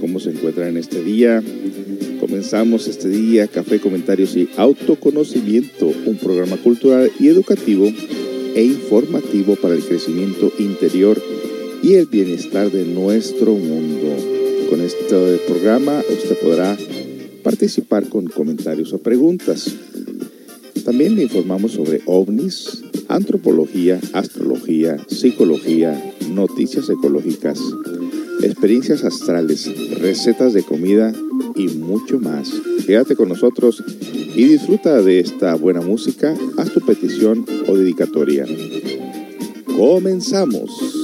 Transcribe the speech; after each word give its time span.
¿cómo 0.00 0.20
se 0.20 0.30
encuentran 0.30 0.68
en 0.68 0.76
este 0.76 1.02
día? 1.02 1.42
Comenzamos 2.20 2.88
este 2.88 3.08
día, 3.08 3.46
Café, 3.46 3.78
Comentarios 3.78 4.36
y 4.36 4.48
Autoconocimiento, 4.56 5.92
un 6.06 6.16
programa 6.16 6.56
cultural 6.56 7.10
y 7.18 7.28
educativo 7.28 7.86
e 8.54 8.62
informativo 8.62 9.56
para 9.56 9.74
el 9.74 9.82
crecimiento 9.82 10.52
interior 10.58 11.20
y 11.82 11.94
el 11.94 12.06
bienestar 12.06 12.70
de 12.70 12.84
nuestro 12.84 13.52
mundo. 13.52 14.16
Con 14.70 14.80
este 14.80 15.38
programa 15.46 16.02
usted 16.10 16.38
podrá 16.38 16.76
participar 17.42 18.08
con 18.08 18.26
comentarios 18.26 18.92
o 18.92 18.98
preguntas. 18.98 19.72
También 20.84 21.16
le 21.16 21.24
informamos 21.24 21.72
sobre 21.72 22.00
ovnis, 22.06 22.82
antropología, 23.08 24.00
astrología, 24.12 24.96
psicología, 25.08 26.14
noticias 26.30 26.88
ecológicas, 26.88 27.60
experiencias 28.42 29.04
astrales, 29.04 29.70
recetas 29.98 30.52
de 30.52 30.62
comida 30.62 31.12
y 31.54 31.68
mucho 31.68 32.18
más. 32.18 32.50
Quédate 32.86 33.16
con 33.16 33.28
nosotros 33.28 33.82
y 34.34 34.44
disfruta 34.44 35.02
de 35.02 35.20
esta 35.20 35.54
buena 35.54 35.80
música, 35.80 36.34
haz 36.58 36.70
tu 36.72 36.80
petición 36.80 37.44
o 37.66 37.76
dedicatoria. 37.76 38.44
Comenzamos. 39.76 40.95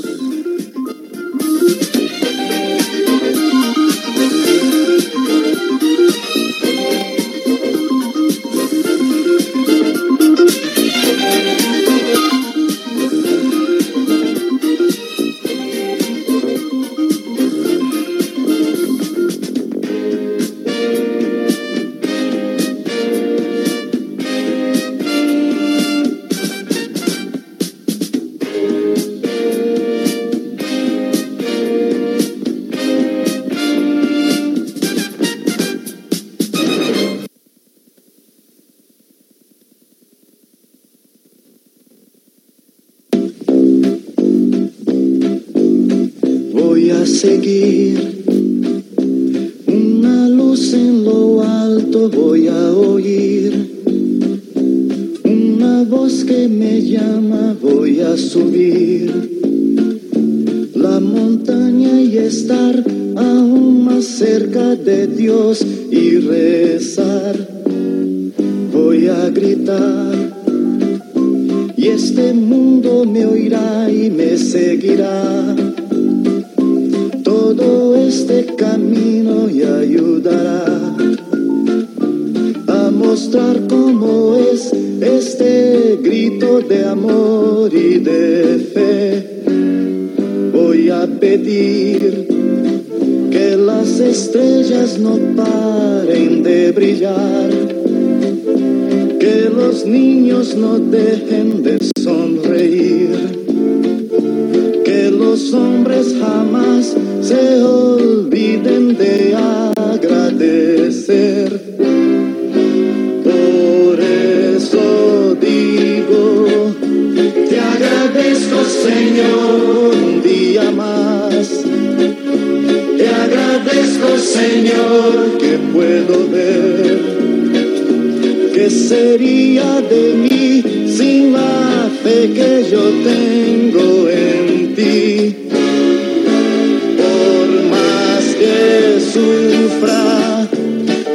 sufra. 139.12 140.49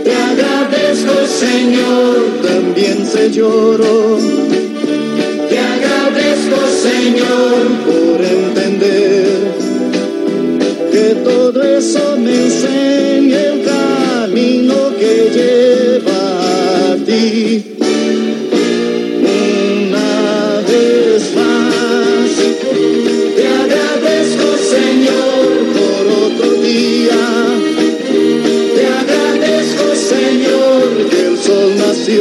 Te 0.03 0.13
agradezco, 0.13 1.13
Señor, 1.25 2.15
también 2.43 3.05
se 3.05 3.31
lloró. 3.31 4.17
Te 5.49 5.59
agradezco, 5.59 6.57
Señor, 6.87 7.55
por 7.87 8.23
entender 8.23 9.25
que 10.91 11.15
todo 11.23 11.63
eso 11.63 12.17
me 12.19 12.45
enseña 12.45 13.39
el 13.51 13.63
camino 13.63 14.75
que 14.99 15.13
lleva 15.37 16.91
a 16.91 16.95
ti. 17.05 17.76
Te 32.07 32.13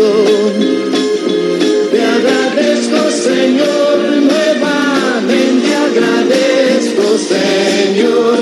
agradezco, 2.03 3.09
Señor, 3.09 3.99
nuevamente 4.21 5.69
agradezco, 5.77 7.17
Señor. 7.17 8.39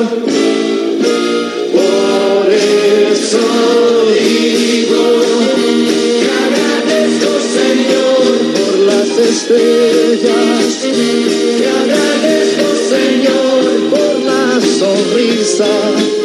Por 1.71 2.51
eso 2.51 3.45
digo, 4.15 5.05
te 6.23 6.31
agradezco, 6.47 7.31
Señor, 7.61 8.25
por 8.57 8.75
las 8.87 9.11
estrellas. 9.19 10.67
Te 11.59 11.67
agradezco, 11.69 12.67
Señor, 12.89 13.65
por 13.91 14.15
la 14.25 14.43
sonrisa. 14.63 16.24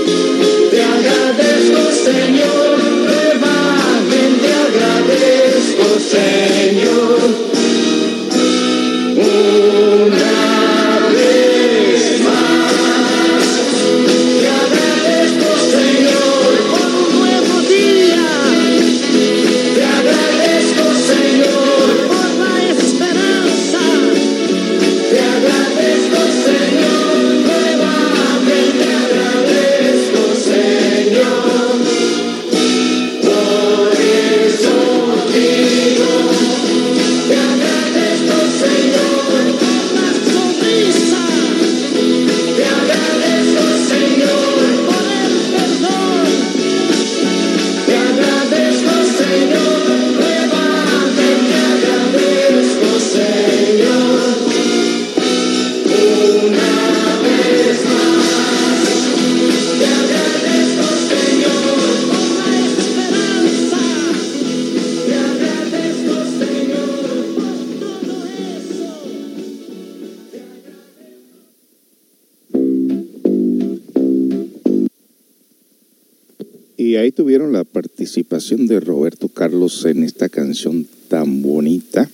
En 79.69 80.04
esta 80.04 80.30
canción 80.30 80.88
tan 81.10 81.44
bonita 81.44 82.10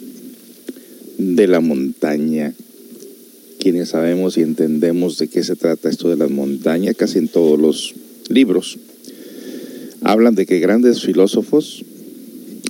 de 1.17 1.47
la 1.47 1.61
montaña. 1.61 2.53
Quienes 3.59 3.89
sabemos 3.89 4.37
y 4.37 4.41
entendemos 4.41 5.17
de 5.17 5.29
qué 5.29 5.41
se 5.41 5.55
trata 5.55 5.87
esto 5.87 6.09
de 6.09 6.17
la 6.17 6.27
montaña, 6.27 6.93
casi 6.93 7.17
en 7.17 7.29
todos 7.29 7.57
los 7.57 7.95
libros, 8.27 8.77
hablan 10.01 10.35
de 10.35 10.45
que 10.45 10.59
grandes 10.59 11.01
filósofos 11.01 11.85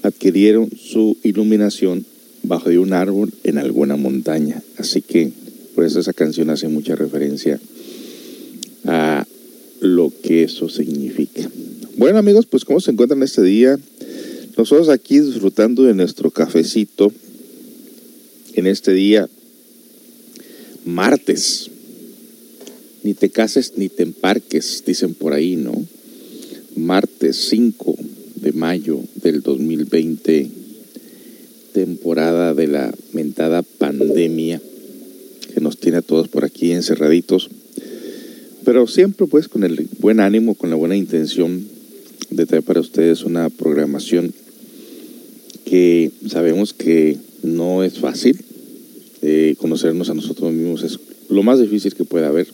adquirieron 0.03 0.69
su 0.77 1.17
iluminación 1.23 2.05
bajo 2.43 2.69
de 2.69 2.77
un 2.77 2.93
árbol 2.93 3.33
en 3.43 3.57
alguna 3.57 3.95
montaña. 3.95 4.61
Así 4.77 5.01
que 5.01 5.31
por 5.73 5.83
eso 5.83 5.99
esa 5.99 6.13
canción 6.13 6.51
hace 6.51 6.67
mucha 6.67 6.95
referencia 6.95 7.59
a 8.85 9.25
lo 9.81 10.13
que 10.21 10.43
eso 10.43 10.69
significa. 10.69 11.49
Bueno 11.97 12.19
amigos, 12.19 12.45
pues 12.45 12.65
¿cómo 12.65 12.79
se 12.79 12.91
encuentran 12.91 13.23
este 13.23 13.41
día? 13.41 13.79
Nosotros 14.65 14.89
aquí 14.89 15.19
disfrutando 15.19 15.83
de 15.83 15.93
nuestro 15.93 16.31
cafecito 16.31 17.13
en 18.55 18.65
este 18.65 18.93
día 18.93 19.29
martes. 20.85 21.69
Ni 23.03 23.13
te 23.13 23.29
cases 23.29 23.73
ni 23.75 23.89
te 23.89 24.01
emparques, 24.01 24.81
dicen 24.83 25.13
por 25.13 25.33
ahí, 25.33 25.55
¿no? 25.55 25.71
Martes 26.75 27.45
5 27.51 27.95
de 28.37 28.53
mayo 28.53 29.01
del 29.21 29.43
2020, 29.43 30.49
temporada 31.71 32.55
de 32.55 32.65
la 32.65 32.91
mentada 33.13 33.61
pandemia 33.61 34.59
que 35.53 35.61
nos 35.61 35.77
tiene 35.77 35.97
a 35.97 36.01
todos 36.01 36.27
por 36.27 36.43
aquí 36.43 36.71
encerraditos, 36.71 37.51
pero 38.63 38.87
siempre 38.87 39.27
pues 39.27 39.47
con 39.47 39.63
el 39.63 39.87
buen 39.99 40.19
ánimo, 40.19 40.55
con 40.55 40.71
la 40.71 40.75
buena 40.75 40.95
intención 40.95 41.67
de 42.31 42.47
traer 42.47 42.63
para 42.63 42.79
ustedes 42.79 43.21
una 43.21 43.51
programación 43.51 44.33
sabemos 46.27 46.73
que 46.73 47.17
no 47.43 47.83
es 47.83 47.99
fácil. 47.99 48.37
Eh, 49.21 49.55
conocernos 49.57 50.09
a 50.09 50.13
nosotros 50.13 50.53
mismos 50.53 50.83
es 50.83 50.99
lo 51.29 51.41
más 51.43 51.59
difícil 51.59 51.95
que 51.95 52.05
pueda 52.05 52.27
haber. 52.27 52.47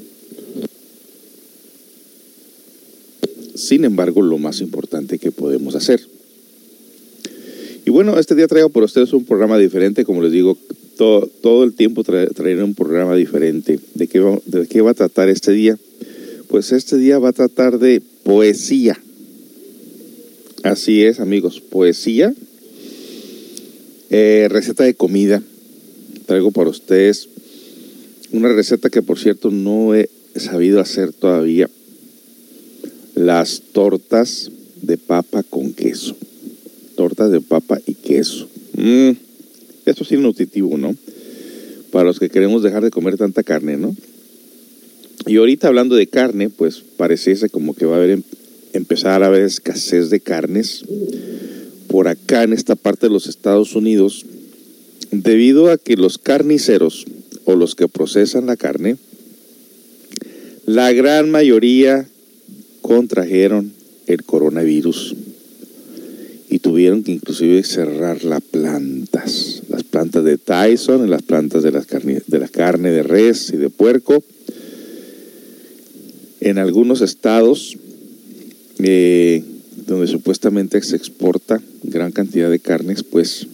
Sin 3.56 3.84
embargo, 3.86 4.22
lo 4.22 4.38
más 4.38 4.62
importante 4.62 5.20
que 5.20 5.32
podemos 5.32 5.76
hacer. 5.76 6.02
Y 7.86 7.90
bueno, 7.90 8.18
este 8.20 8.36
día 8.36 8.48
traigo 8.48 8.70
por 8.70 8.84
ustedes 8.84 9.12
un 9.14 9.26
programa 9.26 9.58
diferente, 9.58 10.06
como 10.06 10.22
les 10.22 10.32
digo, 10.32 10.58
todo, 11.42 11.64
el 11.64 11.74
tiempo 11.74 12.04
traeré 12.04 12.64
un 12.64 12.76
programa 12.76 13.16
diferente. 13.16 13.80
¿De 13.96 14.08
qué, 14.08 14.20
va, 14.20 14.40
¿De 14.46 14.68
qué 14.68 14.82
va 14.82 14.92
a 14.92 14.94
tratar 14.94 15.30
este 15.30 15.52
día? 15.52 15.78
Pues 16.48 16.72
este 16.72 16.98
día 16.98 17.18
va 17.18 17.30
a 17.30 17.34
tratar 17.34 17.80
de 17.80 18.02
poesía. 18.24 19.00
Así 20.64 21.04
es, 21.04 21.20
amigos, 21.20 21.60
poesía. 21.60 22.34
Eh, 24.14 24.50
receta 24.50 24.84
de 24.84 24.94
comida. 24.94 25.42
Traigo 26.26 26.52
para 26.52 26.70
ustedes 26.70 27.30
una 28.34 28.50
receta 28.50 28.90
que, 28.90 29.02
por 29.02 29.18
cierto, 29.18 29.52
no 29.52 29.96
he 29.96 30.10
sabido 30.36 30.82
hacer 30.82 31.14
todavía. 31.14 31.70
Las 33.16 33.62
tortas 33.72 34.52
de 34.82 34.98
papa 34.98 35.44
con 35.44 35.74
queso. 35.74 36.18
Tortas 36.98 37.32
de 37.32 37.40
papa 37.40 37.80
y 37.86 37.94
queso. 37.94 38.50
Mm, 38.76 39.12
esto 39.86 40.04
es 40.04 40.12
nutritivo, 40.20 40.78
¿no? 40.78 40.94
Para 41.92 42.04
los 42.04 42.20
que 42.20 42.30
queremos 42.30 42.64
dejar 42.64 42.84
de 42.84 42.92
comer 42.92 43.16
tanta 43.16 43.44
carne, 43.44 43.78
¿no? 43.78 43.96
Y 45.26 45.38
ahorita 45.38 45.70
hablando 45.70 45.96
de 45.96 46.08
carne, 46.08 46.50
pues 46.50 46.84
pareciese 46.98 47.50
como 47.50 47.74
que 47.76 47.86
va 47.86 47.96
a 47.96 48.00
haber 48.04 48.22
empezar 48.74 49.24
a 49.24 49.28
haber 49.28 49.44
escasez 49.44 50.10
de 50.10 50.20
carnes 50.20 50.84
por 51.92 52.08
acá 52.08 52.44
en 52.44 52.54
esta 52.54 52.76
parte 52.76 53.08
de 53.08 53.14
los 53.14 53.28
Estados 53.28 53.76
Unidos 53.76 54.26
debido 55.12 55.70
a 55.70 55.78
que 55.78 55.98
los 55.98 56.18
carniceros 56.18 57.06
o 57.44 57.56
los 57.56 57.76
que 57.76 57.90
procesan 57.90 58.46
la 58.46 58.56
carne, 58.56 58.96
la 60.66 60.94
gran 60.94 61.30
mayoría 61.30 62.08
contrajeron 62.82 63.74
el 64.08 64.24
coronavirus 64.24 65.16
y 66.50 66.60
tuvieron 66.60 67.04
que 67.04 67.12
inclusive 67.12 67.62
cerrar 67.64 68.24
las 68.24 68.42
plantas, 68.42 69.64
las 69.68 69.84
plantas 69.84 70.24
de 70.24 70.38
Tyson, 70.38 71.10
las 71.10 71.24
plantas 71.24 71.62
de, 71.62 71.72
las 71.72 71.86
carne, 71.88 72.22
de 72.26 72.40
la 72.40 72.48
carne 72.48 72.92
de 72.92 73.04
res 73.04 73.52
y 73.54 73.58
de 73.58 73.70
puerco. 73.70 74.24
En 76.40 76.58
algunos 76.58 77.02
estados 77.02 77.78
eh, 78.80 79.44
donde 79.92 80.08
supuestamente 80.08 80.82
se 80.82 80.96
exporta 80.96 81.62
gran 81.84 82.14
cantidad 82.14 82.50
de 82.50 82.60
carnes, 82.60 83.04
pues 83.04 83.48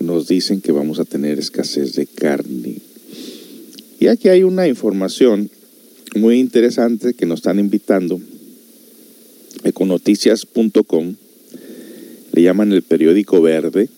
nos 0.00 0.26
dicen 0.26 0.62
que 0.62 0.72
vamos 0.72 0.98
a 0.98 1.04
tener 1.04 1.38
escasez 1.38 1.94
de 1.94 2.06
carne. 2.06 2.78
Y 4.00 4.06
aquí 4.06 4.30
hay 4.30 4.42
una 4.42 4.66
información 4.66 5.50
muy 6.16 6.38
interesante 6.38 7.12
que 7.12 7.26
nos 7.26 7.40
están 7.40 7.58
invitando. 7.58 8.20
Econoticias.com 9.64 11.14
le 12.32 12.42
llaman 12.42 12.72
el 12.72 12.82
periódico 12.82 13.42
verde 13.42 13.90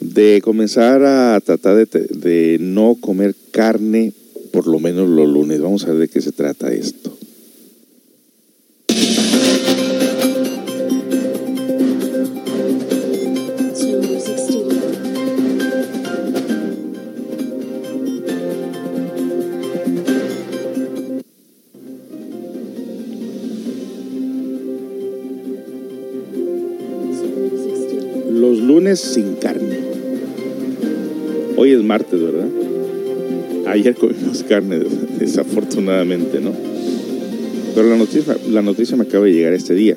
de 0.00 0.42
comenzar 0.44 1.02
a 1.04 1.40
tratar 1.40 1.86
de, 1.86 1.86
de 1.86 2.58
no 2.60 2.96
comer 3.00 3.34
carne 3.50 4.12
por 4.52 4.66
lo 4.66 4.78
menos 4.78 5.08
los 5.08 5.26
lunes. 5.26 5.58
Vamos 5.58 5.84
a 5.84 5.88
ver 5.88 6.00
de 6.00 6.08
qué 6.08 6.20
se 6.20 6.32
trata 6.32 6.70
esto. 6.70 7.15
Carne, 34.48 34.80
desafortunadamente, 35.18 36.40
¿no? 36.40 36.52
Pero 37.74 37.88
la 37.88 37.96
noticia, 37.96 38.36
la 38.50 38.62
noticia 38.62 38.96
me 38.96 39.04
acaba 39.04 39.26
de 39.26 39.32
llegar 39.32 39.52
este 39.52 39.74
día. 39.74 39.96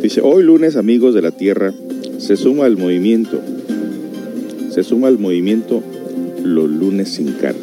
Dice, 0.00 0.20
hoy 0.22 0.42
lunes, 0.42 0.76
amigos 0.76 1.14
de 1.14 1.22
la 1.22 1.32
Tierra, 1.32 1.74
se 2.18 2.36
suma 2.36 2.64
al 2.64 2.76
movimiento, 2.76 3.40
se 4.70 4.82
suma 4.82 5.08
al 5.08 5.18
movimiento 5.18 5.82
los 6.42 6.70
lunes 6.70 7.08
sin 7.10 7.32
carne. 7.32 7.60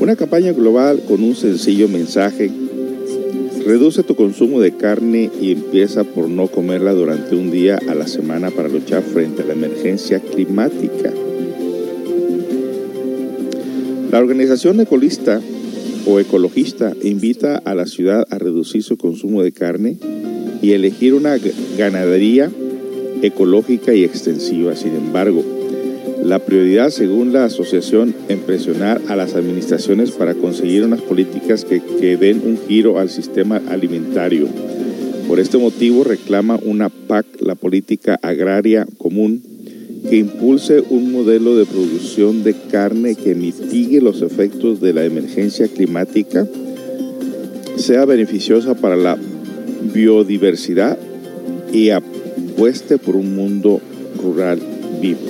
Una 0.00 0.16
campaña 0.16 0.52
global 0.52 1.02
con 1.06 1.22
un 1.22 1.36
sencillo 1.36 1.88
mensaje 1.88 2.50
Reduce 3.64 4.02
tu 4.02 4.16
consumo 4.16 4.60
de 4.60 4.72
carne 4.72 5.30
y 5.40 5.52
empieza 5.52 6.02
por 6.02 6.28
no 6.28 6.48
comerla 6.48 6.92
durante 6.92 7.36
un 7.36 7.50
día 7.50 7.78
a 7.88 7.94
la 7.94 8.08
semana 8.08 8.50
para 8.50 8.68
luchar 8.68 9.02
frente 9.02 9.42
a 9.42 9.44
la 9.44 9.52
emergencia 9.52 10.18
climática. 10.18 11.12
La 14.10 14.18
organización 14.18 14.80
ecologista 14.80 15.40
o 16.04 16.18
ecologista 16.18 16.92
invita 17.00 17.58
a 17.58 17.76
la 17.76 17.86
ciudad 17.86 18.26
a 18.30 18.38
reducir 18.38 18.82
su 18.82 18.96
consumo 18.96 19.44
de 19.44 19.52
carne 19.52 19.98
y 20.60 20.72
elegir 20.72 21.14
una 21.14 21.36
ganadería 21.78 22.50
ecológica 23.22 23.94
y 23.94 24.02
extensiva. 24.02 24.74
Sin 24.74 24.96
embargo, 24.96 25.44
la 26.24 26.40
prioridad, 26.40 26.90
según 26.90 27.32
la 27.32 27.44
asociación, 27.44 28.12
en 28.28 28.40
presionar 28.40 29.00
a 29.06 29.14
las 29.14 29.36
administraciones 29.36 30.10
para 30.10 30.34
conseguir 30.34 30.82
unas 30.84 31.02
políticas 31.02 31.64
que, 31.64 31.80
que 31.80 32.16
den 32.16 32.42
un 32.44 32.58
giro 32.66 32.98
al 32.98 33.10
sistema 33.10 33.62
alimentario. 33.68 34.48
Por 35.28 35.38
este 35.38 35.56
motivo 35.56 36.02
reclama 36.02 36.58
una 36.64 36.88
PAC, 36.88 37.26
la 37.40 37.54
política 37.54 38.18
agraria 38.22 38.88
común, 38.98 39.40
que 40.08 40.16
impulse 40.16 40.82
un 40.88 41.12
modelo 41.12 41.56
de 41.56 41.66
producción 41.66 42.42
de 42.42 42.54
carne 42.54 43.14
que 43.14 43.34
mitigue 43.34 44.00
los 44.00 44.22
efectos 44.22 44.80
de 44.80 44.92
la 44.92 45.04
emergencia 45.04 45.68
climática, 45.68 46.46
sea 47.76 48.04
beneficiosa 48.04 48.74
para 48.74 48.96
la 48.96 49.18
biodiversidad 49.92 50.98
y 51.72 51.90
apueste 51.90 52.98
por 52.98 53.16
un 53.16 53.34
mundo 53.34 53.80
rural 54.22 54.58
vivo. 55.00 55.20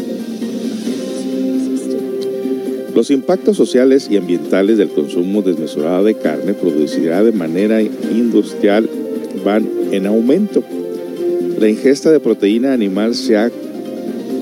Los 2.95 3.11
impactos 3.11 3.57
sociales 3.57 4.09
y 4.11 4.17
ambientales 4.17 4.77
del 4.77 4.89
consumo 4.89 5.43
desmesurado 5.43 6.05
de 6.05 6.15
carne 6.15 6.55
producida 6.55 7.23
de 7.23 7.33
manera 7.33 7.81
industrial 7.81 8.89
van 9.45 9.69
en 9.93 10.07
aumento. 10.07 10.63
La 11.59 11.69
ingesta 11.69 12.11
de 12.11 12.21
proteína 12.21 12.73
animal 12.73 13.15
se 13.15 13.37
ha 13.37 13.51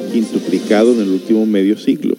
quintuplicado 0.08 0.92
en 0.92 1.00
el 1.02 1.10
último 1.10 1.46
medio 1.46 1.76
siglo. 1.78 2.16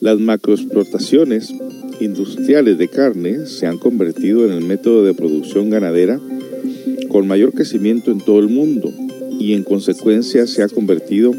Las 0.00 0.18
macroexplotaciones 0.18 1.52
industriales 2.00 2.78
de 2.78 2.88
carne 2.88 3.46
se 3.46 3.66
han 3.66 3.78
convertido 3.78 4.46
en 4.46 4.52
el 4.52 4.62
método 4.62 5.04
de 5.04 5.14
producción 5.14 5.70
ganadera 5.70 6.20
con 7.08 7.26
mayor 7.26 7.52
crecimiento 7.52 8.10
en 8.10 8.20
todo 8.20 8.38
el 8.38 8.48
mundo 8.48 8.92
y 9.38 9.54
en 9.54 9.64
consecuencia 9.64 10.46
se 10.46 10.62
ha 10.62 10.68
convertido 10.68 11.34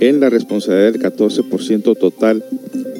en 0.00 0.20
la 0.20 0.30
responsabilidad 0.30 0.92
del 0.92 1.02
14% 1.02 1.98
total 1.98 2.44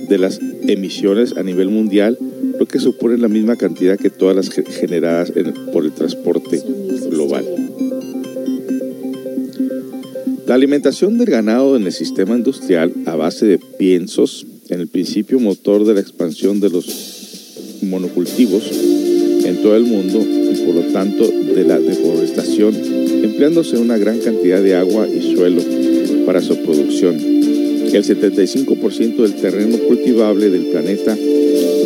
de 0.08 0.18
las 0.18 0.40
emisiones 0.66 1.36
a 1.36 1.42
nivel 1.42 1.68
mundial, 1.68 2.18
lo 2.58 2.66
que 2.66 2.78
supone 2.78 3.16
la 3.18 3.28
misma 3.28 3.56
cantidad 3.56 3.98
que 3.98 4.10
todas 4.10 4.36
las 4.36 4.50
generadas 4.50 5.32
por 5.72 5.84
el 5.84 5.92
transporte 5.92 6.62
La 10.50 10.56
alimentación 10.56 11.16
del 11.16 11.30
ganado 11.30 11.76
en 11.76 11.86
el 11.86 11.92
sistema 11.92 12.36
industrial 12.36 12.92
a 13.06 13.14
base 13.14 13.46
de 13.46 13.58
piensos, 13.58 14.44
en 14.68 14.80
el 14.80 14.88
principio 14.88 15.38
motor 15.38 15.84
de 15.84 15.94
la 15.94 16.00
expansión 16.00 16.58
de 16.58 16.70
los 16.70 17.78
monocultivos 17.82 18.64
en 19.44 19.62
todo 19.62 19.76
el 19.76 19.84
mundo 19.84 20.18
y 20.18 20.66
por 20.66 20.74
lo 20.74 20.80
tanto 20.92 21.28
de 21.28 21.62
la 21.62 21.78
deforestación, 21.78 22.74
empleándose 22.74 23.78
una 23.78 23.96
gran 23.96 24.18
cantidad 24.18 24.60
de 24.60 24.74
agua 24.74 25.06
y 25.06 25.36
suelo 25.36 25.62
para 26.26 26.42
su 26.42 26.56
producción. 26.56 27.14
El 27.14 28.02
75% 28.02 29.22
del 29.22 29.34
terreno 29.36 29.78
cultivable 29.78 30.50
del 30.50 30.64
planeta 30.64 31.16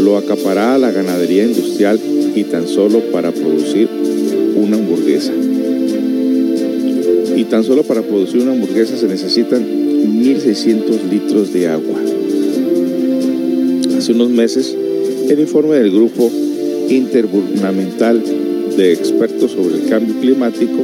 lo 0.01 0.17
acapará 0.17 0.79
la 0.79 0.91
ganadería 0.91 1.45
industrial 1.45 2.01
y 2.35 2.45
tan 2.45 2.67
solo 2.67 3.01
para 3.13 3.31
producir 3.31 3.91
una 4.57 4.79
hamburguesa. 4.79 5.04
Tan 7.55 7.63
solo 7.63 7.85
para 7.85 8.03
producir 8.03 8.43
una 8.43 8.51
hamburguesa 8.51 8.97
se 8.97 9.07
necesitan 9.07 9.63
1.600 9.65 11.09
litros 11.09 11.53
de 11.53 11.69
agua. 11.69 12.01
Hace 13.97 14.11
unos 14.11 14.31
meses, 14.31 14.77
el 15.31 15.39
informe 15.39 15.77
del 15.77 15.93
Grupo 15.93 16.33
Intergubernamental 16.89 18.21
de 18.77 18.93
Expertos 18.93 19.53
sobre 19.53 19.77
el 19.77 19.89
Cambio 19.89 20.19
Climático, 20.21 20.83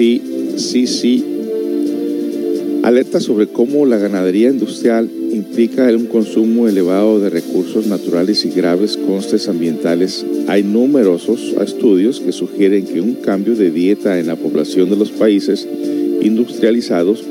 IPCC, 0.00 1.22
alerta 2.82 3.20
sobre 3.20 3.46
cómo 3.46 3.86
la 3.86 3.98
ganadería 3.98 4.50
industrial 4.50 5.08
implica 5.40 5.84
un 5.84 6.06
consumo 6.06 6.68
elevado 6.68 7.18
de 7.18 7.30
recursos 7.30 7.86
naturales 7.86 8.44
y 8.44 8.50
graves 8.50 8.98
costes 8.98 9.48
ambientales. 9.48 10.24
Hay 10.48 10.62
numerosos 10.62 11.54
estudios 11.62 12.20
que 12.20 12.32
sugieren 12.32 12.84
que 12.84 13.00
un 13.00 13.14
cambio 13.14 13.56
de 13.56 13.70
dieta 13.70 14.18
en 14.18 14.26
la 14.26 14.36
población 14.36 14.90
de 14.90 14.96
los 14.96 15.10
países 15.10 15.66
industrializados 16.20 17.24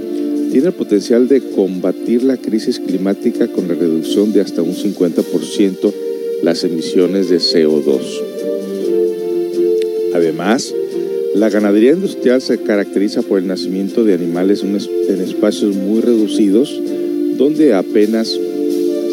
tiene 0.52 0.68
el 0.68 0.74
potencial 0.74 1.28
de 1.28 1.42
combatir 1.42 2.24
la 2.24 2.38
crisis 2.38 2.80
climática 2.80 3.48
con 3.48 3.68
la 3.68 3.76
reducción 3.76 4.34
de 4.34 4.42
hasta 4.42 4.64
un 4.64 4.74
50% 4.74 5.94
las 6.42 6.64
emisiones 6.64 7.30
de 7.30 7.38
CO2. 7.38 8.02
Además, 10.16 10.74
la 11.36 11.50
ganadería 11.50 11.92
industrial 11.92 12.42
se 12.42 12.58
caracteriza 12.58 13.22
por 13.22 13.38
el 13.38 13.46
nacimiento 13.46 14.04
de 14.04 14.16
animales 14.16 14.64
en 14.64 15.22
espacios 15.22 15.76
muy 15.76 16.02
reducidos 16.02 16.82
donde 17.40 17.74
apenas 17.74 18.38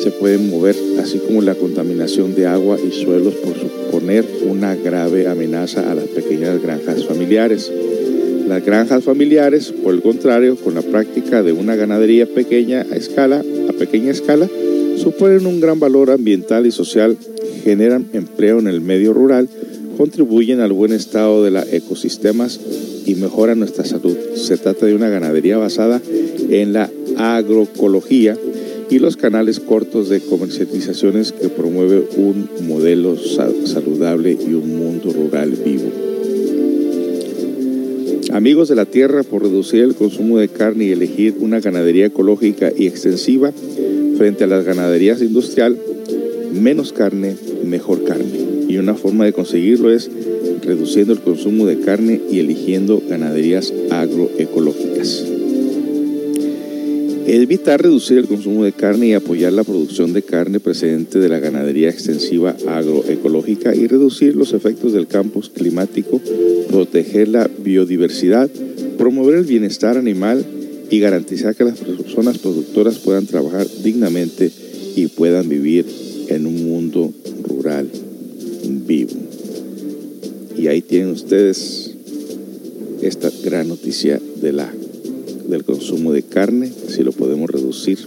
se 0.02 0.10
pueden 0.10 0.50
mover, 0.50 0.74
así 1.00 1.18
como 1.18 1.42
la 1.42 1.54
contaminación 1.54 2.34
de 2.34 2.46
agua 2.46 2.76
y 2.76 2.90
suelos 2.90 3.34
por 3.34 3.54
suponer 3.56 4.24
una 4.44 4.74
grave 4.74 5.28
amenaza 5.28 5.90
a 5.90 5.94
las 5.94 6.06
pequeñas 6.06 6.60
granjas 6.60 7.06
familiares. 7.06 7.72
Las 8.48 8.64
granjas 8.64 9.04
familiares, 9.04 9.72
por 9.72 9.94
el 9.94 10.02
contrario, 10.02 10.56
con 10.56 10.74
la 10.74 10.82
práctica 10.82 11.44
de 11.44 11.52
una 11.52 11.76
ganadería 11.76 12.26
pequeña 12.26 12.84
a 12.90 12.96
escala, 12.96 13.44
a 13.68 13.72
pequeña 13.72 14.10
escala, 14.10 14.48
suponen 14.96 15.46
un 15.46 15.60
gran 15.60 15.78
valor 15.78 16.10
ambiental 16.10 16.66
y 16.66 16.72
social, 16.72 17.16
generan 17.62 18.06
empleo 18.12 18.58
en 18.58 18.66
el 18.66 18.80
medio 18.80 19.12
rural, 19.12 19.48
contribuyen 19.96 20.60
al 20.60 20.72
buen 20.72 20.92
estado 20.92 21.44
de 21.44 21.52
los 21.52 21.72
ecosistemas 21.72 22.58
y 23.06 23.14
mejoran 23.14 23.60
nuestra 23.60 23.84
salud. 23.84 24.16
Se 24.34 24.56
trata 24.56 24.86
de 24.86 24.96
una 24.96 25.08
ganadería 25.08 25.58
basada 25.58 26.02
en 26.50 26.72
la 26.72 26.90
agroecología 27.16 28.36
y 28.88 28.98
los 28.98 29.16
canales 29.16 29.60
cortos 29.60 30.08
de 30.08 30.20
comercializaciones 30.20 31.32
que 31.32 31.48
promueve 31.48 32.04
un 32.16 32.48
modelo 32.66 33.16
saludable 33.16 34.32
y 34.32 34.54
un 34.54 34.78
mundo 34.78 35.12
rural 35.12 35.50
vivo. 35.64 35.90
Amigos 38.32 38.68
de 38.68 38.74
la 38.74 38.84
tierra, 38.84 39.22
por 39.22 39.42
reducir 39.42 39.82
el 39.82 39.94
consumo 39.94 40.38
de 40.38 40.48
carne 40.48 40.84
y 40.84 40.92
elegir 40.92 41.36
una 41.40 41.60
ganadería 41.60 42.06
ecológica 42.06 42.70
y 42.76 42.86
extensiva 42.86 43.52
frente 44.16 44.44
a 44.44 44.46
las 44.46 44.64
ganaderías 44.64 45.22
industrial, 45.22 45.76
menos 46.52 46.92
carne, 46.92 47.36
mejor 47.64 48.04
carne. 48.04 48.46
Y 48.68 48.78
una 48.78 48.94
forma 48.94 49.24
de 49.24 49.32
conseguirlo 49.32 49.90
es 49.90 50.10
reduciendo 50.62 51.12
el 51.12 51.20
consumo 51.20 51.66
de 51.66 51.80
carne 51.80 52.20
y 52.30 52.40
eligiendo 52.40 53.00
ganaderías 53.08 53.72
agroecológicas. 53.90 55.24
Evitar 57.28 57.82
reducir 57.82 58.18
el 58.18 58.28
consumo 58.28 58.62
de 58.62 58.72
carne 58.72 59.08
y 59.08 59.12
apoyar 59.12 59.52
la 59.52 59.64
producción 59.64 60.12
de 60.12 60.22
carne 60.22 60.60
presente 60.60 61.18
de 61.18 61.28
la 61.28 61.40
ganadería 61.40 61.90
extensiva 61.90 62.56
agroecológica 62.68 63.74
y 63.74 63.88
reducir 63.88 64.36
los 64.36 64.52
efectos 64.52 64.92
del 64.92 65.08
campus 65.08 65.50
climático, 65.50 66.20
proteger 66.68 67.26
la 67.26 67.50
biodiversidad, 67.58 68.48
promover 68.96 69.38
el 69.38 69.44
bienestar 69.44 69.98
animal 69.98 70.44
y 70.88 71.00
garantizar 71.00 71.56
que 71.56 71.64
las 71.64 71.80
personas 71.80 72.38
productoras 72.38 72.98
puedan 72.98 73.26
trabajar 73.26 73.66
dignamente 73.82 74.52
y 74.94 75.08
puedan 75.08 75.48
vivir 75.48 75.84
en 76.28 76.46
un 76.46 76.64
mundo 76.64 77.12
rural 77.42 77.90
vivo. 78.86 79.16
Y 80.56 80.68
ahí 80.68 80.80
tienen 80.80 81.10
ustedes 81.10 81.90
esta 83.02 83.30
gran 83.44 83.66
noticia 83.66 84.20
de 84.40 84.52
la 84.52 84.72
del 85.48 85.64
consumo 85.64 86.12
de 86.12 86.22
carne, 86.22 86.72
si 86.88 87.02
lo 87.02 87.12
podemos 87.12 87.50
reducir, 87.50 87.98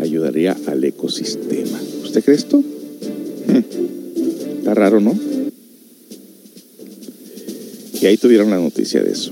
ayudaría 0.00 0.56
al 0.66 0.84
ecosistema. 0.84 1.80
¿Usted 2.02 2.24
cree 2.24 2.36
esto? 2.36 2.58
Hmm. 2.58 3.62
Está 4.58 4.74
raro, 4.74 5.00
¿no? 5.00 5.18
Y 8.00 8.06
ahí 8.06 8.16
tuvieron 8.16 8.50
la 8.50 8.58
noticia 8.58 9.02
de 9.02 9.12
eso. 9.12 9.30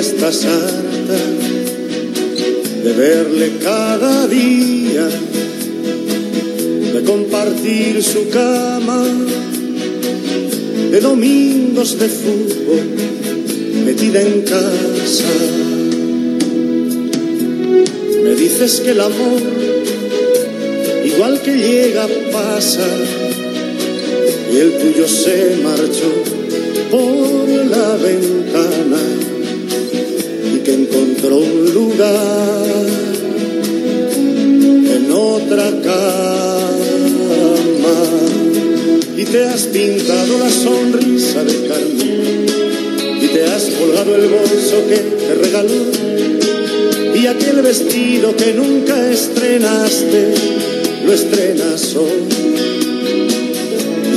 Estás 0.00 0.44
harta 0.44 1.18
de 2.84 2.92
verle 2.92 3.52
cada 3.62 4.26
día, 4.26 5.08
de 6.94 7.02
compartir 7.04 8.02
su 8.02 8.28
cama, 8.30 9.04
de 10.90 11.00
domingos 11.00 11.98
de 11.98 12.08
fútbol 12.08 12.86
metida 13.84 14.22
en 14.22 14.42
casa. 14.42 15.32
Me 18.24 18.34
dices 18.36 18.80
que 18.80 18.90
el 18.90 19.00
amor, 19.00 19.42
igual 21.04 21.40
que 21.42 21.56
llega, 21.56 22.08
pasa, 22.32 22.86
y 24.52 24.56
el 24.56 24.78
tuyo 24.78 25.06
se 25.06 25.56
marchó 25.62 26.10
por 26.90 27.48
la 27.48 27.96
ventana 27.96 28.98
y 30.54 30.58
que 30.58 30.74
encontró 30.74 31.36
un 31.38 31.72
lugar 31.72 32.86
en 34.96 35.12
otra 35.12 35.70
cama. 35.82 37.20
Y 39.16 39.24
te 39.24 39.44
has 39.44 39.62
pintado 39.64 40.38
la 40.38 40.50
sonrisa 40.50 41.44
de 41.44 41.68
carne 41.68 42.46
y 43.22 43.26
te 43.28 43.44
has 43.44 43.64
colgado 43.78 44.16
el 44.16 44.28
bolso 44.28 44.88
que 44.88 44.96
te 44.96 45.34
regaló 45.34 46.10
y 47.14 47.26
aquel 47.26 47.60
vestido 47.60 48.34
que 48.34 48.54
nunca 48.54 49.10
estrenaste 49.10 50.34
lo 51.04 51.12
estrenas 51.12 51.94
hoy 51.96 52.49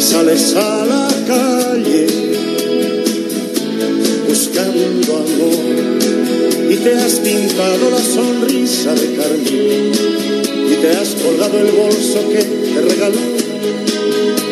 sales 0.04 0.54
a 0.56 0.86
la 0.86 1.08
calle 1.26 2.06
buscando 4.28 5.16
amor 5.16 6.70
y 6.70 6.76
te 6.76 6.94
has 6.96 7.14
pintado 7.14 7.90
la 7.90 8.00
sonrisa 8.00 8.94
de 8.96 9.16
carmín 9.16 9.92
y 10.72 10.76
te 10.82 10.90
has 10.98 11.16
colgado 11.16 11.58
el 11.58 11.72
bolso 11.72 12.20
que 12.30 12.44
te 12.44 12.82
regaló 12.82 13.22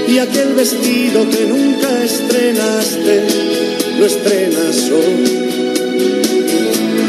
y 0.07 0.19
aquel 0.19 0.53
vestido 0.53 1.29
que 1.29 1.45
nunca 1.47 2.01
estrenaste 2.01 3.23
lo 3.99 4.05
estrenas 4.05 4.89
hoy 4.89 5.49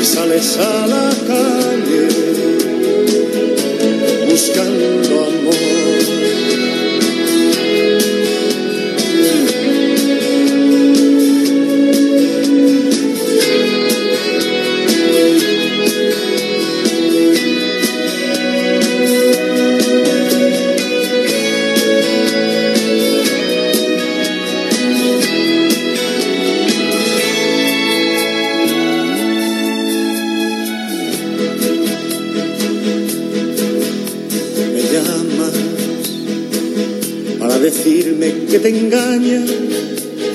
y 0.01 0.05
sales 0.05 0.57
a 0.59 0.87
la 0.89 1.11
calle 1.29 2.09
buscando 4.29 5.27
amor. 5.27 5.62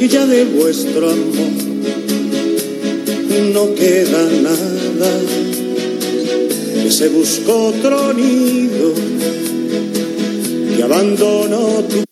Ya 0.07 0.25
de 0.25 0.45
vuestro 0.45 1.09
amor 1.09 1.67
no 3.53 3.73
queda 3.73 4.29
nada, 4.41 5.19
que 6.83 6.91
se 6.91 7.09
buscó 7.09 7.67
otro 7.67 8.13
nido, 8.13 8.93
que 10.75 10.83
abandonó 10.83 11.83
tu 11.83 12.07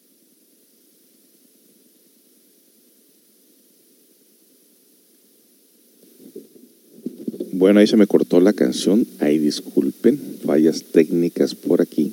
Bueno, 7.52 7.80
ahí 7.80 7.88
se 7.88 7.96
me 7.96 8.06
cortó 8.06 8.42
la 8.42 8.54
canción. 8.54 9.08
Ahí 9.20 9.40
disculpen, 9.40 10.20
fallas 10.46 10.84
técnicas 10.92 11.56
por 11.56 11.82
aquí. 11.82 12.12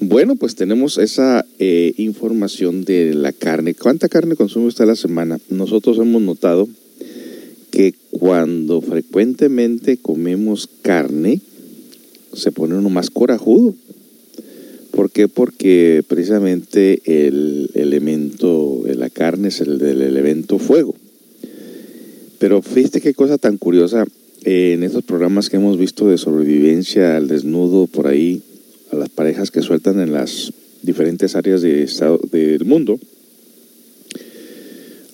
Bueno, 0.00 0.36
pues 0.36 0.54
tenemos 0.54 0.96
esa 0.96 1.43
eh, 1.58 1.94
información 1.98 2.84
de 2.84 3.14
la 3.14 3.32
carne. 3.32 3.74
¿Cuánta 3.74 4.08
carne 4.08 4.36
consume 4.36 4.66
usted 4.66 4.84
a 4.84 4.88
la 4.88 4.96
semana? 4.96 5.38
Nosotros 5.50 5.98
hemos 5.98 6.20
notado 6.22 6.68
que 7.70 7.94
cuando 8.10 8.80
frecuentemente 8.80 9.96
comemos 9.96 10.68
carne, 10.82 11.40
se 12.32 12.52
pone 12.52 12.76
uno 12.76 12.88
más 12.88 13.10
corajudo. 13.10 13.74
¿Por 14.90 15.10
qué? 15.10 15.28
Porque 15.28 16.04
precisamente 16.06 17.02
el 17.04 17.70
elemento 17.74 18.82
de 18.84 18.94
la 18.94 19.10
carne 19.10 19.48
es 19.48 19.60
el 19.60 19.78
del 19.78 20.02
elemento 20.02 20.58
fuego. 20.58 20.94
Pero 22.38 22.62
fíjate 22.62 23.00
qué 23.00 23.14
cosa 23.14 23.38
tan 23.38 23.58
curiosa 23.58 24.04
en 24.44 24.82
estos 24.82 25.02
programas 25.02 25.48
que 25.48 25.56
hemos 25.56 25.78
visto 25.78 26.08
de 26.08 26.18
sobrevivencia 26.18 27.16
al 27.16 27.28
desnudo 27.28 27.86
por 27.86 28.06
ahí, 28.06 28.42
a 28.92 28.96
las 28.96 29.08
parejas 29.08 29.50
que 29.50 29.62
sueltan 29.62 30.00
en 30.00 30.12
las 30.12 30.52
diferentes 30.84 31.34
áreas 31.34 31.62
de 31.62 31.82
estado, 31.82 32.20
del 32.30 32.64
mundo. 32.64 32.98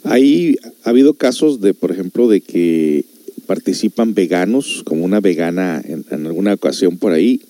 Ahí 0.04 0.56
ha 0.84 0.90
habido 0.90 1.14
casos 1.14 1.60
de, 1.60 1.74
por 1.74 1.92
ejemplo, 1.92 2.28
de 2.28 2.40
que 2.40 3.04
participan 3.46 4.14
veganos, 4.14 4.82
como 4.84 5.04
una 5.04 5.20
vegana 5.20 5.82
en, 5.84 6.26
alguna 6.26 6.54
ocasión 6.54 6.98
por 6.98 7.12
ahí, 7.12 7.40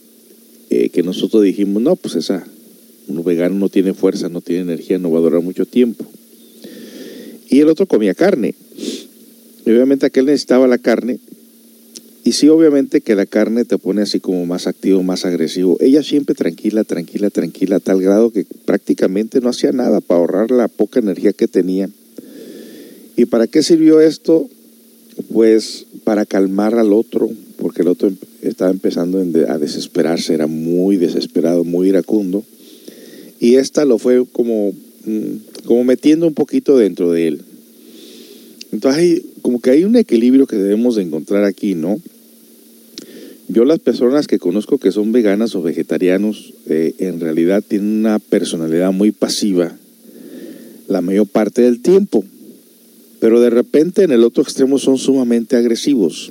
eh, 0.71 0.89
que 0.89 1.03
nosotros 1.03 1.43
dijimos, 1.43 1.83
no, 1.83 1.97
pues 1.97 2.15
esa, 2.17 2.45
un 3.09 3.23
vegano 3.25 3.57
no 3.57 3.69
tiene 3.69 3.95
fuerza, 3.95 4.29
no 4.29 4.41
tiene 4.41 4.63
energía, 4.63 4.99
no 4.99 5.11
va 5.11 5.19
a 5.19 5.23
durar 5.23 5.43
mucho 5.43 5.67
tiempo. 5.67 6.05
Y 7.49 7.61
el 7.61 7.69
otro 7.69 7.87
comía 7.87 8.15
carne. 8.15 8.55
Obviamente 9.67 10.07
aquel 10.07 10.27
necesitaba 10.27 10.67
la 10.67 10.79
carne. 10.79 11.19
Y 12.31 12.33
sí, 12.33 12.49
obviamente 12.49 13.01
que 13.01 13.17
la 13.17 13.27
carne 13.27 13.65
te 13.65 13.77
pone 13.77 14.03
así 14.03 14.21
como 14.21 14.47
más 14.47 14.69
activo, 14.69 15.03
más 15.03 15.25
agresivo. 15.25 15.77
Ella 15.81 16.05
siempre 16.05 16.37
tranquila, 16.37 16.85
tranquila, 16.85 17.29
tranquila, 17.29 17.81
tal 17.81 18.01
grado 18.01 18.31
que 18.31 18.47
prácticamente 18.67 19.41
no 19.41 19.49
hacía 19.49 19.73
nada 19.73 20.01
para 20.01 20.21
ahorrar 20.21 20.53
la 20.53 20.69
poca 20.69 21.01
energía 21.01 21.33
que 21.33 21.49
tenía. 21.49 21.91
¿Y 23.17 23.25
para 23.25 23.49
qué 23.49 23.65
sirvió 23.65 24.01
esto? 24.01 24.49
Pues 25.33 25.87
para 26.05 26.25
calmar 26.25 26.77
al 26.77 26.93
otro, 26.93 27.29
porque 27.57 27.83
el 27.83 27.89
otro 27.89 28.07
em- 28.07 28.17
estaba 28.43 28.71
empezando 28.71 29.19
a 29.19 29.59
desesperarse, 29.59 30.33
era 30.33 30.47
muy 30.47 30.99
desesperado, 30.99 31.65
muy 31.65 31.89
iracundo. 31.89 32.45
Y 33.41 33.57
esta 33.57 33.85
lo 33.85 33.99
fue 33.99 34.25
como, 34.31 34.71
mm, 35.05 35.65
como 35.65 35.83
metiendo 35.83 36.29
un 36.29 36.35
poquito 36.35 36.79
dentro 36.79 37.11
de 37.11 37.27
él. 37.27 37.43
Entonces 38.71 39.23
como 39.43 39.61
que 39.61 39.71
hay 39.71 39.83
un 39.83 39.97
equilibrio 39.97 40.47
que 40.47 40.55
debemos 40.55 40.95
de 40.95 41.03
encontrar 41.03 41.43
aquí, 41.43 41.75
¿no? 41.75 42.01
Yo 43.53 43.65
las 43.65 43.81
personas 43.81 44.29
que 44.29 44.39
conozco 44.39 44.79
que 44.79 44.93
son 44.93 45.11
veganas 45.11 45.57
o 45.57 45.63
vegetarianos, 45.63 46.55
eh, 46.69 46.95
en 46.99 47.19
realidad 47.19 47.65
tienen 47.67 47.99
una 47.99 48.21
personalidad 48.21 48.93
muy 48.93 49.11
pasiva 49.11 49.77
la 50.87 51.01
mayor 51.01 51.27
parte 51.27 51.63
del 51.63 51.83
tiempo. 51.83 52.25
Pero 53.19 53.41
de 53.41 53.51
repente 53.51 54.05
en 54.05 54.13
el 54.13 54.23
otro 54.23 54.45
extremo 54.45 54.79
son 54.79 54.99
sumamente 54.99 55.57
agresivos. 55.57 56.31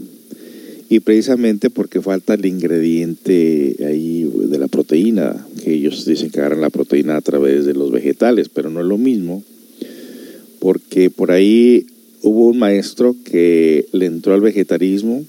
Y 0.87 1.01
precisamente 1.01 1.69
porque 1.69 2.01
falta 2.01 2.35
el 2.35 2.45
ingrediente 2.45 3.75
ahí 3.85 4.23
de 4.23 4.57
la 4.57 4.69
proteína, 4.69 5.45
que 5.61 5.73
ellos 5.73 6.05
dicen 6.05 6.29
que 6.29 6.39
agarran 6.39 6.61
la 6.61 6.69
proteína 6.69 7.17
a 7.17 7.21
través 7.21 7.65
de 7.65 7.73
los 7.73 7.91
vegetales, 7.91 8.47
pero 8.47 8.69
no 8.69 8.79
es 8.79 8.85
lo 8.85 8.97
mismo. 8.97 9.43
Porque 10.59 11.09
por 11.09 11.31
ahí 11.31 11.85
hubo 12.21 12.47
un 12.47 12.59
maestro 12.59 13.13
que 13.25 13.87
le 13.91 14.05
entró 14.05 14.33
al 14.33 14.41
vegetarismo 14.41 15.25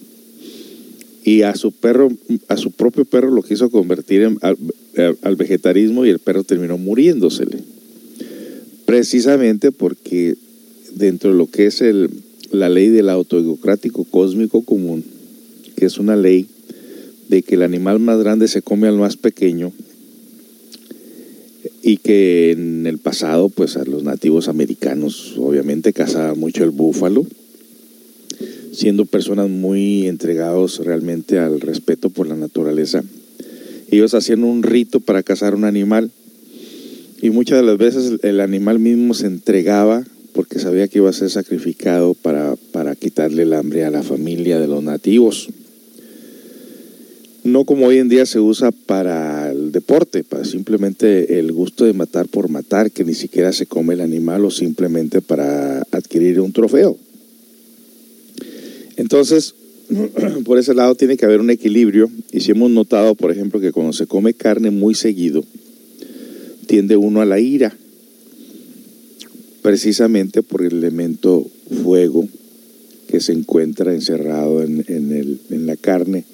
y 1.24 1.42
a 1.42 1.54
su 1.54 1.72
perro, 1.72 2.10
a 2.48 2.56
su 2.56 2.70
propio 2.72 3.04
perro 3.04 3.30
lo 3.30 3.42
quiso 3.42 3.70
convertir 3.70 4.22
en- 4.22 4.38
al, 4.42 4.56
al 5.22 5.36
vegetarismo 5.36 6.06
y 6.06 6.10
el 6.10 6.18
perro 6.18 6.44
terminó 6.44 6.78
muriéndosele. 6.78 7.58
Precisamente 8.86 9.70
porque 9.70 10.36
dentro 10.94 11.30
de 11.30 11.36
lo 11.36 11.46
que 11.46 11.66
es 11.66 11.80
el, 11.80 12.10
la 12.50 12.68
ley 12.68 12.88
del 12.88 13.08
autoegocrático 13.08 14.04
cósmico 14.04 14.62
común, 14.62 15.04
que 15.76 15.86
es 15.86 15.98
una 15.98 16.16
ley 16.16 16.46
de 17.28 17.42
que 17.42 17.54
el 17.54 17.62
animal 17.62 18.00
más 18.00 18.18
grande 18.18 18.48
se 18.48 18.62
come 18.62 18.88
al 18.88 18.96
más 18.96 19.16
pequeño 19.16 19.72
y 21.82 21.98
que 21.98 22.50
en 22.52 22.86
el 22.86 22.98
pasado 22.98 23.48
pues 23.48 23.76
a 23.76 23.84
los 23.84 24.02
nativos 24.02 24.48
americanos 24.48 25.34
obviamente 25.38 25.92
cazaban 25.92 26.38
mucho 26.38 26.64
el 26.64 26.70
búfalo 26.70 27.24
siendo 28.72 29.04
personas 29.04 29.48
muy 29.48 30.06
entregados 30.06 30.78
realmente 30.84 31.38
al 31.38 31.60
respeto 31.60 32.10
por 32.10 32.26
la 32.26 32.36
naturaleza 32.36 33.02
ellos 33.90 34.14
hacían 34.14 34.44
un 34.44 34.62
rito 34.62 35.00
para 35.00 35.22
cazar 35.22 35.54
un 35.54 35.64
animal 35.64 36.10
y 37.22 37.30
muchas 37.30 37.58
de 37.58 37.66
las 37.66 37.78
veces 37.78 38.18
el 38.22 38.40
animal 38.40 38.78
mismo 38.78 39.14
se 39.14 39.26
entregaba 39.26 40.04
porque 40.32 40.58
sabía 40.58 40.88
que 40.88 40.98
iba 40.98 41.10
a 41.10 41.12
ser 41.12 41.30
sacrificado 41.30 42.14
para, 42.14 42.56
para 42.72 42.94
quitarle 42.94 43.42
el 43.42 43.52
hambre 43.52 43.84
a 43.84 43.90
la 43.90 44.02
familia 44.02 44.60
de 44.60 44.68
los 44.68 44.82
nativos 44.82 45.48
no 47.44 47.64
como 47.64 47.86
hoy 47.86 47.98
en 47.98 48.08
día 48.08 48.26
se 48.26 48.40
usa 48.40 48.70
para 48.70 49.50
el 49.50 49.72
deporte, 49.72 50.24
para 50.24 50.44
simplemente 50.44 51.38
el 51.38 51.52
gusto 51.52 51.84
de 51.84 51.92
matar 51.92 52.28
por 52.28 52.48
matar, 52.48 52.90
que 52.90 53.04
ni 53.04 53.14
siquiera 53.14 53.52
se 53.52 53.66
come 53.66 53.94
el 53.94 54.00
animal 54.00 54.44
o 54.44 54.50
simplemente 54.50 55.20
para 55.22 55.80
adquirir 55.90 56.40
un 56.40 56.52
trofeo. 56.52 56.98
Entonces, 59.00 59.54
por 60.44 60.58
ese 60.58 60.74
lado 60.74 60.94
tiene 60.94 61.16
que 61.16 61.24
haber 61.24 61.40
un 61.40 61.48
equilibrio 61.48 62.10
y 62.32 62.40
si 62.40 62.50
hemos 62.50 62.70
notado, 62.70 63.14
por 63.14 63.30
ejemplo, 63.30 63.58
que 63.58 63.72
cuando 63.72 63.94
se 63.94 64.06
come 64.06 64.34
carne 64.34 64.70
muy 64.70 64.94
seguido, 64.94 65.42
tiende 66.66 66.96
uno 66.96 67.22
a 67.22 67.24
la 67.24 67.40
ira. 67.40 67.74
precisamente 69.62 70.42
por 70.42 70.62
el 70.62 70.72
elemento 70.72 71.46
fuego 71.82 72.28
que 73.08 73.20
se 73.20 73.32
encuentra 73.32 73.92
encerrado 73.92 74.62
en, 74.62 74.84
en 74.88 75.66
la 75.66 75.76
carne 75.76 76.24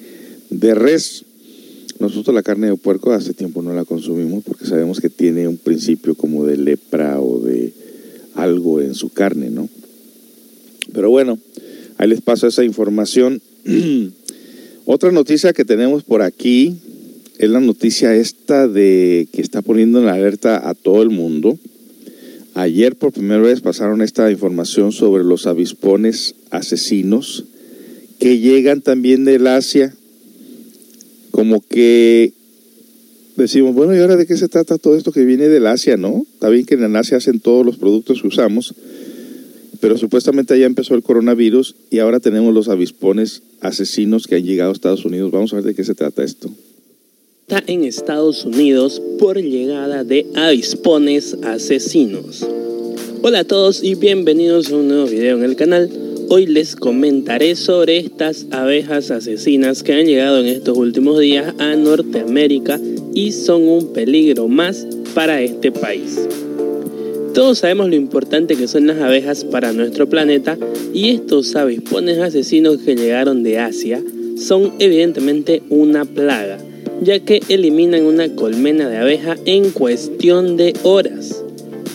de 0.49 0.75
res. 0.75 1.23
Nosotros 1.99 2.35
la 2.35 2.43
carne 2.43 2.67
de 2.67 2.75
puerco 2.75 3.11
hace 3.13 3.33
tiempo 3.33 3.61
no 3.61 3.73
la 3.73 3.85
consumimos 3.85 4.43
porque 4.43 4.65
sabemos 4.65 4.99
que 4.99 5.09
tiene 5.09 5.47
un 5.47 5.57
principio 5.57 6.15
como 6.15 6.45
de 6.45 6.57
lepra 6.57 7.19
o 7.21 7.39
de 7.39 7.73
algo 8.35 8.81
en 8.81 8.93
su 8.93 9.09
carne, 9.09 9.49
¿no? 9.49 9.67
Pero 10.93 11.09
bueno, 11.09 11.39
ahí 11.97 12.07
les 12.07 12.21
paso 12.21 12.47
esa 12.47 12.63
información. 12.63 13.41
Otra 14.85 15.11
noticia 15.11 15.53
que 15.53 15.65
tenemos 15.65 16.03
por 16.03 16.21
aquí 16.21 16.77
es 17.37 17.49
la 17.49 17.59
noticia 17.59 18.15
esta 18.15 18.67
de 18.67 19.27
que 19.31 19.41
está 19.41 19.61
poniendo 19.61 20.01
en 20.01 20.07
alerta 20.07 20.67
a 20.67 20.73
todo 20.73 21.03
el 21.03 21.09
mundo. 21.09 21.57
Ayer 22.55 22.95
por 22.95 23.13
primera 23.13 23.41
vez 23.41 23.61
pasaron 23.61 24.01
esta 24.01 24.31
información 24.31 24.91
sobre 24.91 25.23
los 25.23 25.45
avispones 25.45 26.35
asesinos 26.49 27.43
que 28.19 28.39
llegan 28.39 28.81
también 28.81 29.25
del 29.25 29.45
Asia. 29.45 29.93
Como 31.31 31.61
que 31.61 32.33
decimos, 33.35 33.75
bueno, 33.75 33.95
¿y 33.95 33.99
ahora 33.99 34.15
de 34.15 34.25
qué 34.25 34.37
se 34.37 34.47
trata 34.47 34.79
todo 34.79 34.97
esto 34.97 35.11
que 35.11 35.23
viene 35.23 35.47
del 35.47 35.67
Asia, 35.67 35.97
no? 35.97 36.25
Está 36.33 36.49
bien 36.49 36.65
que 36.65 36.73
en 36.73 36.95
Asia 36.95 37.17
hacen 37.17 37.39
todos 37.39 37.65
los 37.65 37.77
productos 37.77 38.21
que 38.21 38.27
usamos, 38.27 38.73
pero 39.79 39.97
supuestamente 39.97 40.53
allá 40.53 40.65
empezó 40.65 40.95
el 40.95 41.03
coronavirus 41.03 41.75
y 41.89 41.99
ahora 41.99 42.19
tenemos 42.19 42.53
los 42.53 42.69
avispones 42.69 43.43
asesinos 43.61 44.27
que 44.27 44.35
han 44.35 44.43
llegado 44.43 44.71
a 44.71 44.73
Estados 44.73 45.05
Unidos. 45.05 45.31
Vamos 45.31 45.53
a 45.53 45.57
ver 45.57 45.65
de 45.65 45.75
qué 45.75 45.83
se 45.83 45.95
trata 45.95 46.23
esto. 46.23 46.49
Está 47.47 47.63
en 47.71 47.85
Estados 47.85 48.43
Unidos 48.45 49.01
por 49.19 49.37
llegada 49.41 50.03
de 50.03 50.25
avispones 50.35 51.37
asesinos. 51.43 52.45
Hola 53.21 53.39
a 53.39 53.43
todos 53.45 53.83
y 53.83 53.95
bienvenidos 53.95 54.71
a 54.71 54.75
un 54.75 54.89
nuevo 54.89 55.07
video 55.07 55.37
en 55.37 55.43
el 55.43 55.55
canal. 55.55 55.89
Hoy 56.29 56.45
les 56.45 56.75
comentaré 56.75 57.55
sobre 57.55 57.99
estas 57.99 58.47
abejas 58.51 59.11
asesinas 59.11 59.81
que 59.81 59.93
han 59.93 60.05
llegado 60.05 60.39
en 60.39 60.47
estos 60.47 60.77
últimos 60.77 61.19
días 61.19 61.53
a 61.57 61.75
Norteamérica 61.77 62.81
y 63.13 63.31
son 63.31 63.67
un 63.67 63.93
peligro 63.93 64.49
más 64.49 64.85
para 65.15 65.41
este 65.41 65.71
país. 65.71 66.19
Todos 67.37 67.59
sabemos 67.59 67.89
lo 67.89 67.95
importante 67.95 68.55
que 68.55 68.67
son 68.67 68.87
las 68.87 68.99
abejas 68.99 69.45
para 69.45 69.71
nuestro 69.71 70.09
planeta 70.09 70.57
y 70.91 71.11
estos 71.11 71.55
avispones 71.55 72.17
asesinos 72.17 72.79
que 72.79 72.95
llegaron 72.95 73.43
de 73.43 73.59
Asia 73.59 74.01
son 74.39 74.73
evidentemente 74.79 75.61
una 75.69 76.03
plaga, 76.03 76.57
ya 76.99 77.19
que 77.19 77.41
eliminan 77.47 78.07
una 78.07 78.33
colmena 78.33 78.89
de 78.89 78.97
abeja 78.97 79.35
en 79.45 79.69
cuestión 79.69 80.57
de 80.57 80.73
horas. 80.81 81.43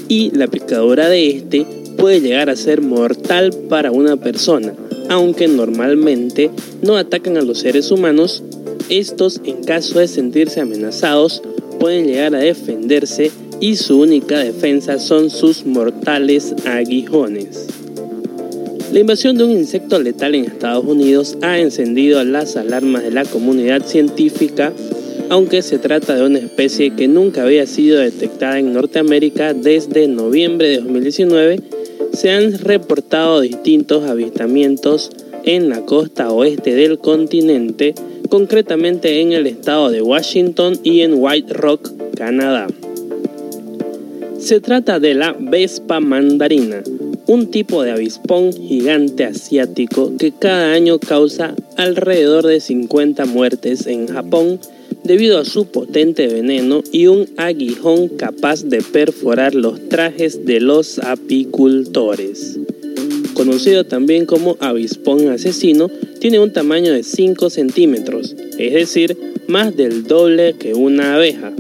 Y 0.07 0.31
la 0.31 0.47
picadura 0.47 1.09
de 1.09 1.31
este 1.31 1.67
puede 1.99 2.21
llegar 2.21 2.49
a 2.49 2.55
ser 2.55 2.81
mortal 2.81 3.51
para 3.69 3.91
una 3.91 4.17
persona, 4.17 4.75
aunque 5.09 5.49
normalmente 5.49 6.53
no 6.83 6.97
atacan 6.97 7.37
a 7.37 7.43
los 7.43 7.59
seres 7.59 7.91
humanos, 7.91 8.45
estos 8.89 9.41
en 9.43 9.65
caso 9.65 9.99
de 9.99 10.07
sentirse 10.07 10.61
amenazados 10.61 11.43
pueden 11.81 12.07
llegar 12.07 12.33
a 12.37 12.39
defenderse 12.39 13.33
y 13.63 13.77
su 13.77 14.01
única 14.01 14.41
defensa 14.41 14.99
son 14.99 15.31
sus 15.31 15.65
mortales 15.65 16.53
aguijones. 16.67 17.69
La 18.93 18.99
invasión 18.99 19.39
de 19.39 19.45
un 19.45 19.53
insecto 19.53 20.01
letal 20.01 20.35
en 20.35 20.47
Estados 20.47 20.85
Unidos 20.85 21.39
ha 21.43 21.61
encendido 21.61 22.25
las 22.25 22.57
alarmas 22.57 23.05
de 23.05 23.13
la 23.13 23.25
comunidad 23.25 23.87
científica, 23.87 24.73
aunque 25.31 25.63
se 25.63 25.79
trata 25.79 26.17
de 26.17 26.27
una 26.27 26.41
especie 26.41 26.97
que 26.97 27.07
nunca 27.07 27.45
había 27.45 27.65
sido 27.69 28.01
detectada 28.01 28.59
en 28.59 28.73
Norteamérica 28.73 29.55
desde 29.55 30.09
noviembre 30.09 30.69
de 30.69 30.79
2019, 30.79 31.61
se 32.15 32.31
han 32.31 32.59
reportado 32.59 33.43
distintos 33.43 34.11
avistamientos 34.11 35.13
en 35.45 35.69
la 35.69 35.83
costa 35.83 36.33
oeste 36.33 36.75
del 36.75 36.99
continente, 36.99 37.95
concretamente 38.29 39.21
en 39.21 39.31
el 39.31 39.47
estado 39.47 39.89
de 39.89 40.03
Washington 40.03 40.81
y 40.83 41.03
en 41.03 41.15
White 41.15 41.55
Rock, 41.55 41.93
Canadá. 42.17 42.67
Se 44.43 44.59
trata 44.59 44.99
de 44.99 45.15
la 45.15 45.37
Vespa 45.39 46.01
mandarina, 46.01 46.83
un 47.29 47.53
tipo 47.53 47.85
de 47.85 47.93
avispón 47.93 48.53
gigante 48.53 49.25
asiático 49.25 50.15
que 50.19 50.33
cada 50.33 50.73
año 50.73 50.99
causa 50.99 51.55
alrededor 51.77 52.45
de 52.47 52.59
50 52.59 53.25
muertes 53.27 53.87
en 53.87 54.09
Japón 54.09 54.59
debido 55.05 55.39
a 55.39 55.45
su 55.45 55.67
potente 55.67 56.27
veneno 56.27 56.83
y 56.91 57.07
un 57.07 57.29
aguijón 57.37 58.09
capaz 58.09 58.65
de 58.65 58.83
perforar 58.83 59.55
los 59.55 59.89
trajes 59.89 60.45
de 60.45 60.59
los 60.59 60.99
apicultores. 60.99 62.59
Conocido 63.35 63.85
también 63.85 64.27
como 64.27 64.57
avispón 64.59 65.29
asesino, 65.29 65.89
tiene 66.19 66.41
un 66.41 66.53
tamaño 66.53 66.93
de 66.93 67.05
5 67.05 67.49
centímetros, 67.49 68.35
es 68.59 68.73
decir, 68.73 69.17
más 69.47 69.77
del 69.77 70.03
doble 70.03 70.55
que 70.59 70.75
una 70.75 71.15
abeja, 71.15 71.53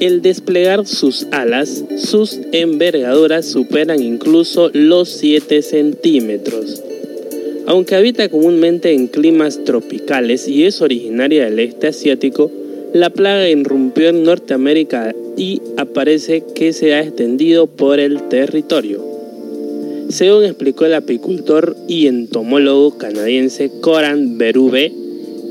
el 0.00 0.22
desplegar 0.22 0.86
sus 0.86 1.26
alas, 1.30 1.84
sus 1.98 2.40
envergaduras 2.52 3.44
superan 3.44 4.02
incluso 4.02 4.70
los 4.72 5.10
7 5.10 5.60
centímetros. 5.60 6.82
Aunque 7.66 7.94
habita 7.94 8.28
comúnmente 8.30 8.92
en 8.92 9.08
climas 9.08 9.62
tropicales 9.64 10.48
y 10.48 10.64
es 10.64 10.80
originaria 10.80 11.44
del 11.44 11.60
este 11.60 11.88
asiático, 11.88 12.50
la 12.94 13.10
plaga 13.10 13.48
irrumpió 13.48 14.08
en 14.08 14.24
Norteamérica 14.24 15.14
y 15.36 15.60
aparece 15.76 16.42
que 16.54 16.72
se 16.72 16.94
ha 16.94 17.02
extendido 17.02 17.66
por 17.66 18.00
el 18.00 18.22
territorio. 18.28 19.04
Según 20.08 20.44
explicó 20.44 20.86
el 20.86 20.94
apicultor 20.94 21.76
y 21.86 22.06
entomólogo 22.08 22.96
canadiense 22.98 23.70
Coran 23.80 24.38
Berube 24.38 24.92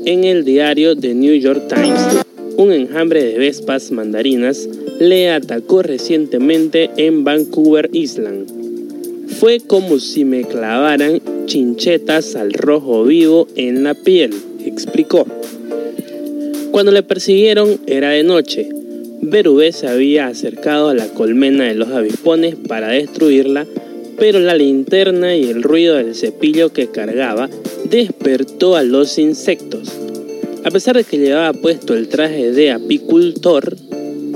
en 0.04 0.24
el 0.24 0.44
diario 0.44 0.96
The 0.96 1.14
New 1.14 1.34
York 1.36 1.68
Times, 1.68 2.26
un 2.60 2.72
enjambre 2.72 3.24
de 3.24 3.38
vespas 3.38 3.90
mandarinas 3.90 4.68
le 4.98 5.30
atacó 5.30 5.82
recientemente 5.82 6.90
en 6.98 7.24
Vancouver 7.24 7.88
Island. 7.90 9.28
Fue 9.38 9.60
como 9.60 9.98
si 9.98 10.26
me 10.26 10.44
clavaran 10.44 11.22
chinchetas 11.46 12.36
al 12.36 12.52
rojo 12.52 13.04
vivo 13.04 13.48
en 13.56 13.82
la 13.82 13.94
piel, 13.94 14.34
explicó. 14.62 15.26
Cuando 16.70 16.92
le 16.92 17.02
persiguieron 17.02 17.80
era 17.86 18.10
de 18.10 18.24
noche. 18.24 18.68
Berube 19.22 19.72
se 19.72 19.88
había 19.88 20.26
acercado 20.26 20.88
a 20.88 20.94
la 20.94 21.08
colmena 21.08 21.64
de 21.64 21.74
los 21.74 21.88
avispones 21.88 22.56
para 22.56 22.88
destruirla, 22.88 23.66
pero 24.18 24.38
la 24.38 24.54
linterna 24.54 25.34
y 25.34 25.44
el 25.44 25.62
ruido 25.62 25.96
del 25.96 26.14
cepillo 26.14 26.74
que 26.74 26.88
cargaba 26.88 27.48
despertó 27.90 28.76
a 28.76 28.82
los 28.82 29.18
insectos. 29.18 30.09
A 30.62 30.70
pesar 30.70 30.94
de 30.94 31.04
que 31.04 31.16
llevaba 31.16 31.54
puesto 31.54 31.94
el 31.94 32.08
traje 32.08 32.52
de 32.52 32.70
apicultor, 32.70 33.76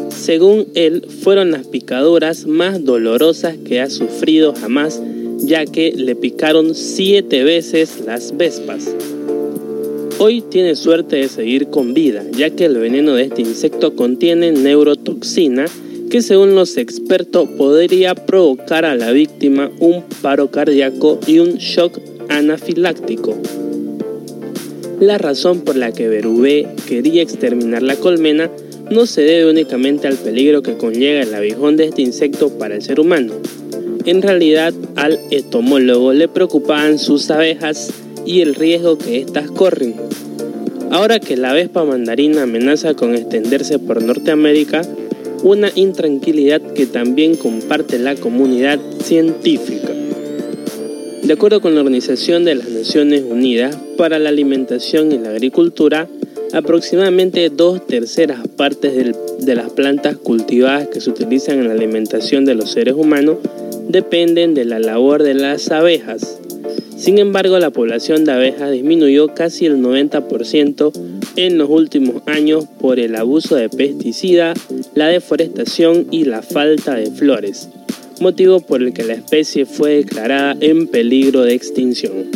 según 0.08 0.66
él, 0.74 1.06
fueron 1.22 1.50
las 1.50 1.66
picaduras 1.66 2.46
más 2.46 2.82
dolorosas 2.82 3.56
que 3.58 3.80
ha 3.80 3.90
sufrido 3.90 4.54
jamás, 4.54 5.02
ya 5.38 5.66
que 5.66 5.92
le 5.92 6.16
picaron 6.16 6.74
siete 6.74 7.44
veces 7.44 8.00
las 8.06 8.34
vespas. 8.37 8.88
Hoy 10.18 10.40
tiene 10.40 10.76
suerte 10.76 11.16
de 11.16 11.28
seguir 11.28 11.66
con 11.66 11.92
vida, 11.92 12.24
ya 12.34 12.48
que 12.48 12.64
el 12.64 12.78
veneno 12.78 13.14
de 13.14 13.24
este 13.24 13.42
insecto 13.42 13.94
contiene 13.94 14.52
neurotoxina 14.52 15.66
que 16.08 16.22
según 16.22 16.54
los 16.54 16.78
expertos 16.78 17.48
podría 17.58 18.14
provocar 18.14 18.87
a 18.87 18.94
la 18.94 19.10
víctima 19.12 19.70
un 19.78 20.04
paro 20.22 20.50
cardíaco 20.50 21.18
y 21.26 21.40
un 21.40 21.56
shock 21.56 22.00
anafiláctico. 22.28 23.37
La 25.00 25.18
razón 25.18 25.61
por 25.61 25.76
la 25.76 25.92
que 25.92 26.09
Berube 26.09 26.68
quería 26.87 27.22
exterminar 27.22 27.83
la 27.83 27.96
colmena 27.96 28.50
no 28.90 29.07
se 29.07 29.22
debe 29.22 29.50
únicamente 29.50 30.07
al 30.07 30.16
peligro 30.16 30.62
que 30.62 30.76
conlleva 30.76 31.22
el 31.22 31.35
abijón 31.35 31.76
de 31.76 31.87
este 31.87 32.02
insecto 32.02 32.50
para 32.59 32.76
el 32.76 32.83
ser 32.83 33.00
humano. 33.00 33.35
En 34.04 34.22
realidad, 34.22 34.72
al 34.96 35.18
entomólogo 35.30 36.12
le 36.12 36.28
preocupaban 36.28 36.98
sus 36.98 37.30
abejas 37.30 37.92
y 38.24 38.40
el 38.40 38.54
riesgo 38.54 38.98
que 38.98 39.20
éstas 39.20 39.50
corren. 39.50 39.94
Ahora 40.90 41.18
que 41.18 41.37
la 41.37 41.52
vespa 41.52 41.85
mandarina 41.85 42.42
amenaza 42.42 42.94
con 42.94 43.14
extenderse 43.14 43.78
por 43.78 44.02
Norteamérica, 44.02 44.83
una 45.42 45.70
intranquilidad 45.74 46.61
que 46.61 46.87
también 46.87 47.37
comparte 47.37 47.98
la 47.98 48.14
comunidad 48.14 48.78
científica. 49.02 50.03
De 51.24 51.32
acuerdo 51.32 51.62
con 51.62 51.74
la 51.74 51.80
Organización 51.80 52.44
de 52.44 52.54
las 52.54 52.68
Naciones 52.68 53.22
Unidas 53.22 53.74
para 53.96 54.18
la 54.18 54.28
Alimentación 54.28 55.10
y 55.10 55.16
la 55.16 55.30
Agricultura, 55.30 56.06
aproximadamente 56.52 57.48
dos 57.48 57.87
terceras 57.87 58.46
partes 58.46 58.92
de 59.38 59.54
las 59.54 59.70
plantas 59.70 60.18
cultivadas 60.18 60.88
que 60.88 61.00
se 61.00 61.08
utilizan 61.08 61.60
en 61.60 61.68
la 61.68 61.72
alimentación 61.72 62.44
de 62.44 62.54
los 62.54 62.72
seres 62.72 62.92
humanos 62.94 63.38
dependen 63.88 64.52
de 64.52 64.66
la 64.66 64.78
labor 64.78 65.22
de 65.22 65.32
las 65.32 65.70
abejas. 65.70 66.38
Sin 66.98 67.18
embargo, 67.18 67.58
la 67.58 67.70
población 67.70 68.26
de 68.26 68.32
abejas 68.32 68.70
disminuyó 68.70 69.28
casi 69.28 69.64
el 69.64 69.78
90% 69.78 70.92
en 71.37 71.56
los 71.56 71.70
últimos 71.70 72.22
años 72.26 72.66
por 72.78 73.00
el 73.00 73.16
abuso 73.16 73.56
de 73.56 73.70
pesticidas, 73.70 74.58
la 74.94 75.08
deforestación 75.08 76.06
y 76.10 76.24
la 76.24 76.42
falta 76.42 76.94
de 76.94 77.10
flores 77.10 77.70
motivo 78.24 78.60
por 78.60 78.82
el 78.82 78.94
que 78.94 79.04
la 79.04 79.12
especie 79.12 79.66
fue 79.66 79.96
declarada 79.96 80.56
en 80.60 80.87
peligro 80.87 81.42
de 81.42 81.52
extinción. 81.52 82.30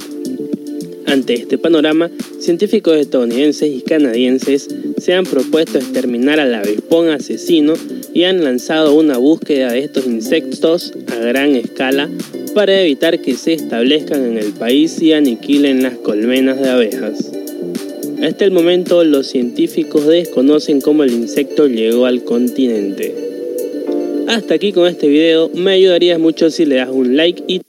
Ante 1.06 1.32
este 1.32 1.56
panorama, 1.56 2.10
científicos 2.38 2.98
estadounidenses 2.98 3.70
y 3.74 3.80
canadienses 3.80 4.68
se 4.98 5.14
han 5.14 5.24
propuesto 5.24 5.78
exterminar 5.78 6.40
al 6.40 6.52
avispón 6.54 7.08
asesino 7.08 7.72
y 8.12 8.24
han 8.24 8.44
lanzado 8.44 8.92
una 8.92 9.16
búsqueda 9.16 9.72
de 9.72 9.78
estos 9.78 10.04
insectos 10.04 10.92
a 11.06 11.16
gran 11.16 11.56
escala 11.56 12.10
para 12.54 12.78
evitar 12.82 13.22
que 13.22 13.34
se 13.36 13.54
establezcan 13.54 14.22
en 14.26 14.36
el 14.36 14.52
país 14.52 15.00
y 15.00 15.14
aniquilen 15.14 15.82
las 15.82 15.94
colmenas 15.94 16.60
de 16.60 16.68
abejas. 16.68 17.32
Hasta 18.22 18.44
el 18.44 18.50
momento 18.50 19.02
los 19.04 19.28
científicos 19.28 20.06
desconocen 20.06 20.82
cómo 20.82 21.04
el 21.04 21.12
insecto 21.12 21.66
llegó 21.66 22.04
al 22.04 22.24
continente. 22.24 23.27
Hasta 24.28 24.56
aquí 24.56 24.72
con 24.74 24.86
este 24.86 25.08
video, 25.08 25.48
me 25.54 25.72
ayudaría 25.72 26.18
mucho 26.18 26.50
si 26.50 26.66
le 26.66 26.76
das 26.76 26.90
un 26.90 27.16
like 27.16 27.42
y 27.48 27.62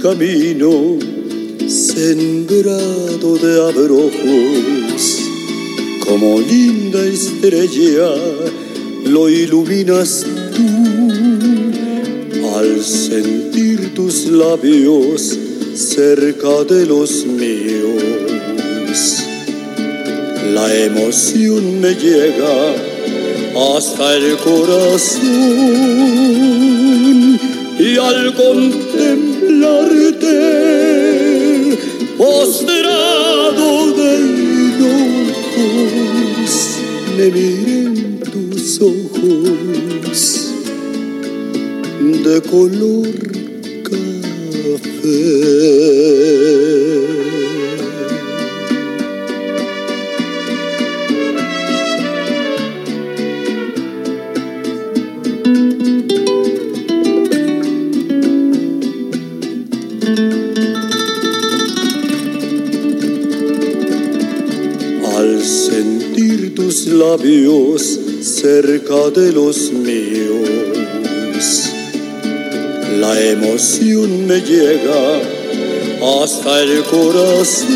camino 0.00 0.98
sembrado 1.68 3.36
de 3.36 3.68
abrojos, 3.68 5.20
como 6.06 6.40
linda 6.40 7.04
estrella 7.04 8.14
lo 9.04 9.28
iluminas 9.28 10.24
tú 10.56 10.62
al 12.56 12.82
sentir 12.82 13.94
tus 13.94 14.26
labios 14.26 15.38
cerca 15.74 16.64
de 16.64 16.86
los 16.86 17.26
míos. 17.26 18.02
La 20.54 20.74
emoción 20.74 21.80
me 21.80 21.94
llega 21.94 22.74
hasta 23.76 24.16
el 24.16 24.36
corazón 24.38 25.30
y 27.78 27.96
al 27.98 28.34
contemplar 28.34 29.29
postrado 32.16 33.92
de 33.92 34.10
enojos, 34.76 36.52
me 37.16 37.26
miren 37.30 38.20
tus 38.20 38.80
ojos 38.80 40.28
de 42.24 42.36
color 42.42 43.14
café. 43.82 45.49
De 69.14 69.32
los 69.32 69.72
míos. 69.72 70.48
La 73.00 73.18
emoción 73.20 74.26
me 74.26 74.40
llega 74.40 75.20
hasta 76.22 76.62
el 76.62 76.82
corazón 76.84 77.68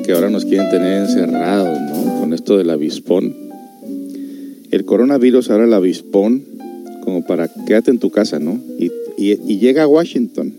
que 0.03 0.11
ahora 0.11 0.29
nos 0.29 0.45
quieren 0.45 0.69
tener 0.69 1.01
encerrados, 1.01 1.79
¿no? 1.79 2.19
Con 2.19 2.33
esto 2.33 2.57
del 2.57 2.69
avispón. 2.69 3.33
El 4.71 4.85
coronavirus 4.85 5.49
ahora 5.49 5.65
el 5.65 5.73
avispón, 5.73 6.43
como 7.03 7.25
para 7.25 7.49
quédate 7.65 7.91
en 7.91 7.99
tu 7.99 8.09
casa, 8.09 8.39
¿no? 8.39 8.59
Y, 8.77 8.91
llega 9.57 9.83
a 9.83 9.87
Washington. 9.87 10.53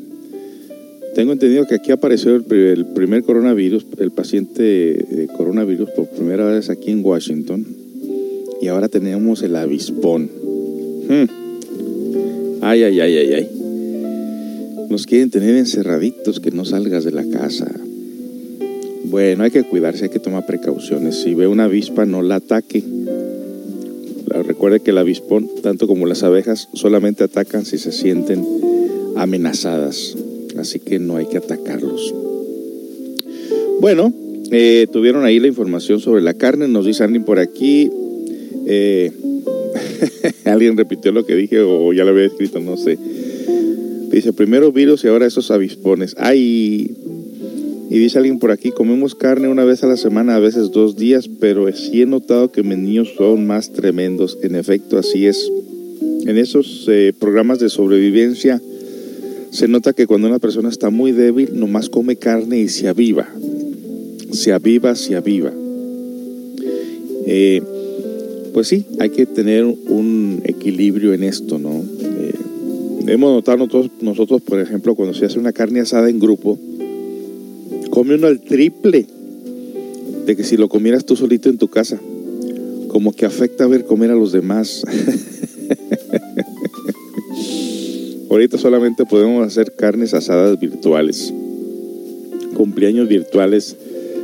Tengo 1.15 1.33
entendido 1.33 1.67
que 1.67 1.75
aquí 1.75 1.93
apareció 1.93 2.35
el, 2.35 2.87
primer 2.95 3.23
coronavirus, 3.23 3.87
el 3.99 4.11
paciente 4.11 4.63
de 4.63 5.29
coronavirus 5.37 5.91
por 5.91 6.09
primera 6.09 6.47
vez 6.47 6.71
aquí 6.71 6.91
en 6.91 7.05
Washington. 7.05 7.67
Y 8.63 8.69
ahora 8.69 8.89
tenemos 8.89 9.43
el 9.43 9.57
avispón. 9.57 10.31
Hmm. 11.09 12.63
Ay, 12.63 12.83
ay, 12.83 13.01
ay, 13.01 13.17
ay, 13.19 13.33
ay. 13.35 13.49
Nos 14.89 15.07
quieren 15.07 15.31
tener 15.31 15.55
encerraditos, 15.57 16.41
que 16.41 16.51
no 16.51 16.65
salgas 16.65 17.05
de 17.05 17.13
la 17.13 17.25
casa. 17.25 17.71
Bueno, 19.09 19.45
hay 19.45 19.51
que 19.51 19.62
cuidarse, 19.64 20.05
hay 20.05 20.11
que 20.11 20.19
tomar 20.19 20.47
precauciones. 20.47 21.23
Si 21.23 21.35
ve 21.35 21.47
una 21.47 21.64
avispa, 21.64 22.05
no 22.07 22.23
la 22.23 22.37
ataque. 22.37 22.83
Recuerde 24.27 24.81
que 24.81 24.90
el 24.90 24.99
avispón, 24.99 25.49
tanto 25.62 25.87
como 25.87 26.07
las 26.07 26.23
abejas, 26.23 26.69
solamente 26.75 27.25
atacan 27.25 27.64
si 27.64 27.79
se 27.79 27.92
sienten 27.92 28.45
amenazadas. 29.16 30.16
Así 30.59 30.81
que 30.81 30.99
no 30.99 31.16
hay 31.16 31.27
que 31.27 31.38
atacarlos. 31.38 32.14
Bueno, 33.81 34.12
eh, 34.51 34.87
tuvieron 34.92 35.25
ahí 35.25 35.40
la 35.40 35.47
información 35.47 36.01
sobre 36.01 36.23
la 36.23 36.35
carne. 36.35 36.69
Nos 36.69 36.87
dice 36.87 37.05
alguien 37.05 37.25
por 37.25 37.38
aquí. 37.38 37.90
Eh, 38.66 39.12
Alguien 40.45 40.77
repitió 40.77 41.12
lo 41.12 41.25
que 41.25 41.35
dije 41.35 41.61
o 41.61 41.92
ya 41.92 42.05
lo 42.05 42.11
había 42.11 42.27
escrito, 42.27 42.61
no 42.61 42.77
sé. 42.77 42.99
Dice, 44.11 44.33
primero 44.33 44.73
virus 44.73 45.05
y 45.05 45.09
ahora 45.09 45.27
esos 45.27 45.51
avispones. 45.51 46.14
Ay, 46.19 46.97
y 47.88 47.99
dice 47.99 48.18
alguien 48.18 48.38
por 48.38 48.51
aquí, 48.51 48.72
comemos 48.72 49.14
carne 49.14 49.49
una 49.49 49.64
vez 49.64 49.85
a 49.85 49.87
la 49.87 49.96
semana, 49.96 50.35
a 50.35 50.40
veces 50.40 50.72
dos 50.72 50.96
días, 50.96 51.29
pero 51.29 51.70
sí 51.72 52.03
he 52.03 52.07
notado 52.07 52.51
que 52.51 52.64
mis 52.64 52.79
niños 52.79 53.14
son 53.16 53.46
más 53.46 53.72
tremendos. 53.72 54.38
En 54.42 54.57
efecto, 54.57 54.99
así 54.99 55.27
es. 55.27 55.51
En 56.27 56.37
esos 56.37 56.87
eh, 56.88 57.12
programas 57.18 57.61
de 57.61 57.68
sobrevivencia 57.68 58.61
se 59.51 59.68
nota 59.68 59.92
que 59.92 60.09
cuando 60.09 60.27
una 60.27 60.40
persona 60.40 60.68
está 60.68 60.90
muy 60.90 61.12
débil, 61.12 61.51
nomás 61.53 61.88
come 61.88 62.16
carne 62.16 62.59
y 62.59 62.68
se 62.68 62.88
aviva. 62.88 63.29
Se 64.33 64.53
aviva, 64.53 64.96
se 64.96 65.14
aviva. 65.14 65.53
Eh, 67.27 67.62
pues 68.53 68.66
sí, 68.66 68.85
hay 68.99 69.11
que 69.11 69.27
tener 69.27 69.64
un 69.64 70.40
equilibrio 70.44 71.14
en 71.14 71.22
esto, 71.22 71.59
¿no? 71.59 71.85
Eh, 72.03 72.35
hemos 73.07 73.33
notado 73.33 73.59
nosotros, 73.59 73.90
nosotros, 74.01 74.42
por 74.42 74.61
ejemplo, 74.61 74.96
cuando 74.96 75.14
se 75.14 75.27
hace 75.27 75.38
una 75.38 75.53
carne 75.53 75.81
asada 75.81 76.11
en 76.11 76.18
grupo, 76.18 76.59
come 77.97 78.17
uno 78.17 78.27
al 78.27 78.41
triple 78.41 79.07
de 80.27 80.37
que 80.37 80.45
si 80.45 80.59
lo 80.59 80.69
comieras 80.69 81.07
tú 81.07 81.17
solito 81.17 81.49
en 81.49 81.57
tu 81.57 81.69
casa. 81.69 81.99
Como 82.89 83.15
que 83.15 83.25
afecta 83.25 83.67
ver 83.67 83.87
comer 83.87 84.11
a 84.11 84.15
los 84.15 84.33
demás. 84.33 84.85
Ahorita 88.31 88.59
solamente 88.59 89.07
podemos 89.07 89.47
hacer 89.47 89.73
carnes 89.77 90.13
asadas 90.13 90.61
virtuales, 90.61 91.33
cumpleaños 92.55 93.09
virtuales, 93.09 93.79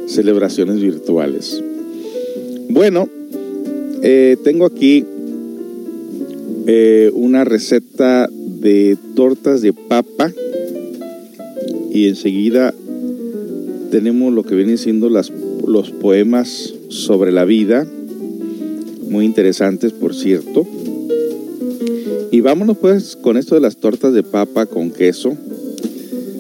celebraciones 0.05 0.79
virtuales. 0.79 1.65
Bueno, 2.69 3.09
eh, 4.03 4.37
tengo 4.45 4.67
aquí 4.67 5.07
eh, 6.67 7.11
una 7.15 7.45
receta 7.45 8.29
de 8.31 8.99
tortas 9.15 9.63
de 9.63 9.73
papa 9.73 10.31
y 11.91 12.09
enseguida 12.09 12.75
tenemos 13.93 14.33
lo 14.33 14.43
que 14.43 14.55
vienen 14.55 14.79
siendo 14.79 15.11
las, 15.11 15.31
los 15.67 15.91
poemas 15.91 16.73
sobre 16.89 17.31
la 17.31 17.45
vida, 17.45 17.87
muy 19.07 19.27
interesantes 19.27 19.93
por 19.93 20.15
cierto. 20.15 20.67
Y 22.31 22.41
vámonos 22.41 22.79
pues 22.79 23.17
con 23.17 23.37
esto 23.37 23.55
de 23.55 23.61
las 23.61 23.77
tortas 23.77 24.15
de 24.15 24.23
papa 24.23 24.65
con 24.65 24.91
queso. 24.91 25.37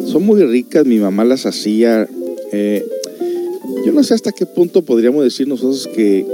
Son 0.06 0.24
muy 0.24 0.42
ricas, 0.44 0.86
mi 0.86 0.96
mamá 0.96 1.26
las 1.26 1.44
hacía. 1.44 2.08
Eh, 2.52 2.86
yo 3.84 3.92
no 3.92 4.02
sé 4.02 4.14
hasta 4.14 4.32
qué 4.32 4.46
punto 4.46 4.80
podríamos 4.80 5.22
decir 5.22 5.46
nosotros 5.46 5.90
que, 5.94 6.24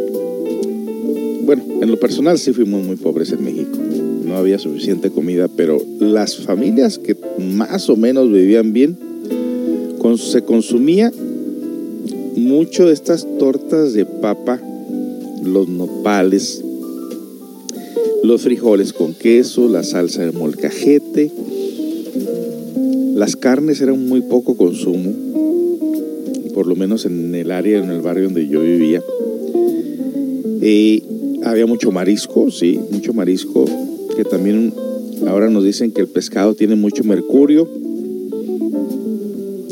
bueno, 1.42 1.64
en 1.82 1.90
lo 1.90 1.98
personal 1.98 2.38
sí 2.38 2.52
fuimos 2.52 2.86
muy 2.86 2.94
pobres 2.94 3.32
en 3.32 3.42
México. 3.42 3.76
No 4.24 4.36
había 4.36 4.60
suficiente 4.60 5.10
comida, 5.10 5.48
pero 5.48 5.82
las 5.98 6.36
familias 6.36 6.96
que 6.96 7.16
más 7.40 7.90
o 7.90 7.96
menos 7.96 8.30
vivían 8.30 8.72
bien, 8.72 9.07
se 10.16 10.42
consumía 10.42 11.12
mucho 12.36 12.86
de 12.86 12.92
estas 12.92 13.26
tortas 13.38 13.92
de 13.92 14.06
papa, 14.06 14.60
los 15.42 15.68
nopales, 15.68 16.62
los 18.22 18.42
frijoles 18.42 18.92
con 18.92 19.14
queso, 19.14 19.68
la 19.68 19.82
salsa 19.82 20.24
de 20.24 20.32
molcajete. 20.32 21.30
Las 23.14 23.36
carnes 23.36 23.80
eran 23.80 24.08
muy 24.08 24.22
poco 24.22 24.56
consumo, 24.56 25.12
por 26.54 26.66
lo 26.66 26.76
menos 26.76 27.04
en 27.04 27.34
el 27.34 27.50
área, 27.50 27.78
en 27.78 27.90
el 27.90 28.00
barrio 28.00 28.24
donde 28.24 28.48
yo 28.48 28.60
vivía. 28.60 29.02
había 31.44 31.66
mucho 31.66 31.90
marisco, 31.90 32.50
sí, 32.50 32.78
mucho 32.92 33.12
marisco, 33.12 33.64
que 34.16 34.24
también 34.24 34.72
ahora 35.26 35.50
nos 35.50 35.64
dicen 35.64 35.90
que 35.90 36.00
el 36.00 36.08
pescado 36.08 36.54
tiene 36.54 36.76
mucho 36.76 37.02
mercurio 37.04 37.68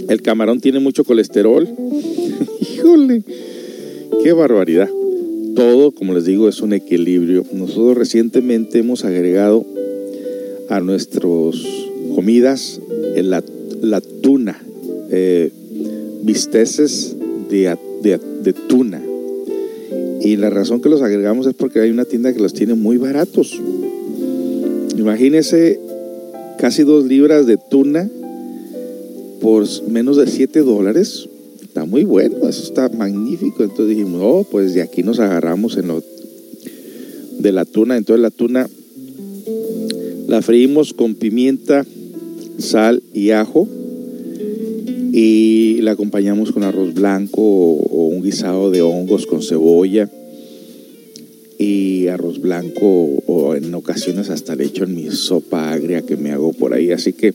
el 0.08 0.22
camarón 0.22 0.60
tiene 0.60 0.80
mucho 0.80 1.04
colesterol. 1.04 1.68
Híjole, 2.60 3.22
qué 4.22 4.32
barbaridad. 4.32 4.88
Todo, 5.54 5.90
como 5.90 6.14
les 6.14 6.24
digo, 6.24 6.48
es 6.48 6.60
un 6.60 6.72
equilibrio. 6.72 7.44
Nosotros 7.52 7.96
recientemente 7.96 8.78
hemos 8.78 9.04
agregado 9.04 9.64
a 10.68 10.80
nuestras 10.80 11.22
comidas 12.14 12.80
la, 13.16 13.42
la 13.80 14.00
tuna, 14.00 14.60
eh, 15.10 15.50
bisteces 16.22 17.16
de, 17.48 17.76
de 18.02 18.52
tuna. 18.52 19.02
Y 20.20 20.36
la 20.36 20.50
razón 20.50 20.80
que 20.80 20.88
los 20.88 21.02
agregamos 21.02 21.46
es 21.46 21.54
porque 21.54 21.80
hay 21.80 21.90
una 21.90 22.04
tienda 22.04 22.32
que 22.32 22.40
los 22.40 22.52
tiene 22.52 22.74
muy 22.74 22.96
baratos. 22.96 23.60
Imagínense 24.96 25.78
casi 26.58 26.82
dos 26.82 27.04
libras 27.04 27.46
de 27.46 27.58
tuna 27.58 28.08
por 29.40 29.66
menos 29.88 30.16
de 30.16 30.26
7 30.26 30.60
dólares. 30.60 31.28
Está 31.62 31.84
muy 31.84 32.04
bueno, 32.04 32.48
eso 32.48 32.62
está 32.62 32.88
magnífico. 32.88 33.62
Entonces 33.62 33.96
dijimos, 33.96 34.20
oh, 34.24 34.46
pues 34.50 34.74
de 34.74 34.82
aquí 34.82 35.02
nos 35.02 35.18
agarramos 35.18 35.76
en 35.76 35.88
lo 35.88 36.02
de 37.38 37.52
la 37.52 37.64
tuna. 37.64 37.96
Entonces 37.96 38.22
la 38.22 38.30
tuna 38.30 38.68
la 40.26 40.42
freímos 40.42 40.92
con 40.92 41.14
pimienta, 41.14 41.86
sal 42.58 43.02
y 43.12 43.30
ajo 43.30 43.68
y 45.12 45.80
la 45.82 45.92
acompañamos 45.92 46.52
con 46.52 46.62
arroz 46.62 46.92
blanco 46.92 47.40
o, 47.40 48.08
un 48.08 48.22
guisado 48.22 48.70
de 48.70 48.82
hongos 48.82 49.26
con 49.26 49.42
cebolla 49.42 50.10
y 51.58 52.08
arroz 52.08 52.40
blanco 52.40 52.86
o 53.26 53.54
en 53.54 53.74
ocasiones 53.74 54.28
hasta 54.28 54.54
le 54.54 54.64
echo 54.64 54.84
en 54.84 54.94
mi 54.94 55.10
sopa 55.10 55.72
agria 55.72 56.02
que 56.02 56.16
me 56.16 56.32
hago 56.32 56.52
por 56.52 56.74
ahí. 56.74 56.90
Así 56.92 57.12
que 57.14 57.34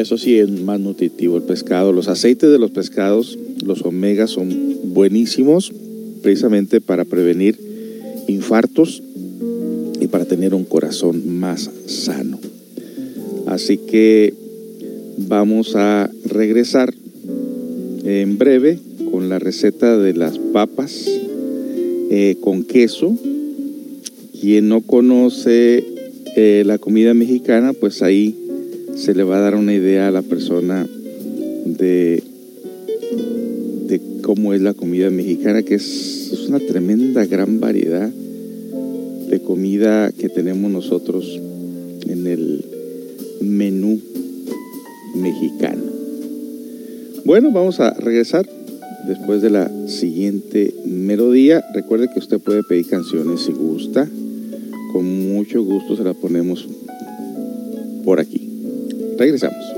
eso 0.00 0.16
sí 0.16 0.38
es 0.38 0.48
más 0.48 0.78
nutritivo 0.78 1.36
el 1.36 1.42
pescado. 1.42 1.92
Los 1.92 2.08
aceites 2.08 2.50
de 2.50 2.58
los 2.58 2.70
pescados, 2.70 3.38
los 3.64 3.82
omegas 3.82 4.30
son 4.30 4.76
buenísimos 4.84 5.72
precisamente 6.22 6.80
para 6.80 7.04
prevenir 7.04 7.58
infartos 8.28 9.02
y 10.00 10.06
para 10.06 10.24
tener 10.24 10.54
un 10.54 10.64
corazón 10.64 11.38
más 11.38 11.68
sano. 11.86 12.38
Así 13.46 13.78
que 13.78 14.34
vamos 15.16 15.74
a 15.74 16.08
regresar 16.24 16.94
en 18.04 18.38
breve 18.38 18.78
con 19.10 19.28
la 19.28 19.38
receta 19.38 19.98
de 19.98 20.14
las 20.14 20.38
papas 20.38 21.08
eh, 22.10 22.36
con 22.40 22.62
queso. 22.62 23.16
Quien 24.40 24.68
no 24.68 24.82
conoce 24.82 25.84
eh, 26.36 26.62
la 26.64 26.78
comida 26.78 27.14
mexicana, 27.14 27.72
pues 27.72 28.02
ahí 28.02 28.36
se 28.98 29.14
le 29.14 29.22
va 29.22 29.38
a 29.38 29.40
dar 29.40 29.54
una 29.54 29.72
idea 29.72 30.08
a 30.08 30.10
la 30.10 30.22
persona 30.22 30.86
de, 31.64 32.22
de 33.86 34.00
cómo 34.22 34.54
es 34.54 34.60
la 34.60 34.74
comida 34.74 35.08
mexicana, 35.08 35.62
que 35.62 35.76
es, 35.76 36.46
una 36.48 36.58
tremenda 36.60 37.26
gran 37.26 37.60
variedad 37.60 38.08
de 38.08 39.40
comida 39.40 40.10
que 40.12 40.30
tenemos 40.30 40.70
nosotros 40.70 41.38
en 42.06 42.26
el 42.26 42.64
menú 43.40 44.00
mexicano. 45.14 45.82
Bueno, 47.24 47.52
vamos 47.52 47.80
a 47.80 47.92
regresar 47.92 48.48
después 49.06 49.42
de 49.42 49.50
la 49.50 49.70
siguiente 49.88 50.74
melodía. 50.86 51.62
Recuerde 51.74 52.08
que 52.12 52.18
usted 52.18 52.40
puede 52.40 52.62
pedir 52.62 52.86
canciones 52.86 53.42
si 53.42 53.52
gusta. 53.52 54.08
Con 54.92 55.34
mucho 55.34 55.62
gusto 55.62 55.96
se 55.96 56.04
las 56.04 56.16
ponemos 56.16 56.66
por 58.04 58.20
aquí. 58.20 58.47
Regresamos. 59.18 59.77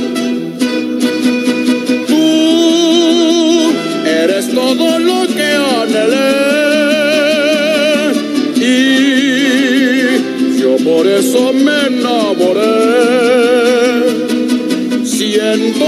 Todo 4.53 4.99
lo 4.99 5.25
que 5.27 5.55
anhelé 5.55 6.51
y 8.55 10.59
yo 10.59 10.77
por 10.77 11.07
eso 11.07 11.51
me 11.53 11.87
enamoré. 11.87 12.61
Siento 15.03 15.85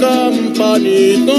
campanitas 0.00 1.34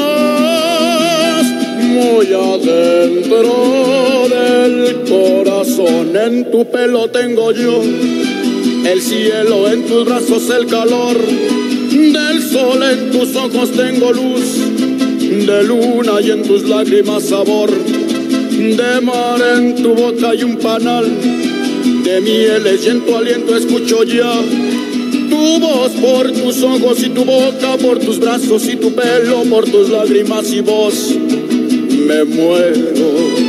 muy 1.82 2.28
adentro 2.34 4.28
del 4.30 5.04
corazón. 5.08 6.16
En 6.16 6.52
tu 6.52 6.70
pelo 6.70 7.10
tengo 7.10 7.52
yo 7.52 7.82
el 7.84 9.02
cielo, 9.02 9.72
en 9.72 9.86
tus 9.86 10.06
brazos 10.06 10.50
el 10.50 10.68
calor 10.68 11.18
del 11.18 12.42
sol, 12.42 12.84
en 12.84 13.12
tus 13.12 13.36
ojos 13.36 13.72
tengo 13.72 14.12
luz 14.12 14.65
de 15.30 15.64
luna 15.64 16.22
y 16.22 16.32
en 16.32 16.44
tus 16.44 16.64
lágrimas 16.64 17.24
sabor 17.24 17.70
de 17.72 19.02
mar 19.02 19.42
en 19.58 19.76
tu 19.76 19.94
boca 19.94 20.30
hay 20.30 20.44
un 20.44 20.58
panal 20.58 21.06
de 22.04 22.22
mieles 22.22 22.86
y 22.86 22.90
en 22.90 23.02
tu 23.06 23.16
aliento 23.16 23.56
escucho 23.56 24.04
ya 24.04 24.42
tu 25.30 25.60
voz 25.60 25.92
por 25.94 26.32
tus 26.32 26.62
ojos 26.64 27.04
y 27.04 27.10
tu 27.10 27.26
boca, 27.26 27.78
por 27.82 28.00
tus 28.00 28.20
brazos 28.20 28.66
y 28.68 28.76
tu 28.76 28.94
pelo, 28.94 29.44
por 29.50 29.66
tus 29.66 29.90
lágrimas 29.90 30.52
y 30.52 30.62
voz, 30.62 31.16
me 32.08 32.24
muero. 32.24 33.45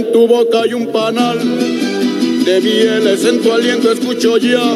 En 0.00 0.12
tu 0.12 0.26
boca 0.26 0.62
hay 0.62 0.72
un 0.72 0.86
panal 0.86 1.38
de 2.44 2.60
mieles, 2.60 3.24
en 3.24 3.40
tu 3.40 3.52
aliento 3.52 3.92
escucho 3.92 4.38
ya 4.38 4.74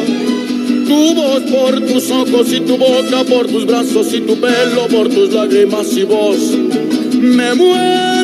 tu 0.87 1.15
voz 1.15 1.41
por 1.51 1.81
tus 1.81 2.11
ojos 2.11 2.53
y 2.53 2.59
tu 2.59 2.77
boca, 2.77 3.23
por 3.27 3.47
tus 3.47 3.65
brazos 3.65 4.13
y 4.13 4.21
tu 4.21 4.39
pelo, 4.39 4.87
por 4.91 5.09
tus 5.09 5.33
lágrimas 5.33 5.87
y 5.97 6.03
voz. 6.03 6.37
Me 7.19 7.55
muero. 7.55 8.14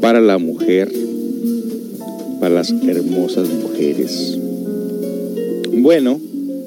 Para 0.00 0.20
la 0.20 0.38
mujer, 0.38 0.92
para 2.40 2.54
las 2.54 2.70
hermosas 2.70 3.48
mujeres. 3.48 4.38
Bueno, 5.72 6.20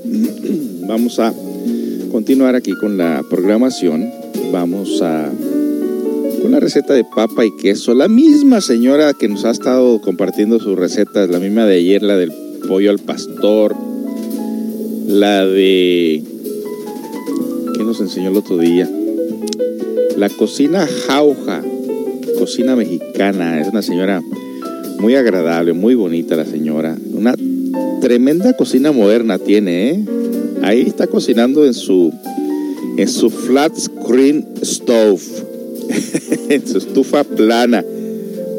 vamos 0.88 1.20
a 1.20 1.34
continuar 2.12 2.56
aquí 2.56 2.72
con 2.74 2.98
la 2.98 3.24
programación. 3.30 4.10
Vamos 4.52 5.02
a 5.02 5.32
con 6.42 6.52
la 6.52 6.60
receta 6.60 6.94
de 6.94 7.04
papa 7.04 7.46
y 7.46 7.56
queso. 7.58 7.94
La 7.94 8.08
misma 8.08 8.62
señora 8.62 9.14
que 9.14 9.28
nos 9.28 9.46
ha 9.46 9.52
estado 9.52 10.00
compartiendo 10.02 10.60
sus 10.60 10.78
recetas, 10.78 11.30
la 11.30 11.40
misma 11.40 11.66
de 11.66 11.76
ayer, 11.78 12.02
la 12.02 12.16
del 12.18 12.32
pollo 12.68 12.92
al 12.92 13.00
pastor, 13.00 13.76
la 15.08 15.46
de... 15.46 16.24
¿Qué 17.76 17.84
nos 17.84 18.00
enseñó 18.00 18.30
el 18.30 18.38
otro 18.38 18.58
día? 18.58 18.90
La 20.20 20.28
cocina 20.28 20.86
Jauja, 20.86 21.64
cocina 22.38 22.76
mexicana, 22.76 23.62
es 23.62 23.70
una 23.70 23.82
señora 23.82 24.22
muy 25.00 25.16
agradable, 25.16 25.72
muy 25.72 25.96
bonita 25.96 26.36
la 26.36 26.44
señora. 26.44 26.98
Una 27.14 27.34
tremenda 28.02 28.52
cocina 28.52 28.92
moderna 28.92 29.40
tiene, 29.40 29.92
¿eh? 29.92 30.06
Ahí 30.62 30.82
está 30.82 31.08
cocinando 31.08 31.66
en 31.66 31.74
su 31.74 32.12
en 32.98 33.08
su 33.08 33.30
flat 33.30 33.74
screen 33.80 34.46
stove, 34.62 35.22
en 36.50 36.68
su 36.68 36.80
estufa 36.80 37.24
plana, 37.24 37.86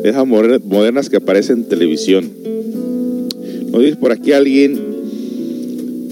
esas 0.02 0.26
modernas 0.26 1.10
que 1.10 1.18
aparecen 1.18 1.58
en 1.58 1.64
televisión. 1.64 2.30
Nos 3.70 3.82
dice 3.82 3.96
por 3.96 4.12
aquí 4.12 4.32
alguien, 4.32 4.80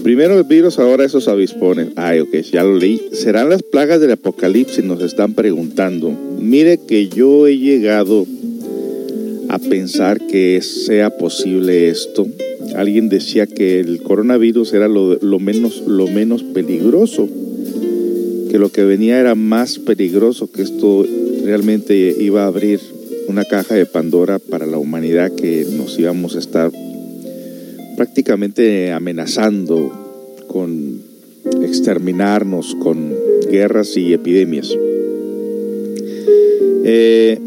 Primero 0.03 0.37
el 0.37 0.45
virus, 0.45 0.79
ahora 0.79 1.03
esos 1.03 1.27
avispones. 1.27 1.89
Ay, 1.95 2.19
ok, 2.21 2.35
ya 2.51 2.63
lo 2.63 2.75
leí. 2.75 3.01
¿Serán 3.11 3.49
las 3.49 3.63
plagas 3.63 3.99
del 3.99 4.11
apocalipsis? 4.11 4.83
Nos 4.83 5.01
están 5.01 5.33
preguntando. 5.33 6.11
Mire 6.39 6.79
que 6.87 7.09
yo 7.09 7.47
he 7.47 7.57
llegado 7.57 8.25
a 9.49 9.59
pensar 9.59 10.25
que 10.27 10.61
sea 10.61 11.17
posible 11.17 11.89
esto. 11.89 12.27
Alguien 12.75 13.09
decía 13.09 13.45
que 13.45 13.79
el 13.79 14.01
coronavirus 14.01 14.73
era 14.73 14.87
lo, 14.87 15.17
menos, 15.39 15.83
lo 15.85 16.07
menos 16.07 16.43
peligroso, 16.43 17.27
que 18.49 18.59
lo 18.59 18.71
que 18.71 18.83
venía 18.85 19.19
era 19.19 19.35
más 19.35 19.79
peligroso, 19.79 20.51
que 20.51 20.61
esto 20.61 21.05
realmente 21.43 22.15
iba 22.19 22.43
a 22.43 22.47
abrir 22.47 22.79
una 23.27 23.43
caja 23.43 23.75
de 23.75 23.85
Pandora 23.85 24.39
para 24.39 24.65
la 24.65 24.77
humanidad 24.77 25.31
que 25.31 25.65
nos 25.75 25.99
íbamos 25.99 26.35
a 26.35 26.39
estar 26.39 26.71
prácticamente 27.99 28.93
amenazando 28.93 29.91
con 30.47 31.01
exterminarnos 31.63 32.73
con 32.75 33.13
guerras 33.51 33.97
y 33.97 34.13
epidemias. 34.13 34.73
Eh, 36.85 37.37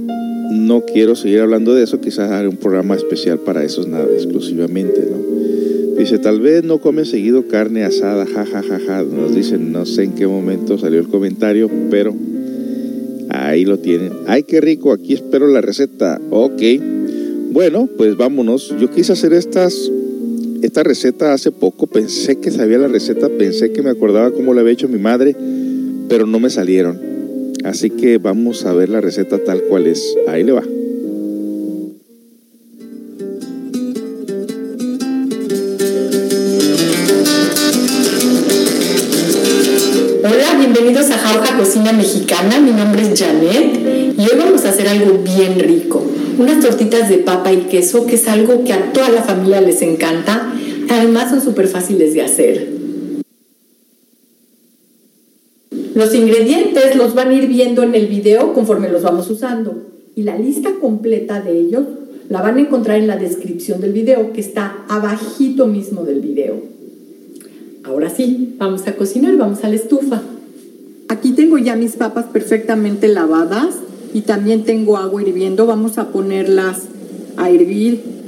no 0.51 0.85
quiero 0.85 1.17
seguir 1.17 1.41
hablando 1.41 1.75
de 1.75 1.85
eso, 1.85 2.03
quizás 2.03 2.31
haré 2.31 2.49
un 2.49 2.59
programa 2.59 2.95
especial 2.97 3.39
para 3.39 3.65
eso, 3.65 3.89
nada, 3.89 4.05
exclusivamente, 4.13 5.09
¿no? 5.11 5.97
Dice, 5.99 6.19
tal 6.19 6.43
vez 6.43 6.63
no 6.65 6.83
come 6.83 7.07
seguido 7.07 7.49
carne 7.49 7.85
asada, 7.85 8.27
jajajaja. 8.27 8.79
Ja, 8.79 8.79
ja, 8.79 8.99
ja. 8.99 9.03
Nos 9.05 9.35
dicen, 9.35 9.73
no 9.73 9.87
sé 9.87 10.03
en 10.03 10.13
qué 10.13 10.27
momento 10.27 10.77
salió 10.77 11.01
el 11.01 11.09
comentario, 11.09 11.71
pero 11.91 12.15
ahí 13.31 13.65
lo 13.65 13.79
tienen. 13.79 14.13
Ay, 14.27 14.43
qué 14.43 14.61
rico, 14.61 14.93
aquí 14.93 15.15
espero 15.15 15.47
la 15.47 15.63
receta. 15.63 16.21
Ok. 16.29 16.61
Bueno, 17.53 17.89
pues 17.97 18.19
vámonos. 18.19 18.75
Yo 18.79 18.91
quise 18.91 19.13
hacer 19.13 19.33
estas 19.33 19.91
esta 20.63 20.85
receta 20.85 21.33
hace 21.33 21.51
poco, 21.51 21.89
pensé 21.89 22.39
que 22.39 22.53
sabía 22.53 22.79
la 22.79 22.87
receta, 22.87 23.29
pensé 23.29 23.73
que 23.73 23.83
me 23.83 23.91
acordaba 23.91 24.31
cómo 24.31 24.55
la 24.55 24.61
había 24.61 24.73
hecho 24.73 24.89
mi 24.89 24.99
madre, 24.99 25.35
pero 26.09 26.27
no 26.27 26.39
me 26.39 26.51
salieron. 26.51 27.01
Así 27.65 27.91
que 27.91 28.19
vamos 28.19 28.65
a 28.65 28.73
ver 28.73 28.89
la 28.89 29.01
receta 29.01 29.39
tal 29.39 29.63
cual 29.65 29.89
es. 29.89 30.17
Ahí 30.29 30.45
le 30.45 30.53
va. 30.53 30.63
Hola, 40.25 40.59
bienvenidos 40.59 41.11
a 41.11 41.19
Jauja 41.19 41.59
Cocina 41.59 41.93
Mexicana. 41.93 42.61
Mi 42.61 42.71
nombre 42.71 43.03
es 43.03 43.21
Janet 43.21 44.17
y 44.17 44.21
hoy 44.21 44.39
vamos 44.39 44.65
a 44.65 44.71
hacer 44.71 44.87
algo 44.87 45.19
bien 45.25 45.59
rico 45.59 46.13
unas 46.39 46.61
tortitas 46.61 47.09
de 47.09 47.19
papa 47.19 47.53
y 47.53 47.63
queso, 47.63 48.07
que 48.07 48.17
es 48.17 48.29
algo 48.29 48.65
que 48.65 48.73
a 48.73 48.93
toda 48.93 49.09
la 49.11 49.23
familia 49.23 49.61
les 49.61 49.83
encanta. 49.83 50.52
Además 50.93 51.31
son 51.31 51.41
súper 51.41 51.69
fáciles 51.69 52.13
de 52.13 52.21
hacer. 52.21 52.69
Los 55.95 56.15
ingredientes 56.15 56.97
los 56.97 57.15
van 57.15 57.31
a 57.31 57.35
ir 57.35 57.49
viendo 57.49 57.83
en 57.83 57.95
el 57.95 58.09
video 58.09 58.53
conforme 58.53 58.91
los 58.91 59.03
vamos 59.03 59.31
usando. 59.31 59.87
Y 60.15 60.25
la 60.25 60.37
lista 60.37 60.75
completa 60.83 61.41
de 61.41 61.59
ellos 61.59 61.85
la 62.29 62.43
van 62.43 62.59
a 62.59 62.61
encontrar 62.61 62.99
en 62.99 63.07
la 63.07 63.17
descripción 63.17 63.81
del 63.81 63.95
video, 63.95 64.35
que 64.35 64.43
está 64.43 64.85
abajito 64.89 65.67
mismo 65.67 66.05
del 66.05 66.21
video. 66.21 66.61
Ahora 67.85 68.11
sí, 68.11 68.55
vamos 68.59 68.87
a 68.87 68.95
cocinar, 68.95 69.35
vamos 69.39 69.65
a 69.65 69.69
la 69.69 69.77
estufa. 69.77 70.21
Aquí 71.09 71.33
tengo 71.33 71.57
ya 71.57 71.75
mis 71.75 71.93
papas 71.93 72.27
perfectamente 72.27 73.09
lavadas 73.09 73.77
y 74.13 74.21
también 74.21 74.65
tengo 74.65 74.99
agua 74.99 75.23
hirviendo. 75.23 75.65
Vamos 75.65 75.97
a 75.97 76.13
ponerlas 76.13 76.83
a 77.39 77.49
hervir. 77.49 78.22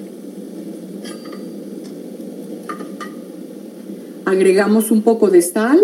Agregamos 4.25 4.91
un 4.91 5.03
poco 5.03 5.31
de 5.31 5.43
sal 5.43 5.79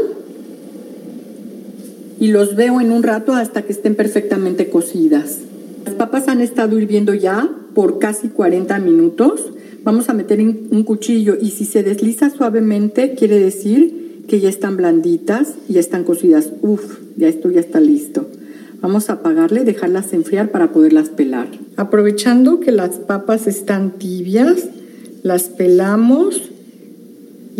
y 2.19 2.29
los 2.29 2.57
veo 2.57 2.81
en 2.81 2.93
un 2.93 3.03
rato 3.03 3.35
hasta 3.35 3.63
que 3.63 3.73
estén 3.73 3.95
perfectamente 3.95 4.69
cocidas. 4.69 5.39
Las 5.85 5.95
papas 5.95 6.29
han 6.29 6.41
estado 6.41 6.79
hirviendo 6.79 7.15
ya 7.15 7.51
por 7.75 7.99
casi 7.99 8.29
40 8.29 8.79
minutos. 8.79 9.51
Vamos 9.85 10.09
a 10.09 10.15
meter 10.15 10.41
un 10.41 10.83
cuchillo 10.85 11.37
y 11.41 11.51
si 11.51 11.65
se 11.65 11.83
desliza 11.83 12.31
suavemente 12.31 13.15
quiere 13.15 13.39
decir 13.39 14.25
que 14.29 14.41
ya 14.41 14.49
están 14.49 14.77
blanditas 14.77 15.55
y 15.69 15.75
ya 15.75 15.81
están 15.81 16.05
cocidas. 16.05 16.51
Uf, 16.63 16.99
ya 17.17 17.29
esto 17.29 17.51
ya 17.51 17.61
está 17.61 17.81
listo. 17.81 18.27
Vamos 18.81 19.11
a 19.11 19.15
apagarle 19.15 19.65
dejarlas 19.65 20.13
enfriar 20.13 20.51
para 20.51 20.73
poderlas 20.73 21.11
pelar. 21.11 21.49
Aprovechando 21.77 22.61
que 22.61 22.73
las 22.73 22.97
papas 22.97 23.47
están 23.47 23.99
tibias, 23.99 24.69
las 25.23 25.45
pelamos 25.45 26.51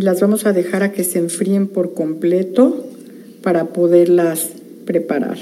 y 0.01 0.03
las 0.03 0.23
vamos 0.23 0.47
a 0.47 0.55
dejar 0.55 0.83
a 0.83 0.93
que 0.93 1.05
se 1.05 1.19
enfríen 1.19 1.69
por 1.69 1.93
completo 1.93 2.87
para 3.43 3.67
poderlas 3.67 4.49
preparar. 4.87 5.37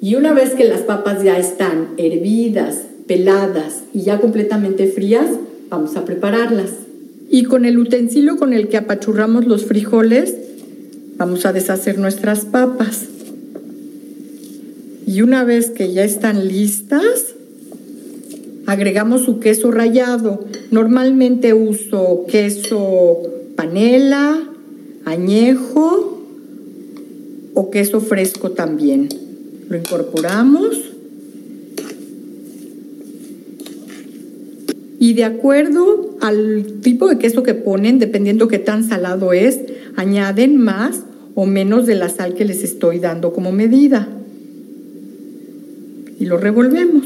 Y 0.00 0.16
una 0.16 0.32
vez 0.32 0.54
que 0.54 0.64
las 0.64 0.80
papas 0.80 1.22
ya 1.22 1.38
están 1.38 1.90
hervidas, 1.96 2.78
peladas 3.06 3.84
y 3.94 4.00
ya 4.00 4.20
completamente 4.20 4.88
frías, 4.88 5.28
vamos 5.70 5.94
a 5.94 6.04
prepararlas. 6.04 6.70
Y 7.30 7.44
con 7.44 7.66
el 7.66 7.78
utensilio 7.78 8.36
con 8.36 8.52
el 8.52 8.66
que 8.66 8.78
apachurramos 8.78 9.46
los 9.46 9.64
frijoles, 9.64 10.34
vamos 11.16 11.46
a 11.46 11.52
deshacer 11.52 11.98
nuestras 11.98 12.46
papas. 12.46 13.04
Y 15.06 15.22
una 15.22 15.44
vez 15.44 15.70
que 15.70 15.92
ya 15.92 16.02
están 16.02 16.48
listas, 16.48 17.35
agregamos 18.66 19.22
su 19.22 19.38
queso 19.40 19.70
rallado. 19.70 20.44
Normalmente 20.70 21.54
uso 21.54 22.26
queso 22.28 23.22
panela, 23.54 24.38
añejo 25.04 26.20
o 27.54 27.70
queso 27.70 28.00
fresco 28.00 28.50
también. 28.50 29.08
Lo 29.68 29.76
incorporamos. 29.76 30.92
Y 34.98 35.12
de 35.14 35.24
acuerdo 35.24 36.16
al 36.20 36.80
tipo 36.82 37.08
de 37.08 37.18
queso 37.18 37.42
que 37.42 37.54
ponen, 37.54 37.98
dependiendo 37.98 38.48
qué 38.48 38.58
tan 38.58 38.82
salado 38.88 39.32
es, 39.32 39.60
añaden 39.94 40.56
más 40.56 41.02
o 41.34 41.46
menos 41.46 41.86
de 41.86 41.94
la 41.94 42.08
sal 42.08 42.34
que 42.34 42.44
les 42.44 42.64
estoy 42.64 42.98
dando 42.98 43.32
como 43.32 43.52
medida. 43.52 44.08
Y 46.18 46.24
lo 46.24 46.38
revolvemos. 46.38 47.04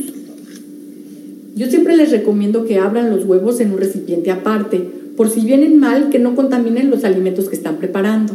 Yo 1.61 1.69
siempre 1.69 1.95
les 1.95 2.11
recomiendo 2.11 2.65
que 2.65 2.79
abran 2.79 3.11
los 3.11 3.27
huevos 3.27 3.61
en 3.61 3.73
un 3.73 3.79
recipiente 3.79 4.31
aparte, 4.31 4.79
por 5.15 5.29
si 5.29 5.43
vienen 5.43 5.79
mal, 5.79 6.09
que 6.09 6.19
no 6.19 6.35
contaminen 6.35 6.89
los 6.89 7.05
alimentos 7.05 7.51
que 7.51 7.55
están 7.55 7.77
preparando. 7.77 8.33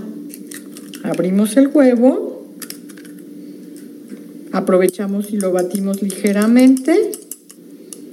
Abrimos 1.01 1.57
el 1.57 1.69
huevo, 1.73 2.45
aprovechamos 4.51 5.33
y 5.33 5.37
lo 5.37 5.51
batimos 5.51 6.03
ligeramente 6.03 7.13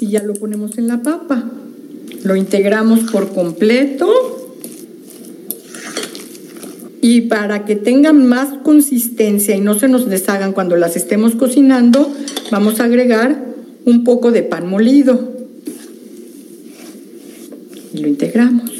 y 0.00 0.06
ya 0.06 0.22
lo 0.22 0.32
ponemos 0.32 0.78
en 0.78 0.88
la 0.88 1.02
papa. 1.02 1.44
Lo 2.24 2.34
integramos 2.34 3.00
por 3.10 3.34
completo 3.34 4.08
y 7.02 7.20
para 7.20 7.66
que 7.66 7.76
tengan 7.76 8.26
más 8.26 8.54
consistencia 8.62 9.54
y 9.54 9.60
no 9.60 9.78
se 9.78 9.88
nos 9.88 10.08
deshagan 10.08 10.54
cuando 10.54 10.76
las 10.76 10.96
estemos 10.96 11.34
cocinando, 11.34 12.10
vamos 12.50 12.80
a 12.80 12.84
agregar 12.84 13.51
un 13.84 14.04
poco 14.04 14.30
de 14.30 14.42
pan 14.42 14.68
molido 14.68 15.32
y 17.92 17.98
lo 17.98 18.08
integramos. 18.08 18.70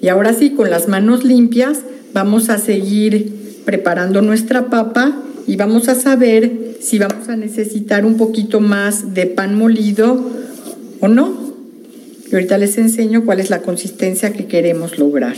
Y 0.00 0.08
ahora 0.08 0.34
sí, 0.34 0.50
con 0.50 0.70
las 0.70 0.88
manos 0.88 1.24
limpias, 1.24 1.80
vamos 2.12 2.50
a 2.50 2.58
seguir 2.58 3.62
preparando 3.64 4.20
nuestra 4.20 4.66
papa 4.66 5.22
y 5.46 5.56
vamos 5.56 5.88
a 5.88 5.94
saber 5.94 6.76
si 6.80 6.98
vamos 6.98 7.28
a 7.28 7.36
necesitar 7.36 8.04
un 8.04 8.16
poquito 8.16 8.60
más 8.60 9.14
de 9.14 9.26
pan 9.26 9.56
molido 9.56 10.30
o 11.00 11.08
no. 11.08 11.54
Y 12.30 12.34
ahorita 12.34 12.58
les 12.58 12.76
enseño 12.78 13.24
cuál 13.24 13.40
es 13.40 13.50
la 13.50 13.62
consistencia 13.62 14.32
que 14.32 14.46
queremos 14.46 14.98
lograr. 14.98 15.36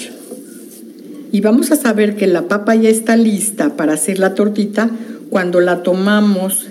Y 1.30 1.40
vamos 1.40 1.70
a 1.70 1.76
saber 1.76 2.16
que 2.16 2.26
la 2.26 2.48
papa 2.48 2.74
ya 2.74 2.88
está 2.88 3.16
lista 3.16 3.76
para 3.76 3.94
hacer 3.94 4.18
la 4.18 4.34
tortita 4.34 4.90
cuando 5.30 5.60
la 5.60 5.82
tomamos 5.82 6.66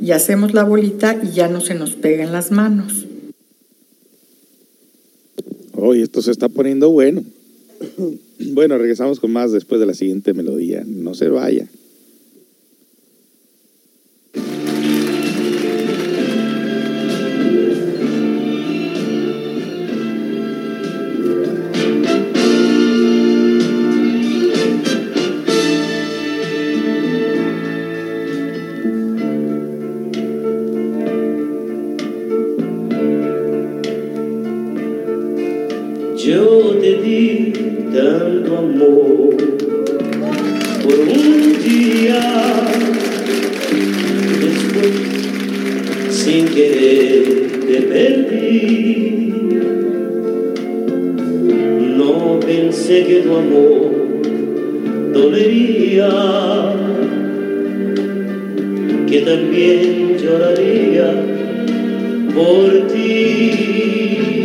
y 0.00 0.12
hacemos 0.12 0.54
la 0.54 0.64
bolita 0.64 1.18
y 1.22 1.30
ya 1.32 1.48
no 1.48 1.60
se 1.60 1.74
nos 1.74 1.94
pega 1.94 2.24
en 2.24 2.32
las 2.32 2.50
manos. 2.50 3.06
Hoy 5.74 6.02
esto 6.02 6.22
se 6.22 6.30
está 6.30 6.48
poniendo 6.48 6.90
bueno. 6.90 7.22
Bueno, 8.52 8.78
regresamos 8.78 9.20
con 9.20 9.32
más 9.32 9.52
después 9.52 9.82
de 9.82 9.86
la 9.86 9.92
siguiente 9.92 10.32
melodía. 10.32 10.82
No 10.86 11.12
se 11.12 11.28
vaya. 11.28 11.68
Yo 36.22 36.76
te 36.78 36.96
di 36.96 37.50
tanto 37.94 38.58
amor 38.58 39.36
por 40.82 40.98
un 41.00 41.56
día, 41.64 42.20
después 44.38 44.92
sin 46.10 46.44
querer 46.44 47.24
te 47.66 47.80
perdí. 47.82 49.32
No 51.96 52.38
pensé 52.40 53.06
que 53.06 53.20
tu 53.20 53.36
amor 53.36 53.90
dolería, 55.14 56.10
que 59.08 59.20
también 59.20 60.18
lloraría 60.18 61.14
por 62.34 62.88
ti. 62.88 64.39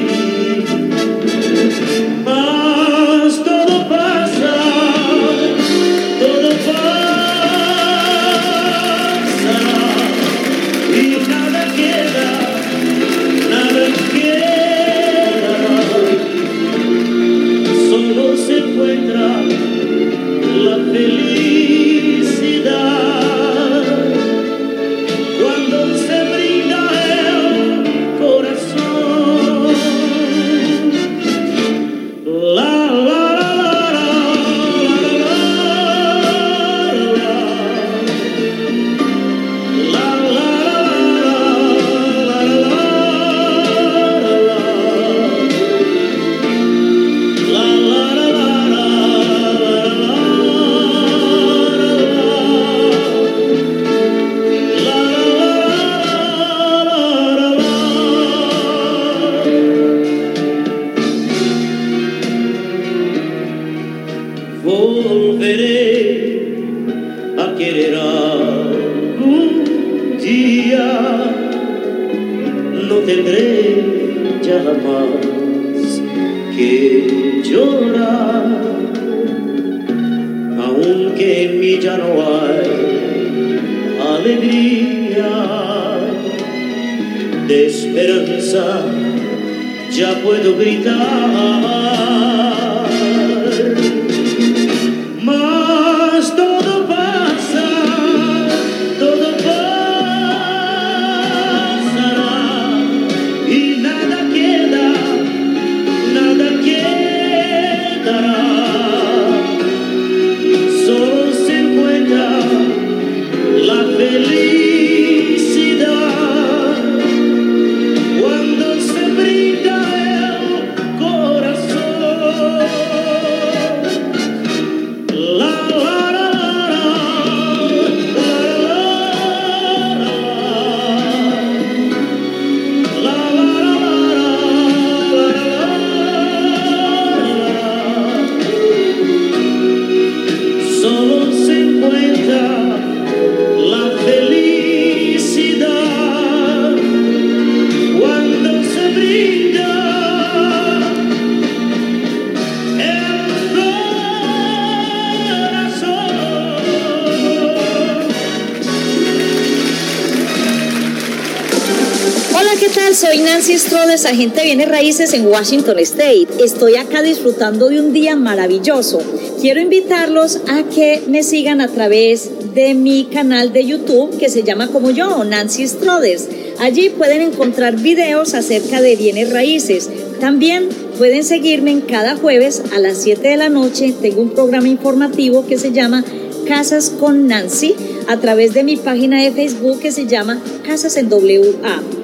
Agente 164.06 164.42
de 164.42 164.46
bienes 164.46 164.70
raíces 164.70 165.14
en 165.14 165.26
Washington 165.26 165.80
State. 165.80 166.28
Estoy 166.40 166.76
acá 166.76 167.02
disfrutando 167.02 167.70
de 167.70 167.80
un 167.80 167.92
día 167.92 168.16
maravilloso. 168.16 169.00
Quiero 169.42 169.60
invitarlos 169.60 170.42
a 170.48 170.64
que 170.64 171.02
me 171.08 171.24
sigan 171.24 171.60
a 171.60 171.70
través 171.70 172.30
de 172.54 172.76
mi 172.76 173.06
canal 173.06 173.52
de 173.52 173.66
YouTube 173.66 174.16
que 174.20 174.30
se 174.30 174.44
llama 174.44 174.68
como 174.68 174.92
yo, 174.92 175.24
Nancy 175.24 175.68
Strodes. 175.68 176.30
Allí 176.60 176.90
pueden 176.92 177.22
encontrar 177.22 177.78
videos 177.78 178.36
acerca 178.36 178.80
de 178.80 178.96
bienes 178.96 179.34
raíces. 179.34 179.90
También 180.20 180.70
pueden 181.00 181.24
seguirme 181.24 181.72
en 181.72 181.82
cada 181.82 182.16
jueves 182.16 182.62
a 182.76 182.80
las 182.80 183.02
7 183.02 183.28
de 183.28 183.38
la 183.38 183.50
noche. 183.50 183.96
Tengo 184.00 184.22
un 184.22 184.30
programa 184.30 184.68
informativo 184.68 185.48
que 185.48 185.58
se 185.58 185.72
llama 185.72 186.06
Casas 186.48 186.92
con 186.92 187.28
Nancy 187.28 187.74
a 188.08 188.18
través 188.18 188.54
de 188.54 188.64
mi 188.64 188.78
página 188.78 189.24
de 189.24 189.32
Facebook 189.32 189.80
que 189.80 189.92
se 189.92 190.06
llama 190.06 190.40
Casas 190.64 190.96
en 190.96 191.12
WA. 191.12 191.95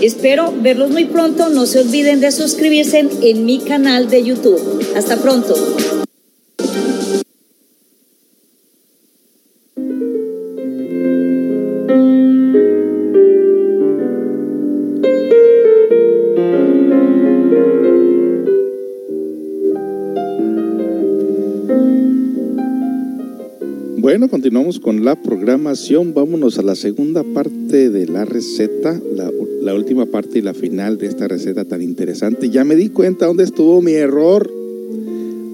Espero 0.00 0.52
verlos 0.52 0.90
muy 0.90 1.06
pronto. 1.06 1.48
No 1.48 1.66
se 1.66 1.80
olviden 1.80 2.20
de 2.20 2.30
suscribirse 2.30 3.08
en, 3.22 3.44
mi 3.44 3.58
canal 3.58 4.08
de 4.08 4.22
YouTube. 4.22 4.60
Hasta 4.94 5.16
pronto. 5.16 5.54
Bueno, 24.00 24.30
continuamos 24.30 24.80
con 24.80 25.04
la 25.04 25.20
programación. 25.20 26.14
Vámonos 26.14 26.58
a 26.58 26.62
la 26.62 26.74
segunda 26.76 27.24
parte 27.24 27.90
de 27.90 28.06
la 28.06 28.24
receta, 28.24 28.98
la, 29.14 29.30
la 29.62 29.74
última 29.74 30.06
parte 30.06 30.38
y 30.38 30.42
la 30.42 30.54
final 30.54 30.98
de 30.98 31.06
esta 31.06 31.28
receta 31.28 31.64
tan 31.64 31.82
interesante. 31.82 32.50
Ya 32.50 32.64
me 32.64 32.76
di 32.76 32.88
cuenta 32.88 33.26
dónde 33.26 33.44
estuvo 33.44 33.82
mi 33.82 33.92
error. 33.92 34.50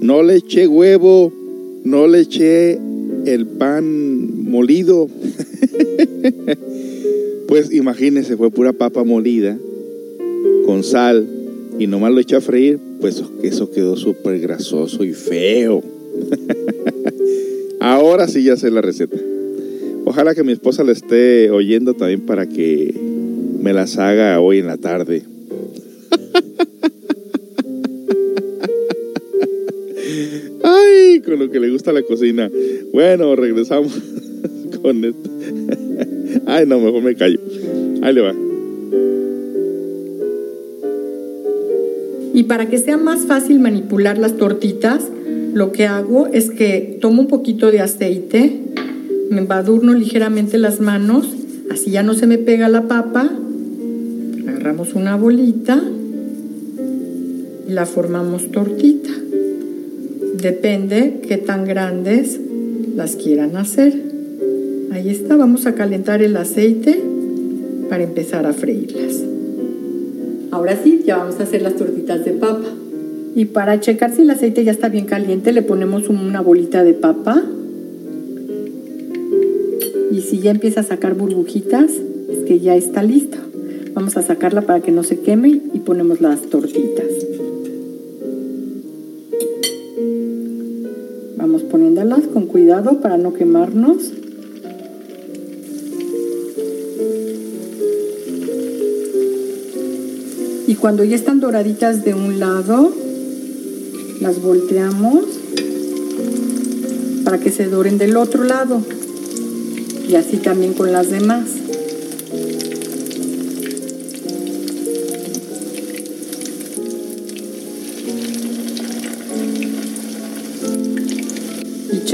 No 0.01 0.23
le 0.23 0.35
eché 0.35 0.67
huevo, 0.67 1.31
no 1.83 2.07
le 2.07 2.21
eché 2.21 2.79
el 3.25 3.47
pan 3.47 4.49
molido. 4.49 5.07
pues 7.47 7.73
imagínense, 7.73 8.37
fue 8.37 8.51
pura 8.51 8.73
papa 8.73 9.03
molida 9.03 9.57
con 10.65 10.83
sal 10.83 11.27
y 11.79 11.87
nomás 11.87 12.11
lo 12.11 12.19
eché 12.19 12.35
a 12.35 12.41
freír, 12.41 12.79
pues 12.99 13.23
eso 13.43 13.71
quedó 13.71 13.97
súper 13.97 14.39
grasoso 14.39 15.03
y 15.03 15.13
feo. 15.13 15.83
Ahora 17.79 18.27
sí 18.27 18.43
ya 18.43 18.55
sé 18.55 18.71
la 18.71 18.81
receta. 18.81 19.17
Ojalá 20.05 20.35
que 20.35 20.43
mi 20.43 20.51
esposa 20.51 20.83
la 20.83 20.91
esté 20.91 21.49
oyendo 21.49 21.95
también 21.95 22.21
para 22.21 22.47
que 22.47 22.93
me 23.65 23.73
las 23.73 23.97
haga 23.97 24.39
hoy 24.39 24.59
en 24.59 24.67
la 24.67 24.77
tarde. 24.77 25.23
Ay, 30.63 31.19
con 31.21 31.39
lo 31.39 31.49
que 31.49 31.59
le 31.59 31.71
gusta 31.71 31.91
la 31.91 32.03
cocina. 32.03 32.51
Bueno, 32.93 33.35
regresamos 33.35 33.91
con 34.83 35.03
esto. 35.03 35.29
Ay, 36.45 36.67
no, 36.67 36.79
mejor 36.79 37.01
me 37.01 37.15
callo. 37.15 37.39
Ahí 38.03 38.13
le 38.13 38.21
va. 38.21 38.35
Y 42.35 42.43
para 42.43 42.69
que 42.69 42.77
sea 42.77 42.97
más 42.97 43.21
fácil 43.21 43.59
manipular 43.59 44.19
las 44.19 44.37
tortitas, 44.37 45.07
lo 45.55 45.71
que 45.71 45.87
hago 45.87 46.27
es 46.27 46.51
que 46.51 46.99
tomo 47.01 47.23
un 47.23 47.27
poquito 47.27 47.71
de 47.71 47.79
aceite, 47.81 48.61
me 49.31 49.39
embadurno 49.39 49.95
ligeramente 49.95 50.59
las 50.59 50.81
manos, 50.81 51.25
así 51.71 51.89
ya 51.89 52.03
no 52.03 52.13
se 52.13 52.27
me 52.27 52.37
pega 52.37 52.69
la 52.69 52.87
papa. 52.87 53.31
Agarramos 54.47 54.93
una 54.93 55.15
bolita 55.15 55.81
y 57.67 57.71
la 57.71 57.85
formamos 57.85 58.51
tortita. 58.51 59.09
Depende 60.41 61.21
qué 61.27 61.37
tan 61.37 61.65
grandes 61.65 62.39
las 62.95 63.15
quieran 63.15 63.57
hacer. 63.57 63.93
Ahí 64.91 65.09
está, 65.09 65.35
vamos 65.35 65.65
a 65.65 65.73
calentar 65.73 66.21
el 66.21 66.37
aceite 66.37 67.01
para 67.89 68.03
empezar 68.03 68.45
a 68.45 68.53
freírlas. 68.53 69.23
Ahora 70.51 70.77
sí, 70.81 71.01
ya 71.05 71.17
vamos 71.17 71.39
a 71.39 71.43
hacer 71.43 71.61
las 71.61 71.75
tortitas 71.75 72.23
de 72.23 72.31
papa. 72.31 72.67
Y 73.35 73.45
para 73.45 73.79
checar 73.81 74.15
si 74.15 74.21
el 74.21 74.29
aceite 74.29 74.63
ya 74.63 74.71
está 74.71 74.87
bien 74.87 75.05
caliente, 75.05 75.51
le 75.51 75.61
ponemos 75.61 76.07
una 76.07 76.39
bolita 76.39 76.83
de 76.83 76.93
papa. 76.93 77.43
Y 80.11 80.21
si 80.21 80.39
ya 80.39 80.51
empieza 80.51 80.79
a 80.79 80.83
sacar 80.83 81.15
burbujitas, 81.15 81.91
es 82.29 82.45
que 82.47 82.59
ya 82.59 82.75
está 82.77 83.03
listo. 83.03 83.37
Vamos 83.95 84.17
a 84.17 84.21
sacarla 84.21 84.61
para 84.63 84.81
que 84.81 84.91
no 84.91 85.03
se 85.03 85.21
queme 85.21 85.61
y 85.73 85.79
ponemos 85.79 86.19
las 86.19 86.41
tortitas. 86.41 87.07
Vamos 91.37 91.63
poniéndolas 91.63 92.27
con 92.27 92.47
cuidado 92.47 92.99
para 92.99 93.15
no 93.17 93.33
quemarnos. 93.33 94.11
Y 100.67 100.75
cuando 100.75 101.05
ya 101.05 101.15
están 101.15 101.39
doraditas 101.39 102.03
de 102.03 102.13
un 102.13 102.37
lado, 102.37 102.91
las 104.19 104.41
volteamos 104.41 105.23
para 107.23 107.39
que 107.39 107.49
se 107.49 107.67
doren 107.67 107.97
del 107.97 108.17
otro 108.17 108.43
lado. 108.43 108.81
Y 110.05 110.15
así 110.15 110.35
también 110.35 110.73
con 110.73 110.91
las 110.91 111.09
demás. 111.09 111.64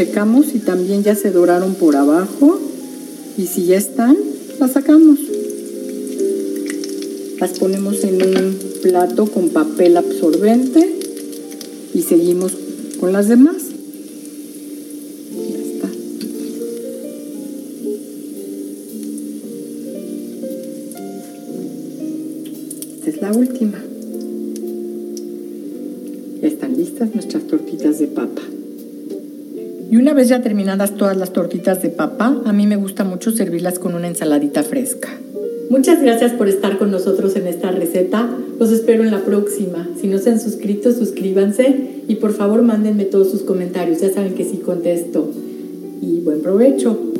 Checamos 0.01 0.47
si 0.47 0.57
también 0.57 1.03
ya 1.03 1.13
se 1.13 1.29
doraron 1.29 1.75
por 1.75 1.95
abajo. 1.95 2.59
Y 3.37 3.45
si 3.45 3.65
ya 3.65 3.77
están, 3.77 4.17
las 4.59 4.71
sacamos. 4.71 5.19
Las 7.39 7.51
ponemos 7.59 8.03
en 8.03 8.15
un 8.15 8.57
plato 8.81 9.27
con 9.27 9.49
papel 9.49 9.97
absorbente 9.97 10.95
y 11.93 12.01
seguimos 12.01 12.53
con 12.99 13.13
las 13.13 13.27
demás. 13.27 13.57
Esta 22.97 23.09
es 23.09 23.21
la 23.21 23.31
última. 23.33 23.70
Ya 30.29 30.41
terminadas 30.41 30.95
todas 30.95 31.17
las 31.17 31.33
tortitas 31.33 31.81
de 31.81 31.89
papa, 31.89 32.41
a 32.45 32.53
mí 32.53 32.67
me 32.67 32.75
gusta 32.75 33.03
mucho 33.03 33.31
servirlas 33.31 33.79
con 33.79 33.95
una 33.95 34.07
ensaladita 34.07 34.63
fresca. 34.63 35.09
Muchas 35.69 36.01
gracias 36.01 36.33
por 36.33 36.49
estar 36.49 36.77
con 36.77 36.91
nosotros 36.91 37.35
en 37.37 37.47
esta 37.47 37.71
receta. 37.71 38.29
Los 38.59 38.71
espero 38.71 39.03
en 39.03 39.11
la 39.11 39.23
próxima. 39.23 39.87
Si 39.99 40.07
no 40.07 40.17
se 40.17 40.29
han 40.29 40.39
suscrito, 40.39 40.91
suscríbanse 40.91 42.03
y 42.07 42.15
por 42.15 42.33
favor 42.33 42.61
mándenme 42.61 43.05
todos 43.05 43.31
sus 43.31 43.43
comentarios. 43.43 44.01
Ya 44.01 44.11
saben 44.11 44.33
que 44.35 44.43
sí 44.43 44.57
contesto. 44.57 45.31
Y 46.01 46.19
buen 46.19 46.41
provecho. 46.41 47.10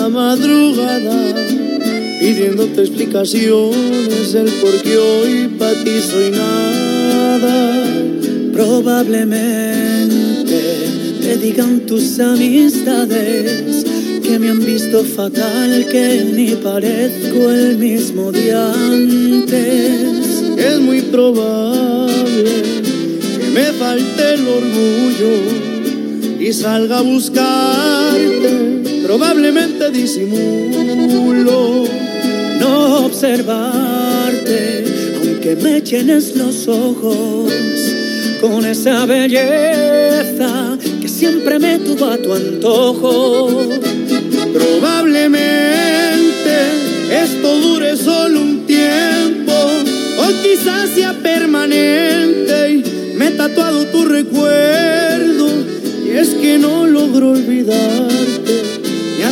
La 0.00 0.08
madrugada 0.08 1.16
pidiéndote 2.20 2.80
explicaciones 2.80 4.32
del 4.32 4.50
por 4.62 4.74
qué 4.82 4.96
hoy 4.96 5.48
para 5.58 5.84
ti 5.84 6.00
soy 6.00 6.30
nada. 6.30 7.84
Probablemente 8.52 10.60
te 11.20 11.36
digan 11.36 11.80
tus 11.80 12.18
amistades 12.18 13.84
que 14.22 14.38
me 14.38 14.48
han 14.50 14.64
visto 14.64 15.04
fatal, 15.04 15.86
que 15.92 16.24
ni 16.34 16.54
parezco 16.54 17.50
el 17.50 17.76
mismo 17.76 18.32
de 18.32 18.54
antes. 18.54 20.42
Es 20.56 20.80
muy 20.80 21.02
probable 21.02 22.62
que 23.38 23.50
me 23.52 23.66
falte 23.72 24.34
el 24.34 24.48
orgullo 24.48 25.34
y 26.40 26.52
salga 26.54 26.98
a 26.98 27.02
buscarte. 27.02 28.59
Probablemente 29.10 29.90
disimulo 29.90 31.84
no 32.60 33.06
observarte, 33.06 34.84
aunque 35.16 35.56
me 35.56 35.82
llenes 35.82 36.36
los 36.36 36.68
ojos 36.68 37.52
con 38.40 38.64
esa 38.64 39.06
belleza 39.06 40.78
que 41.00 41.08
siempre 41.08 41.58
me 41.58 41.80
tuvo 41.80 42.06
a 42.06 42.18
tu 42.18 42.32
antojo. 42.32 43.48
Probablemente 44.52 46.54
esto 47.10 47.60
dure 47.62 47.96
solo 47.96 48.40
un 48.40 48.64
tiempo 48.64 49.52
o 50.20 50.26
quizás 50.40 50.88
sea 50.90 51.14
permanente 51.14 52.74
y 52.74 52.84
me 53.16 53.26
he 53.26 53.30
tatuado 53.32 53.86
tu 53.86 54.04
recuerdo 54.04 55.48
y 56.06 56.10
es 56.10 56.28
que 56.28 56.60
no 56.60 56.86
logro 56.86 57.30
olvidarte. 57.30 58.29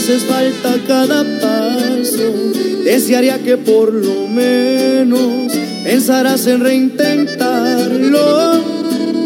Haces 0.08 0.24
falta 0.24 0.72
cada 0.86 1.22
paso. 1.38 2.32
Desearía 2.82 3.38
que 3.40 3.58
por 3.58 3.92
lo 3.92 4.26
menos 4.26 5.52
pensarás 5.84 6.46
en 6.46 6.60
reintentarlo. 6.60 8.64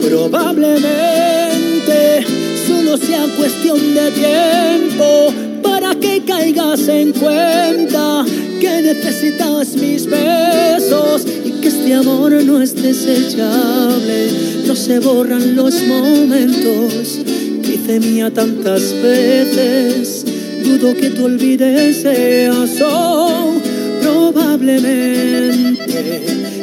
Probablemente 0.01 2.26
solo 2.66 2.97
sea 2.97 3.26
cuestión 3.37 3.78
de 3.95 4.11
tiempo 4.11 5.33
para 5.62 5.95
que 5.95 6.24
caigas 6.24 6.89
en 6.89 7.12
cuenta 7.12 8.24
que 8.61 8.83
necesitas 8.83 9.76
mis 9.76 10.07
besos 10.07 11.24
y 11.45 11.61
que 11.61 11.68
este 11.68 11.95
amor 11.95 12.33
no 12.43 12.61
es 12.61 12.74
desechable. 12.74 14.33
No 14.66 14.74
se 14.74 14.99
borran 14.99 15.55
los 15.55 15.80
momentos 15.85 17.20
que 17.62 17.74
hice 17.74 18.01
mía 18.01 18.33
tantas 18.33 18.93
veces. 19.01 20.22
Dudo 20.63 20.95
que 20.95 21.11
tú 21.11 21.25
olvides 21.27 22.05
eso. 22.05 23.61
Probablemente 24.01 25.83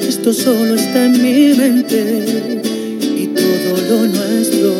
esto 0.07 0.33
solo 0.33 0.75
está 0.75 1.05
en 1.05 1.21
mi 1.21 1.53
mente 1.53 2.61
y 3.15 3.27
todo 3.27 3.77
lo 3.89 4.07
nuestro 4.07 4.73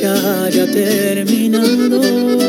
ya 0.00 0.44
haya 0.44 0.66
terminado. 0.66 2.39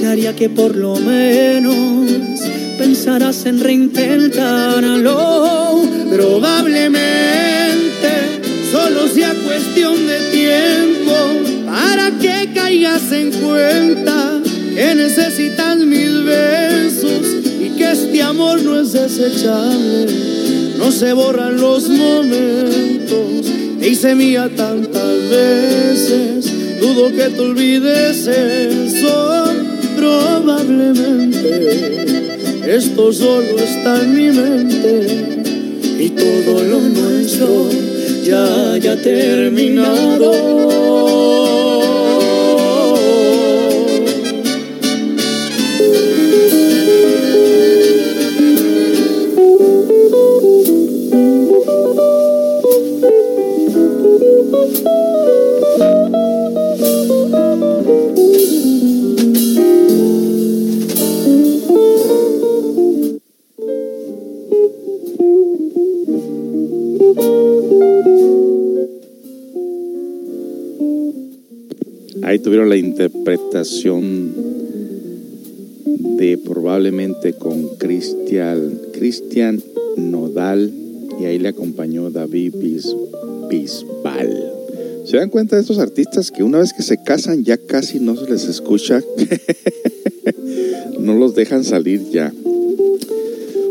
Desearía 0.00 0.34
que 0.34 0.48
por 0.48 0.74
lo 0.76 0.96
menos 0.96 1.76
pensarás 2.78 3.44
en 3.44 3.60
reintentarlo 3.60 5.82
Probablemente 6.10 8.08
solo 8.72 9.06
sea 9.08 9.34
cuestión 9.44 10.06
de 10.06 10.20
tiempo 10.32 11.12
para 11.66 12.12
que 12.18 12.48
caigas 12.54 13.12
en 13.12 13.30
cuenta 13.30 14.40
que 14.74 14.94
necesitas 14.94 15.76
mis 15.76 16.24
besos 16.24 17.20
y 17.60 17.68
que 17.76 17.92
este 17.92 18.22
amor 18.22 18.62
no 18.62 18.80
es 18.80 18.92
desechable. 18.92 20.06
No 20.78 20.90
se 20.90 21.12
borran 21.12 21.60
los 21.60 21.90
momentos, 21.90 23.44
te 23.78 23.90
hice 23.90 24.14
mía 24.14 24.50
tantas 24.56 25.28
veces, 25.28 26.50
dudo 26.80 27.14
que 27.14 27.28
te 27.28 27.40
olvides 27.40 28.26
eso. 28.26 28.79
Probablemente 30.70 32.76
esto 32.76 33.12
solo 33.12 33.58
está 33.58 34.02
en 34.02 34.14
mi 34.14 34.30
mente 34.30 35.42
y 35.98 36.10
todo 36.10 36.62
lo 36.62 36.80
nuestro 36.80 37.68
ya 38.22 38.74
haya 38.74 39.02
terminado. 39.02 40.79
La 72.70 72.76
interpretación 72.76 74.32
de 76.18 76.38
probablemente 76.38 77.32
con 77.32 77.66
Cristian 77.78 78.78
Cristian 78.92 79.60
Nodal 79.96 80.72
y 81.20 81.24
ahí 81.24 81.40
le 81.40 81.48
acompañó 81.48 82.12
David 82.12 82.54
Bis- 82.58 82.94
Bisbal. 83.48 84.52
¿Se 85.04 85.16
dan 85.16 85.30
cuenta 85.30 85.56
de 85.56 85.62
estos 85.62 85.80
artistas 85.80 86.30
que 86.30 86.44
una 86.44 86.58
vez 86.58 86.72
que 86.72 86.84
se 86.84 87.02
casan 87.02 87.42
ya 87.42 87.56
casi 87.56 87.98
no 87.98 88.14
se 88.16 88.30
les 88.30 88.44
escucha? 88.44 89.02
no 91.00 91.16
los 91.16 91.34
dejan 91.34 91.64
salir 91.64 92.08
ya. 92.12 92.32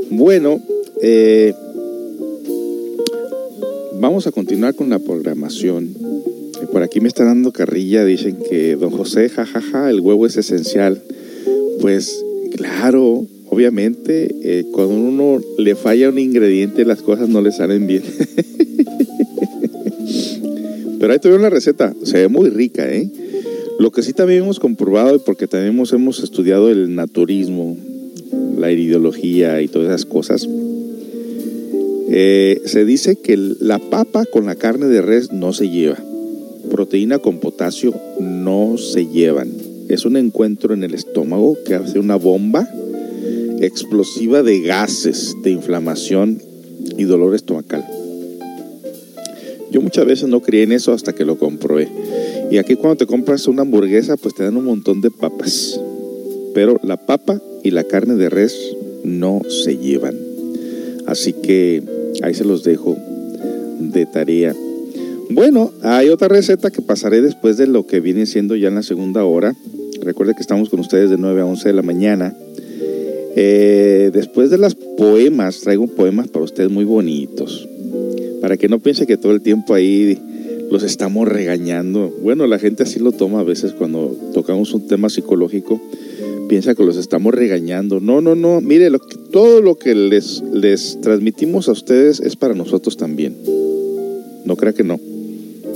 Bueno, 0.09 0.61
eh, 1.01 1.53
vamos 3.93 4.27
a 4.27 4.33
continuar 4.33 4.75
con 4.75 4.89
la 4.89 4.99
programación. 4.99 5.98
Aquí 6.89 7.01
me 7.01 7.07
están 7.07 7.27
dando 7.27 7.51
carrilla, 7.51 8.03
dicen 8.03 8.39
que 8.49 8.75
don 8.75 8.89
José, 8.89 9.29
jajaja, 9.29 9.91
el 9.91 9.99
huevo 9.99 10.25
es 10.25 10.37
esencial. 10.37 10.99
Pues 11.81 12.25
claro, 12.55 13.27
obviamente, 13.47 14.35
eh, 14.41 14.65
cuando 14.71 14.95
uno 14.95 15.39
le 15.59 15.75
falla 15.75 16.09
un 16.09 16.17
ingrediente, 16.17 16.85
las 16.85 17.03
cosas 17.03 17.29
no 17.29 17.43
le 17.43 17.51
salen 17.51 17.85
bien. 17.85 18.01
Pero 20.99 21.13
ahí 21.13 21.19
tuvieron 21.19 21.43
la 21.43 21.51
receta, 21.51 21.93
se 22.01 22.21
ve 22.21 22.27
muy 22.27 22.49
rica, 22.49 22.91
¿eh? 22.91 23.07
Lo 23.77 23.91
que 23.91 24.01
sí 24.01 24.13
también 24.13 24.41
hemos 24.41 24.59
comprobado, 24.59 25.15
y 25.15 25.19
porque 25.19 25.45
también 25.45 25.75
hemos, 25.75 25.93
hemos 25.93 26.23
estudiado 26.23 26.71
el 26.71 26.95
naturismo, 26.95 27.77
la 28.57 28.71
ideología 28.71 29.61
y 29.61 29.67
todas 29.67 29.89
esas 29.89 30.05
cosas, 30.05 30.49
eh, 32.09 32.63
se 32.65 32.83
dice 32.83 33.15
que 33.15 33.37
la 33.37 33.77
papa 33.77 34.25
con 34.25 34.47
la 34.47 34.55
carne 34.55 34.87
de 34.87 35.03
res 35.03 35.31
no 35.31 35.53
se 35.53 35.69
lleva. 35.69 35.99
Proteína 36.69 37.19
con 37.19 37.39
potasio 37.39 37.93
no 38.19 38.77
se 38.77 39.07
llevan. 39.07 39.51
Es 39.89 40.05
un 40.05 40.17
encuentro 40.17 40.73
en 40.73 40.83
el 40.83 40.93
estómago 40.93 41.57
que 41.65 41.75
hace 41.75 41.99
una 41.99 42.15
bomba 42.15 42.69
explosiva 43.59 44.43
de 44.43 44.61
gases, 44.61 45.35
de 45.43 45.51
inflamación 45.51 46.41
y 46.97 47.03
dolor 47.03 47.35
estomacal. 47.35 47.85
Yo 49.71 49.81
muchas 49.81 50.05
veces 50.05 50.29
no 50.29 50.41
creí 50.41 50.63
en 50.63 50.71
eso 50.71 50.93
hasta 50.93 51.13
que 51.13 51.25
lo 51.25 51.37
comprobé. 51.37 51.87
Y 52.51 52.57
aquí 52.57 52.75
cuando 52.75 52.97
te 52.97 53.05
compras 53.05 53.47
una 53.47 53.61
hamburguesa, 53.61 54.17
pues 54.17 54.33
te 54.33 54.43
dan 54.43 54.57
un 54.57 54.65
montón 54.65 55.01
de 55.01 55.11
papas. 55.11 55.79
Pero 56.53 56.79
la 56.83 56.97
papa 56.97 57.41
y 57.63 57.71
la 57.71 57.83
carne 57.83 58.15
de 58.15 58.29
res 58.29 58.55
no 59.03 59.41
se 59.47 59.77
llevan. 59.77 60.17
Así 61.05 61.33
que 61.33 61.83
ahí 62.23 62.33
se 62.33 62.45
los 62.45 62.63
dejo 62.63 62.97
de 63.79 64.05
tarea. 64.05 64.55
Bueno, 65.29 65.71
hay 65.83 66.09
otra 66.09 66.27
receta 66.27 66.71
que 66.71 66.81
pasaré 66.81 67.21
después 67.21 67.57
de 67.57 67.67
lo 67.67 67.85
que 67.85 67.99
viene 67.99 68.25
siendo 68.25 68.55
ya 68.55 68.67
en 68.69 68.75
la 68.75 68.83
segunda 68.83 69.23
hora. 69.25 69.55
Recuerde 70.01 70.33
que 70.33 70.41
estamos 70.41 70.69
con 70.69 70.79
ustedes 70.79 71.09
de 71.09 71.17
9 71.17 71.41
a 71.41 71.45
11 71.45 71.69
de 71.69 71.73
la 71.73 71.81
mañana. 71.81 72.35
Eh, 73.35 74.09
después 74.11 74.49
de 74.49 74.57
las 74.57 74.73
poemas, 74.75 75.59
traigo 75.61 75.87
poemas 75.87 76.27
para 76.29 76.45
ustedes 76.45 76.71
muy 76.71 76.83
bonitos. 76.83 77.67
Para 78.41 78.57
que 78.57 78.69
no 78.69 78.79
piense 78.79 79.05
que 79.05 79.17
todo 79.17 79.31
el 79.33 79.41
tiempo 79.41 79.73
ahí 79.75 80.17
los 80.71 80.83
estamos 80.83 81.27
regañando. 81.27 82.11
Bueno, 82.21 82.47
la 82.47 82.57
gente 82.57 82.83
así 82.83 82.99
lo 82.99 83.11
toma 83.11 83.41
a 83.41 83.43
veces 83.43 83.73
cuando 83.73 84.15
tocamos 84.33 84.73
un 84.73 84.87
tema 84.87 85.09
psicológico. 85.09 85.79
Piensa 86.47 86.73
que 86.73 86.83
los 86.83 86.97
estamos 86.97 87.35
regañando. 87.35 87.99
No, 87.99 88.19
no, 88.21 88.33
no. 88.33 88.61
Mire, 88.61 88.89
lo 88.89 88.99
que- 88.99 89.15
todo 89.31 89.61
lo 89.61 89.75
que 89.75 89.93
les, 89.93 90.41
les 90.51 90.99
transmitimos 91.01 91.69
a 91.69 91.73
ustedes 91.73 92.19
es 92.19 92.35
para 92.35 92.55
nosotros 92.55 92.97
también. 92.97 93.35
No 94.45 94.55
crea 94.55 94.73
que 94.73 94.83
no. 94.83 94.99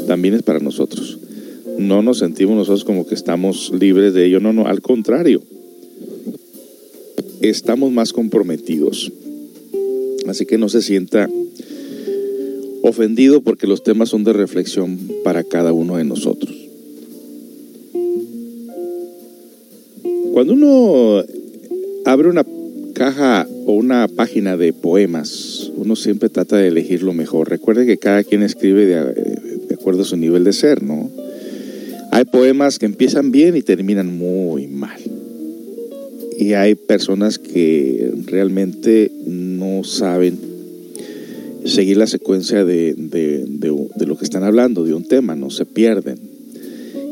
También 0.07 0.33
es 0.33 0.43
para 0.43 0.59
nosotros. 0.59 1.19
No 1.77 2.01
nos 2.01 2.19
sentimos 2.19 2.55
nosotros 2.55 2.83
como 2.83 3.07
que 3.07 3.15
estamos 3.15 3.71
libres 3.77 4.13
de 4.13 4.25
ello. 4.25 4.39
No, 4.39 4.53
no. 4.53 4.67
Al 4.67 4.81
contrario. 4.81 5.41
Estamos 7.41 7.91
más 7.91 8.13
comprometidos. 8.13 9.11
Así 10.27 10.45
que 10.45 10.57
no 10.57 10.69
se 10.69 10.81
sienta 10.81 11.29
ofendido 12.83 13.41
porque 13.41 13.67
los 13.67 13.83
temas 13.83 14.09
son 14.09 14.23
de 14.23 14.33
reflexión 14.33 14.99
para 15.23 15.43
cada 15.43 15.73
uno 15.73 15.97
de 15.97 16.03
nosotros. 16.03 16.53
Cuando 20.33 20.53
uno 20.53 21.23
abre 22.05 22.27
una 22.27 22.45
caja 22.93 23.47
o 23.65 23.73
una 23.73 24.07
página 24.07 24.57
de 24.57 24.73
poemas, 24.73 25.71
uno 25.75 25.95
siempre 25.95 26.29
trata 26.29 26.57
de 26.57 26.67
elegir 26.67 27.03
lo 27.03 27.13
mejor. 27.13 27.49
Recuerde 27.49 27.85
que 27.85 27.97
cada 27.97 28.23
quien 28.23 28.43
escribe 28.43 28.85
de, 28.85 28.95
de 29.03 29.72
acuerdo 29.83 30.03
a 30.03 30.05
su 30.05 30.15
nivel 30.17 30.43
de 30.45 30.53
ser, 30.53 30.81
¿no? 30.81 31.09
Hay 32.11 32.23
poemas 32.25 32.79
que 32.79 32.85
empiezan 32.85 33.31
bien 33.31 33.57
y 33.57 33.61
terminan 33.61 34.17
muy 34.17 34.67
mal. 34.67 34.99
Y 36.39 36.53
hay 36.53 36.75
personas 36.75 37.37
que 37.37 38.11
realmente 38.27 39.11
no 39.27 39.83
saben 39.83 40.37
seguir 41.65 41.97
la 41.97 42.07
secuencia 42.07 42.63
de, 42.65 42.93
de- 42.95 43.45
lo 44.05 44.17
que 44.17 44.23
están 44.25 44.43
hablando, 44.43 44.83
de 44.83 44.93
un 44.93 45.05
tema, 45.05 45.35
no 45.35 45.49
se 45.49 45.65
pierden. 45.65 46.17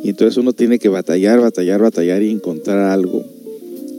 Y 0.04 0.10
entonces 0.10 0.38
uno 0.38 0.54
tiene 0.54 0.80
que 0.80 0.90
batallar, 0.90 1.40
batallar, 1.42 1.82
batallar 1.82 2.22
y 2.24 2.30
encontrar 2.32 2.80
algo 2.80 3.24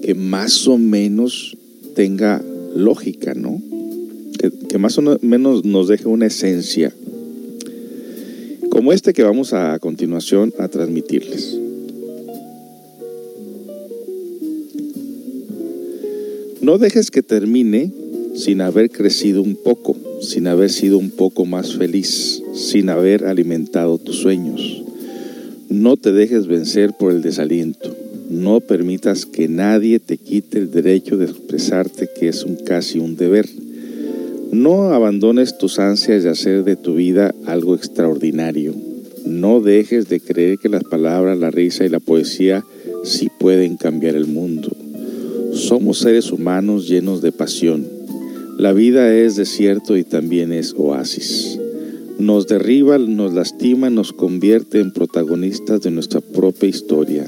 que 0.03 0.15
más 0.15 0.67
o 0.67 0.79
menos 0.79 1.57
tenga 1.95 2.43
lógica, 2.75 3.35
¿no? 3.35 3.61
Que, 4.69 4.79
más 4.79 4.99
o 4.99 5.03
no- 5.03 5.19
menos 5.23 5.65
nos 5.65 5.89
deje 5.89 6.09
una 6.09 6.27
esencia, 6.27 6.93
como 8.73 8.95
este 8.95 9.13
que 9.13 9.23
vamos 9.23 9.53
a, 9.53 9.79
continuación 9.81 10.55
a 10.59 10.67
transmitirles. 10.67 11.59
No 16.63 16.79
dejes 16.79 17.11
que 17.11 17.23
termine 17.23 17.93
sin 18.35 18.63
haber 18.63 18.89
crecido 18.89 19.43
un 19.43 19.57
poco, 19.57 19.95
sin 20.23 20.47
haber 20.47 20.71
sido 20.71 20.97
un 20.97 21.11
poco 21.11 21.45
más 21.45 21.77
feliz, 21.77 22.43
sin 22.55 22.89
haber 22.89 23.27
alimentado 23.27 23.99
tus 23.99 24.17
sueños. 24.17 24.83
No 25.69 25.99
te 25.99 26.11
dejes 26.11 26.47
vencer 26.47 26.95
por 26.99 27.13
el 27.13 27.21
desaliento. 27.21 27.95
No 28.31 28.61
permitas 28.61 29.27
que 29.27 29.49
nadie 29.49 30.01
te 30.01 30.17
quite 30.17 30.57
el 30.57 30.71
derecho 30.71 31.19
de 31.19 31.27
expresarte 31.27 32.09
que 32.19 32.29
es 32.29 32.43
un 32.43 32.57
casi 32.57 33.01
un 33.01 33.17
deber. 33.17 33.47
No 34.53 34.93
abandones 34.93 35.57
tus 35.57 35.79
ansias 35.79 36.25
de 36.25 36.29
hacer 36.29 36.63
de 36.63 36.77
tu 36.77 36.97
vida 36.97 37.35
algo 37.47 37.75
extraordinario. 37.75 38.75
No 39.25 39.61
dejes 39.61 40.11
de 40.11 40.21
creer 40.21 40.59
que 40.59 40.69
las 40.69 40.85
palabras, 40.85 41.39
la 41.39 41.51
risa 41.51 41.87
y 41.87 41.89
la 41.89 42.01
poesía 42.01 42.63
sí 43.03 43.31
pueden 43.41 43.79
cambiar 43.79 44.15
el 44.15 44.27
mundo. 44.27 44.69
Somos 45.55 46.01
seres 46.01 46.31
humanos 46.31 46.87
llenos 46.87 47.23
de 47.23 47.33
pasión. 47.33 47.87
La 48.59 48.75
vida 48.75 49.15
es 49.15 49.37
desierto 49.37 49.97
y 49.97 50.05
también 50.05 50.53
es 50.53 50.75
oasis. 50.77 51.59
Nos 52.19 52.47
derriba, 52.47 52.99
nos 52.99 53.33
lastima, 53.33 53.89
nos 53.89 54.13
convierte 54.13 54.81
en 54.81 54.93
protagonistas 54.93 55.81
de 55.81 55.93
nuestra 55.93 56.21
propia 56.21 56.69
historia. 56.69 57.25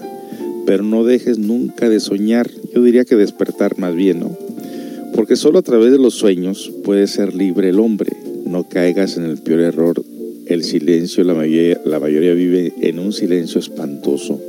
Pero 0.66 0.82
no 0.82 1.04
dejes 1.04 1.38
nunca 1.38 1.88
de 1.88 2.00
soñar, 2.00 2.50
yo 2.74 2.82
diría 2.82 3.06
que 3.06 3.16
despertar 3.16 3.78
más 3.78 3.94
bien, 3.94 4.20
¿no? 4.20 4.43
Porque 5.14 5.36
solo 5.36 5.60
a 5.60 5.62
través 5.62 5.92
de 5.92 5.98
los 5.98 6.14
sueños 6.14 6.72
puede 6.82 7.06
ser 7.06 7.34
libre 7.34 7.68
el 7.68 7.78
hombre. 7.78 8.10
No 8.44 8.68
caigas 8.68 9.16
en 9.16 9.24
el 9.24 9.38
peor 9.38 9.60
error. 9.60 10.02
El 10.46 10.64
silencio, 10.64 11.24
la 11.24 11.34
mayoría, 11.34 11.80
la 11.84 11.98
vive 11.98 12.74
en 12.82 12.98
un 12.98 13.12
silencio 13.12 13.58
espantoso. 13.58 14.40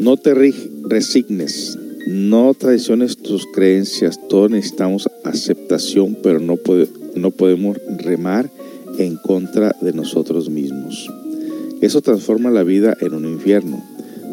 No 0.00 0.16
te 0.16 0.34
resignes, 0.34 1.78
no 2.06 2.52
traiciones 2.52 3.16
tus 3.16 3.46
creencias. 3.46 4.20
Todos 4.28 4.50
necesitamos 4.50 5.08
aceptación, 5.22 6.18
pero 6.22 6.40
no, 6.40 6.58
no 7.14 7.30
podemos 7.30 7.78
remar 7.98 8.50
en 8.98 9.16
contra 9.16 9.74
de 9.80 9.92
nosotros 9.92 10.50
mismos. 10.50 11.08
Eso 11.80 12.00
transforma 12.02 12.50
la 12.50 12.62
vida 12.62 12.96
en 13.00 13.14
un 13.14 13.24
infierno. 13.24 13.82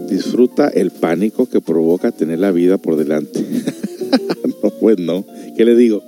Disfruta 0.09 0.67
el 0.67 0.91
pánico 0.91 1.47
que 1.47 1.61
provoca 1.61 2.11
tener 2.11 2.39
la 2.39 2.51
vida 2.51 2.77
por 2.77 2.97
delante. 2.97 3.45
pues. 4.81 5.25
¿Qué 5.55 5.63
le 5.63 5.75
digo? 5.75 6.03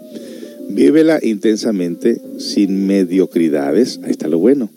Vívela 0.69 1.19
intensamente, 1.21 2.19
sin 2.38 2.88
mediocridades. 2.88 3.99
Ahí 4.03 4.11
está 4.11 4.28
lo 4.28 4.39
bueno. 4.39 4.69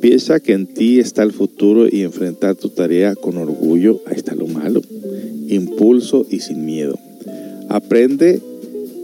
Piensa 0.00 0.40
que 0.40 0.52
en 0.52 0.66
ti 0.66 0.98
está 0.98 1.22
el 1.22 1.32
futuro 1.32 1.86
y 1.90 2.02
enfrentar 2.02 2.56
tu 2.56 2.68
tarea 2.68 3.14
con 3.14 3.36
orgullo. 3.36 4.00
Ahí 4.06 4.16
está 4.16 4.34
lo 4.34 4.46
malo. 4.46 4.82
Impulso 5.48 6.26
y 6.28 6.40
sin 6.40 6.66
miedo. 6.66 6.98
Aprende 7.68 8.40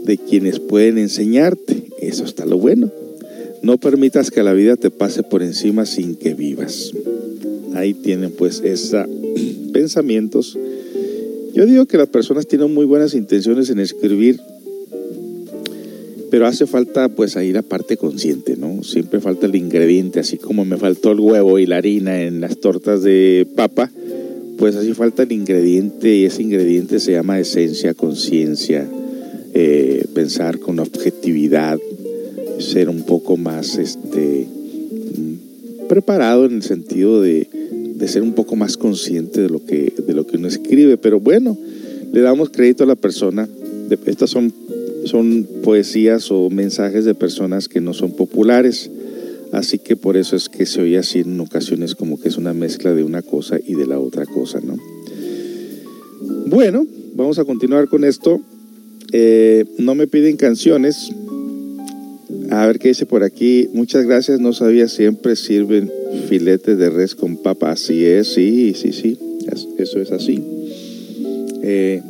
de 0.04 0.18
quienes 0.18 0.58
pueden 0.58 0.98
enseñarte. 0.98 1.84
Eso 2.00 2.24
está 2.24 2.46
lo 2.46 2.58
bueno. 2.58 2.90
No 3.62 3.78
permitas 3.78 4.30
que 4.30 4.42
la 4.42 4.52
vida 4.52 4.76
te 4.76 4.90
pase 4.90 5.22
por 5.22 5.42
encima 5.42 5.86
sin 5.86 6.16
que 6.16 6.34
vivas. 6.34 6.92
Ahí 7.74 7.94
tienen 7.94 8.32
pues 8.32 8.60
esos 8.64 9.06
pensamientos. 9.72 10.58
Yo 11.58 11.66
digo 11.66 11.86
que 11.86 11.98
las 11.98 12.06
personas 12.06 12.46
tienen 12.46 12.72
muy 12.72 12.84
buenas 12.84 13.14
intenciones 13.14 13.68
en 13.68 13.80
escribir, 13.80 14.38
pero 16.30 16.46
hace 16.46 16.68
falta 16.68 17.08
pues 17.08 17.36
ahí 17.36 17.52
la 17.52 17.62
parte 17.62 17.96
consciente, 17.96 18.56
¿no? 18.56 18.84
Siempre 18.84 19.18
falta 19.18 19.46
el 19.46 19.56
ingrediente, 19.56 20.20
así 20.20 20.36
como 20.36 20.64
me 20.64 20.76
faltó 20.76 21.10
el 21.10 21.18
huevo 21.18 21.58
y 21.58 21.66
la 21.66 21.78
harina 21.78 22.22
en 22.22 22.40
las 22.40 22.58
tortas 22.60 23.02
de 23.02 23.44
papa, 23.56 23.90
pues 24.56 24.76
así 24.76 24.94
falta 24.94 25.24
el 25.24 25.32
ingrediente 25.32 26.14
y 26.14 26.26
ese 26.26 26.44
ingrediente 26.44 27.00
se 27.00 27.10
llama 27.10 27.40
esencia, 27.40 27.92
conciencia, 27.92 28.88
eh, 29.52 30.06
pensar 30.14 30.60
con 30.60 30.78
objetividad, 30.78 31.76
ser 32.60 32.88
un 32.88 33.02
poco 33.02 33.36
más 33.36 33.78
este 33.78 34.46
mm, 34.46 35.88
preparado 35.88 36.44
en 36.44 36.52
el 36.52 36.62
sentido 36.62 37.20
de, 37.20 37.48
de 37.98 38.08
ser 38.08 38.22
un 38.22 38.32
poco 38.32 38.56
más 38.56 38.76
consciente 38.76 39.42
de 39.42 39.48
lo 39.48 39.64
que 39.64 39.92
de 40.06 40.14
lo 40.14 40.26
que 40.26 40.36
uno 40.36 40.48
escribe 40.48 40.96
pero 40.96 41.20
bueno 41.20 41.56
le 42.12 42.20
damos 42.20 42.50
crédito 42.50 42.84
a 42.84 42.86
la 42.86 42.96
persona 42.96 43.48
estas 44.06 44.30
son 44.30 44.52
son 45.04 45.46
poesías 45.62 46.30
o 46.30 46.50
mensajes 46.50 47.04
de 47.04 47.14
personas 47.14 47.68
que 47.68 47.80
no 47.80 47.94
son 47.94 48.12
populares. 48.12 48.90
Así 49.52 49.78
que 49.78 49.96
por 49.96 50.16
eso 50.16 50.36
es 50.36 50.48
que 50.48 50.66
se 50.66 50.82
oye 50.82 50.98
así 50.98 51.20
en 51.20 51.40
ocasiones 51.40 51.94
como 51.94 52.20
que 52.20 52.28
es 52.28 52.36
una 52.36 52.52
mezcla 52.52 52.92
de 52.92 53.02
una 53.02 53.22
cosa 53.22 53.58
y 53.64 53.74
de 53.74 53.86
la 53.86 53.98
otra 53.98 54.26
cosa, 54.26 54.60
¿no? 54.60 54.76
Bueno, 56.46 56.86
vamos 57.14 57.38
a 57.38 57.44
continuar 57.44 57.88
con 57.88 58.04
esto. 58.04 58.40
Eh, 59.12 59.64
no 59.78 59.94
me 59.94 60.06
piden 60.06 60.36
canciones. 60.36 61.10
A 62.50 62.66
ver 62.66 62.78
qué 62.78 62.88
dice 62.88 63.06
por 63.06 63.22
aquí. 63.24 63.68
Muchas 63.72 64.06
gracias. 64.06 64.40
No 64.40 64.52
sabía, 64.52 64.88
siempre 64.88 65.36
sirven 65.36 65.90
filetes 66.28 66.78
de 66.78 66.90
res 66.90 67.14
con 67.14 67.36
papa. 67.36 67.72
Así 67.72 68.04
es, 68.04 68.28
sí, 68.28 68.74
sí, 68.74 68.92
sí. 68.92 69.18
Es- 69.52 69.68
Eso 69.78 70.00
es 70.00 70.10
así. 70.12 70.42
Eh, 71.62 72.02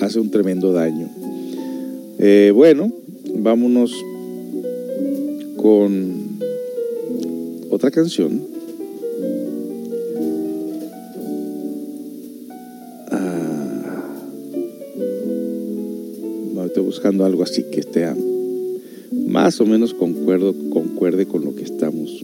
hace 0.00 0.20
un 0.20 0.30
tremendo 0.30 0.72
daño. 0.72 1.08
Eh, 2.18 2.52
bueno, 2.54 2.92
vámonos 3.34 3.92
con 5.56 6.38
otra 7.70 7.90
canción. 7.90 8.40
Ah, 13.10 14.14
estoy 16.66 16.84
buscando 16.84 17.24
algo 17.24 17.42
así 17.42 17.64
que 17.64 17.80
esté 17.80 18.04
más 19.32 19.58
o 19.62 19.66
menos 19.66 19.94
concuerdo, 19.94 20.54
concuerde 20.70 21.26
con 21.26 21.42
lo 21.42 21.56
que 21.56 21.62
estamos. 21.62 22.22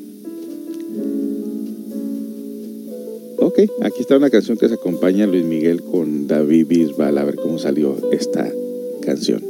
Ok, 3.38 3.60
aquí 3.80 4.00
está 4.00 4.18
una 4.18 4.28
canción 4.28 4.58
que 4.58 4.68
se 4.68 4.74
acompaña 4.74 5.24
a 5.24 5.26
Luis 5.26 5.44
Miguel 5.44 5.82
con 5.82 6.26
David 6.26 6.66
Bisbal. 6.66 7.16
A 7.16 7.24
ver 7.24 7.36
cómo 7.36 7.58
salió 7.58 7.96
esta 8.12 8.52
canción. 9.00 9.42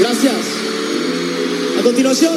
Gracias. 0.00 0.34
A 1.78 1.82
continuación, 1.84 2.34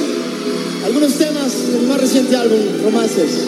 algunos 0.86 1.14
temas 1.14 1.72
del 1.74 1.88
más 1.88 2.00
reciente 2.00 2.36
álbum, 2.36 2.60
Romances. 2.84 3.48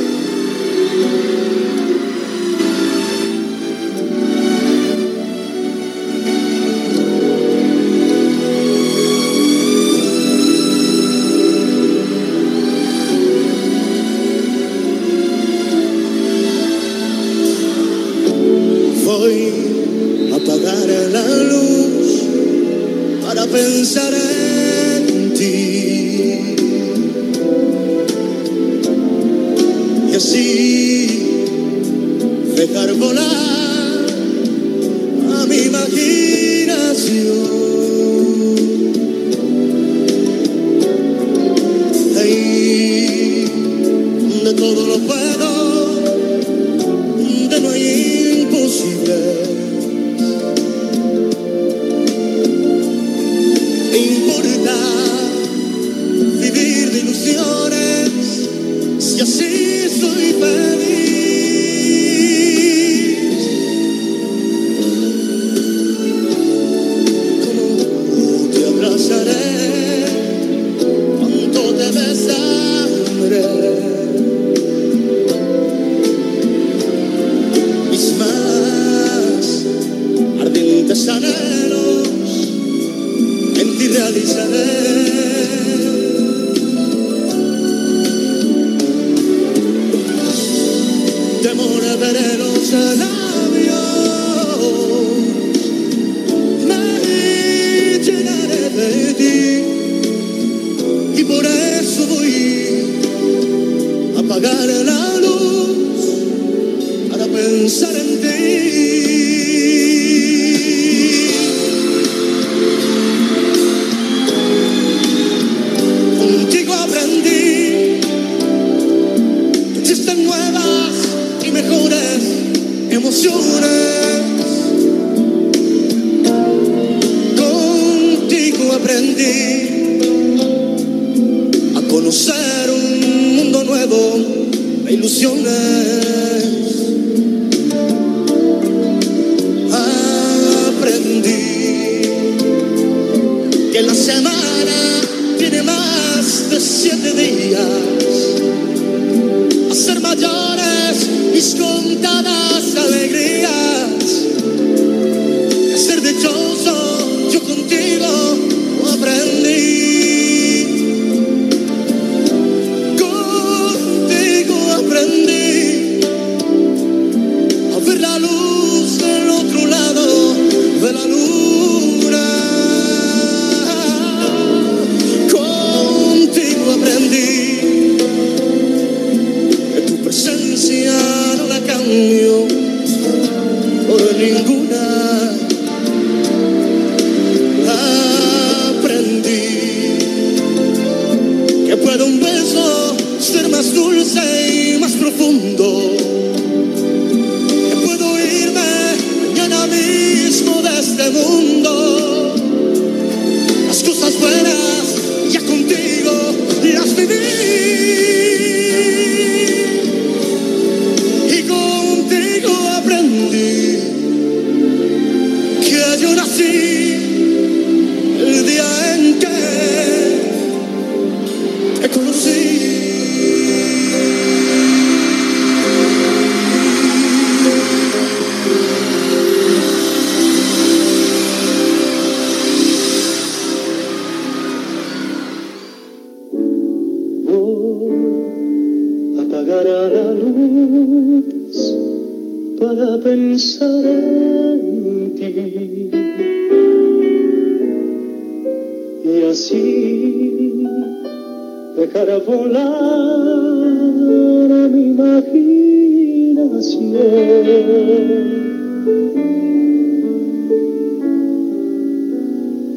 De 44.76 45.08
todo 45.08 45.21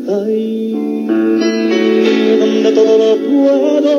Ahí 0.06 0.72
donde 2.38 2.72
todo 2.72 2.98
lo 2.98 3.16
puedo, 3.26 3.92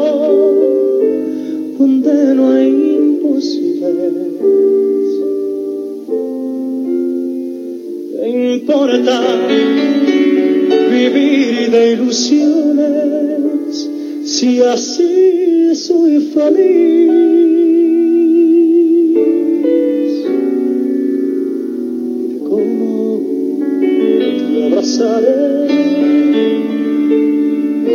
donde 1.80 2.36
no 2.36 2.52
hay 2.52 2.70
imposibles. 2.70 4.34
¿Qué 8.22 8.28
importa 8.56 9.20
vivir 10.92 11.72
de 11.72 11.94
ilusiones 11.94 13.90
si 14.26 14.62
así 14.62 15.74
soy 15.74 16.22
feliz? 16.34 17.45
Abrazaré, 25.02 25.68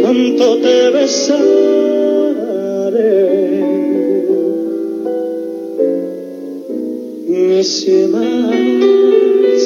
cuánto 0.02 0.56
te 0.58 0.90
besaré. 0.90 1.50
Mis 7.28 7.88
más 8.08 9.62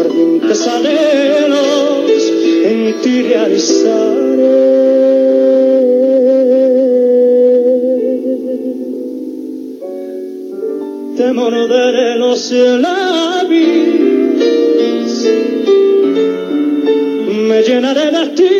ardientes 0.00 0.66
anhelos 0.66 2.32
en 2.64 2.94
ti 3.02 3.22
realizaré. 3.22 4.26
Te 11.16 11.32
morderé 11.32 12.16
los 12.18 12.52
labios, 12.52 14.36
llenaré 17.66 18.10
de 18.16 18.26
ti. 18.38 18.54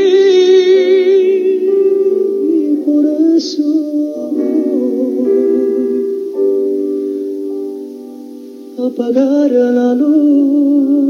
Por 2.85 3.05
eso 3.37 3.69
apagar 8.87 9.51
la 9.51 9.95
luz 9.95 11.05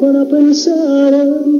para 0.00 0.24
pensar 0.26 1.14
en 1.14 1.59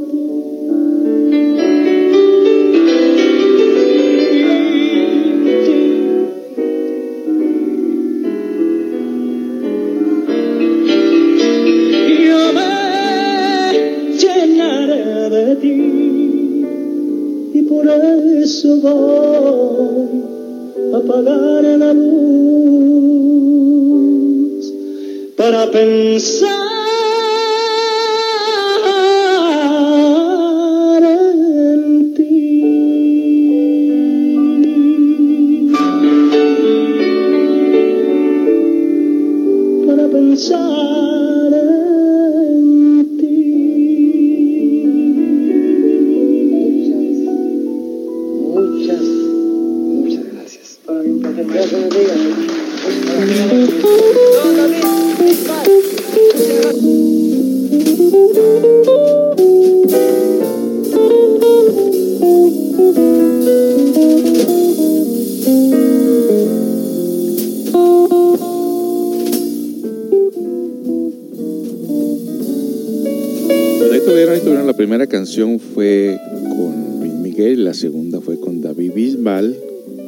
fue 75.58 76.18
con 76.50 77.00
Luis 77.00 77.14
Miguel, 77.14 77.64
la 77.64 77.72
segunda 77.72 78.20
fue 78.20 78.38
con 78.38 78.60
David 78.60 78.92
Bisbal. 78.94 79.56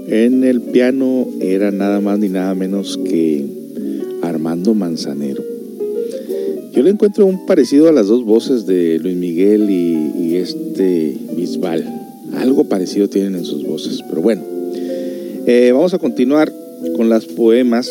En 0.08 0.44
el 0.44 0.60
piano 0.60 1.26
era 1.40 1.70
nada 1.70 2.00
más 2.00 2.18
ni 2.18 2.28
nada 2.28 2.54
menos 2.54 2.98
que 2.98 3.46
Armando 4.20 4.74
Manzanero. 4.74 5.42
Yo 6.74 6.82
le 6.82 6.90
encuentro 6.90 7.24
un 7.24 7.46
parecido 7.46 7.88
a 7.88 7.92
las 7.92 8.08
dos 8.08 8.24
voces 8.24 8.66
de 8.66 8.98
Luis 8.98 9.16
Miguel 9.16 9.70
y, 9.70 10.12
y 10.22 10.36
este 10.36 11.16
Bisbal. 11.34 11.82
Algo 12.34 12.64
parecido 12.64 13.08
tienen 13.08 13.36
en 13.36 13.46
sus 13.46 13.64
voces, 13.64 14.02
pero 14.06 14.20
bueno. 14.20 14.42
Eh, 15.46 15.70
vamos 15.72 15.94
a 15.94 15.98
continuar 15.98 16.52
con 16.94 17.08
las 17.08 17.24
poemas. 17.24 17.90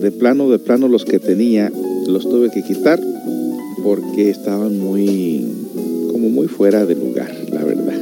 De 0.00 0.10
plano, 0.10 0.50
de 0.50 0.58
plano, 0.58 0.88
los 0.88 1.04
que 1.04 1.18
tenía 1.18 1.70
los 2.06 2.26
tuve 2.26 2.50
que 2.50 2.62
quitar 2.62 2.98
porque 3.82 4.30
estaban 4.30 4.78
muy, 4.78 5.46
como 6.20 6.28
muy 6.34 6.48
fuera 6.48 6.84
de 6.84 6.94
lugar, 6.94 7.34
la 7.50 7.64
verdad. 7.64 7.98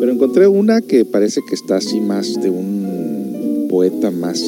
Pero 0.00 0.10
encontré 0.10 0.48
una 0.48 0.80
que 0.80 1.04
parece 1.04 1.40
que 1.48 1.54
está 1.54 1.76
así 1.76 2.00
más 2.00 2.34
de 2.42 2.50
un 2.50 3.68
poeta 3.70 4.10
más, 4.10 4.42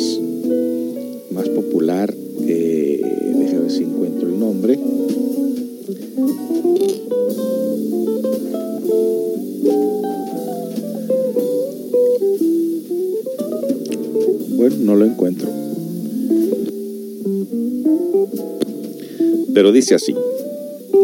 más 1.31 1.49
popular. 1.51 2.13
Eh, 2.49 3.01
déjame 3.39 3.61
ver 3.61 3.71
si 3.71 3.85
encuentro 3.85 4.29
el 4.29 4.41
nombre. 4.41 4.77
Bueno, 14.57 14.77
no 14.81 14.97
lo 14.97 15.05
encuentro. 15.05 15.49
Pero 19.55 19.71
dice 19.71 19.95
así, 19.95 20.15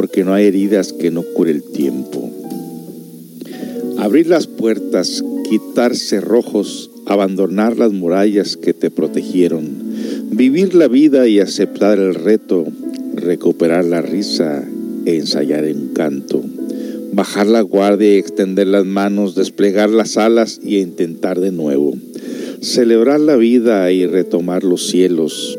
porque 0.00 0.24
no 0.24 0.32
hay 0.32 0.46
heridas 0.46 0.94
que 0.94 1.10
no 1.10 1.22
cure 1.22 1.50
el 1.50 1.62
tiempo. 1.62 2.30
Abrir 3.98 4.28
las 4.28 4.46
puertas, 4.46 5.22
quitar 5.46 5.94
cerrojos, 5.94 6.90
abandonar 7.04 7.76
las 7.76 7.92
murallas 7.92 8.56
que 8.56 8.72
te 8.72 8.90
protegieron, 8.90 9.66
vivir 10.30 10.74
la 10.74 10.88
vida 10.88 11.28
y 11.28 11.38
aceptar 11.38 11.98
el 11.98 12.14
reto, 12.14 12.64
recuperar 13.14 13.84
la 13.84 14.00
risa 14.00 14.66
e 15.04 15.16
ensayar 15.16 15.66
en 15.66 15.88
canto, 15.88 16.42
bajar 17.12 17.46
la 17.46 17.60
guardia 17.60 18.14
y 18.14 18.18
extender 18.18 18.68
las 18.68 18.86
manos, 18.86 19.34
desplegar 19.34 19.90
las 19.90 20.16
alas 20.16 20.60
y 20.64 20.78
intentar 20.78 21.40
de 21.40 21.52
nuevo. 21.52 21.94
Celebrar 22.62 23.20
la 23.20 23.36
vida 23.36 23.92
y 23.92 24.06
retomar 24.06 24.64
los 24.64 24.86
cielos. 24.86 25.58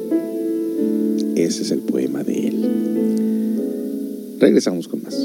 Ese 1.43 1.63
es 1.63 1.71
el 1.71 1.79
poema 1.79 2.23
de 2.23 2.47
él. 2.47 3.57
Regresamos 4.39 4.87
con 4.87 5.01
más. 5.01 5.15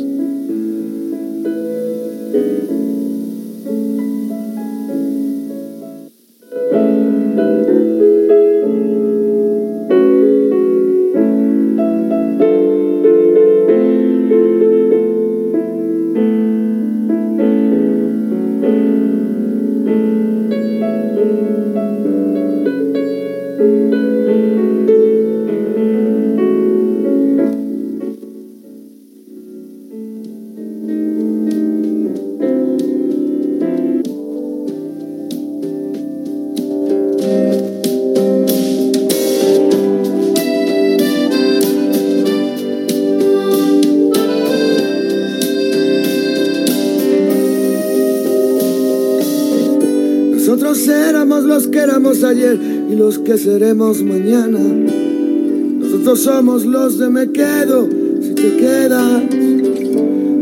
Los 52.97 53.18
que 53.18 53.36
seremos 53.36 54.02
mañana. 54.02 54.59
Nosotros 54.59 56.20
somos 56.20 56.64
los 56.64 56.98
de 56.98 57.10
me 57.10 57.31
quedo 57.31 57.89
si 58.20 58.35
te 58.35 58.56
quedas. 58.56 59.23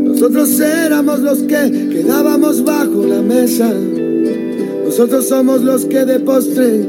Nosotros 0.03 0.59
éramos 0.59 1.19
los 1.19 1.39
que 1.39 1.89
quedábamos 1.91 2.63
bajo 2.63 3.05
la 3.05 3.21
mesa. 3.21 3.73
Nosotros 4.85 5.27
somos 5.27 5.61
los 5.63 5.85
que 5.85 6.05
de 6.05 6.19
postre 6.19 6.87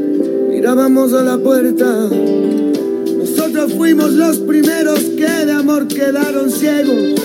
mirábamos 0.51 1.13
a 1.13 1.23
la 1.23 1.39
puerta. 1.39 2.09
Nosotros 3.19 3.75
fuimos 3.75 4.13
los 4.13 4.39
primeros 4.39 5.01
que 5.01 5.47
de 5.47 5.53
amor 5.53 5.89
quedaron 5.89 6.51
ciegos. 6.51 7.21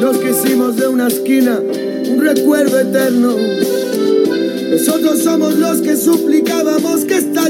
Los 0.00 0.18
que 0.18 0.30
hicimos 0.30 0.76
de 0.76 0.88
una 0.88 1.08
esquina 1.08 1.60
un 2.10 2.20
recuerdo 2.20 2.78
eterno. 2.78 3.36
Nosotros 4.70 5.22
somos 5.22 5.56
los 5.56 5.80
que 5.80 5.96
suplicábamos 5.96 6.35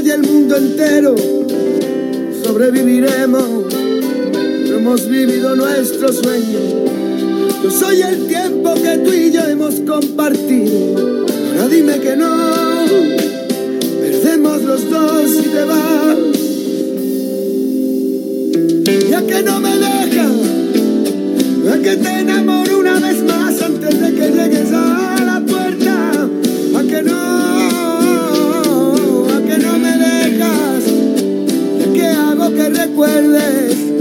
estalle 0.07 0.13
el 0.13 0.21
mundo 0.23 0.55
entero. 0.57 1.15
Sobreviviremos, 2.43 3.73
hemos 4.69 5.07
vivido 5.07 5.55
nuestro 5.55 6.11
sueño. 6.13 6.59
Yo 7.63 7.71
soy 7.71 8.01
el 8.01 8.27
tiempo 8.27 8.73
que 8.75 8.97
tú 8.99 9.11
y 9.11 9.31
yo 9.31 9.41
hemos 9.41 9.75
compartido. 9.81 11.25
Ahora 11.51 11.67
dime 11.67 11.99
que 11.99 12.15
no, 12.15 12.35
perdemos 14.01 14.61
los 14.63 14.89
dos 14.89 15.31
y 15.31 15.41
te 15.43 15.63
vas. 15.63 16.17
Ya 19.09 19.21
que 19.25 19.43
no 19.43 19.59
me 19.59 19.77
dejas, 19.77 20.31
a 21.73 21.77
que 21.79 21.95
te 21.97 22.19
enamoro 22.19 22.79
una 22.79 22.99
vez 22.99 23.23
más 23.23 23.61
antes 23.61 23.99
de 23.99 24.13
que 24.13 24.29
llegues 24.29 24.71
a 24.71 25.17
la 25.25 25.43
puerta. 25.45 26.29
A 26.77 26.83
que 26.83 27.01
no, 27.01 27.86
que 29.57 29.63
no 29.63 29.79
me 29.79 29.97
dejas, 29.97 30.83
que 31.93 32.07
hago 32.07 32.53
que 32.53 32.69
recuerdes 32.69 33.96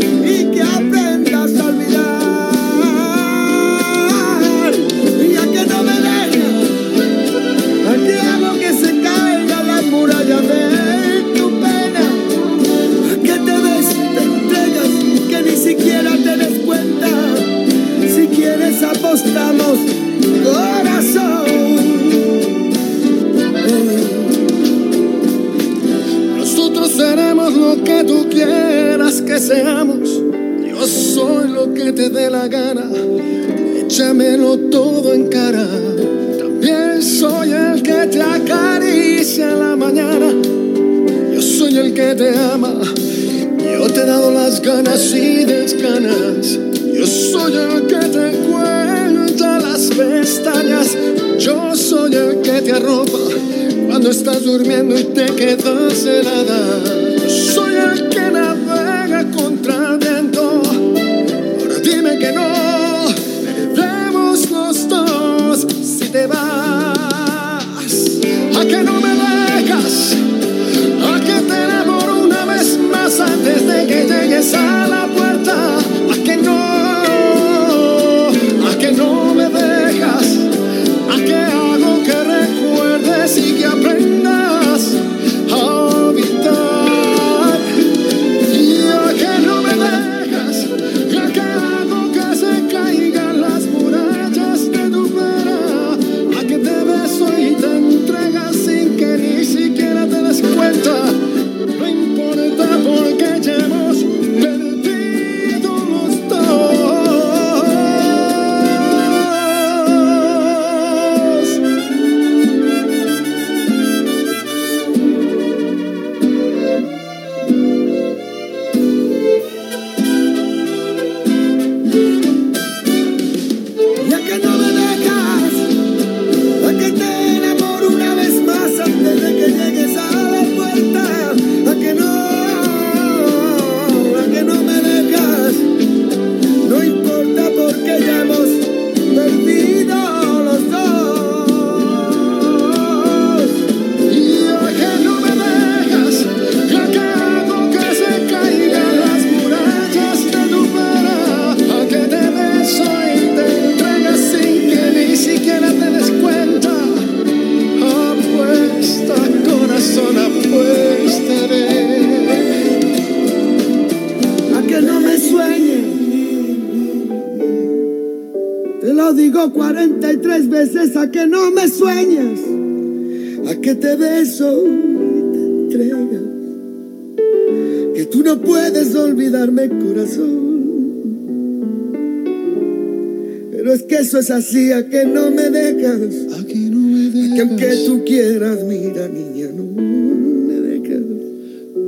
que 183.96 184.02
eso 184.02 184.18
es 184.18 184.30
así, 184.30 184.72
a 184.72 184.88
que 184.88 185.04
no 185.04 185.30
me 185.30 185.50
dejas, 185.50 186.00
a 186.38 186.44
que 186.46 186.56
no 186.56 186.78
me 186.78 187.10
dejas, 187.10 187.34
que 187.34 187.40
aunque 187.40 187.84
tú 187.86 188.04
quieras, 188.04 188.58
mira 188.64 189.08
niña, 189.08 189.48
no 189.54 189.64
me 189.64 190.54
dejas, 190.54 191.02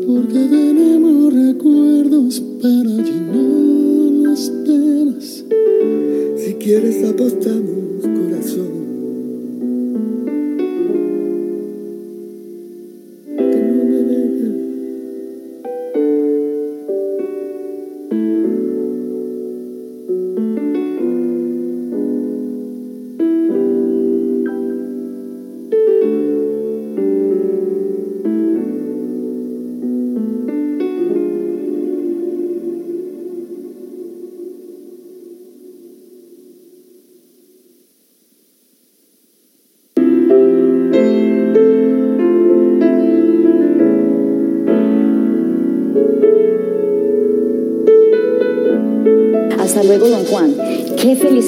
Porque 0.07 0.35
tenemos 0.35 1.35
recuerdos 1.35 2.43
para 2.63 2.91
llenar 3.07 4.29
las 4.29 4.51
penas. 4.65 5.45
si 6.45 6.55
quieres 6.55 7.05
apostamos 7.05 7.28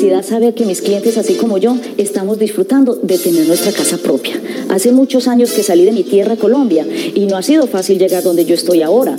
felicidad 0.00 0.24
saber 0.24 0.54
que 0.54 0.64
mis 0.64 0.80
clientes, 0.80 1.18
así 1.18 1.34
como 1.34 1.58
yo, 1.58 1.76
estamos 1.98 2.38
disfrutando 2.38 2.94
de 2.94 3.18
tener 3.18 3.46
nuestra 3.46 3.70
casa 3.70 3.98
propia. 3.98 4.40
Hace 4.70 4.92
muchos 4.92 5.28
años 5.28 5.52
que 5.52 5.62
salí 5.62 5.84
de 5.84 5.92
mi 5.92 6.04
tierra, 6.04 6.36
Colombia, 6.36 6.86
y 7.14 7.26
no 7.26 7.36
ha 7.36 7.42
sido 7.42 7.66
fácil 7.66 7.98
llegar 7.98 8.22
donde 8.22 8.46
yo 8.46 8.54
estoy 8.54 8.80
ahora. 8.80 9.16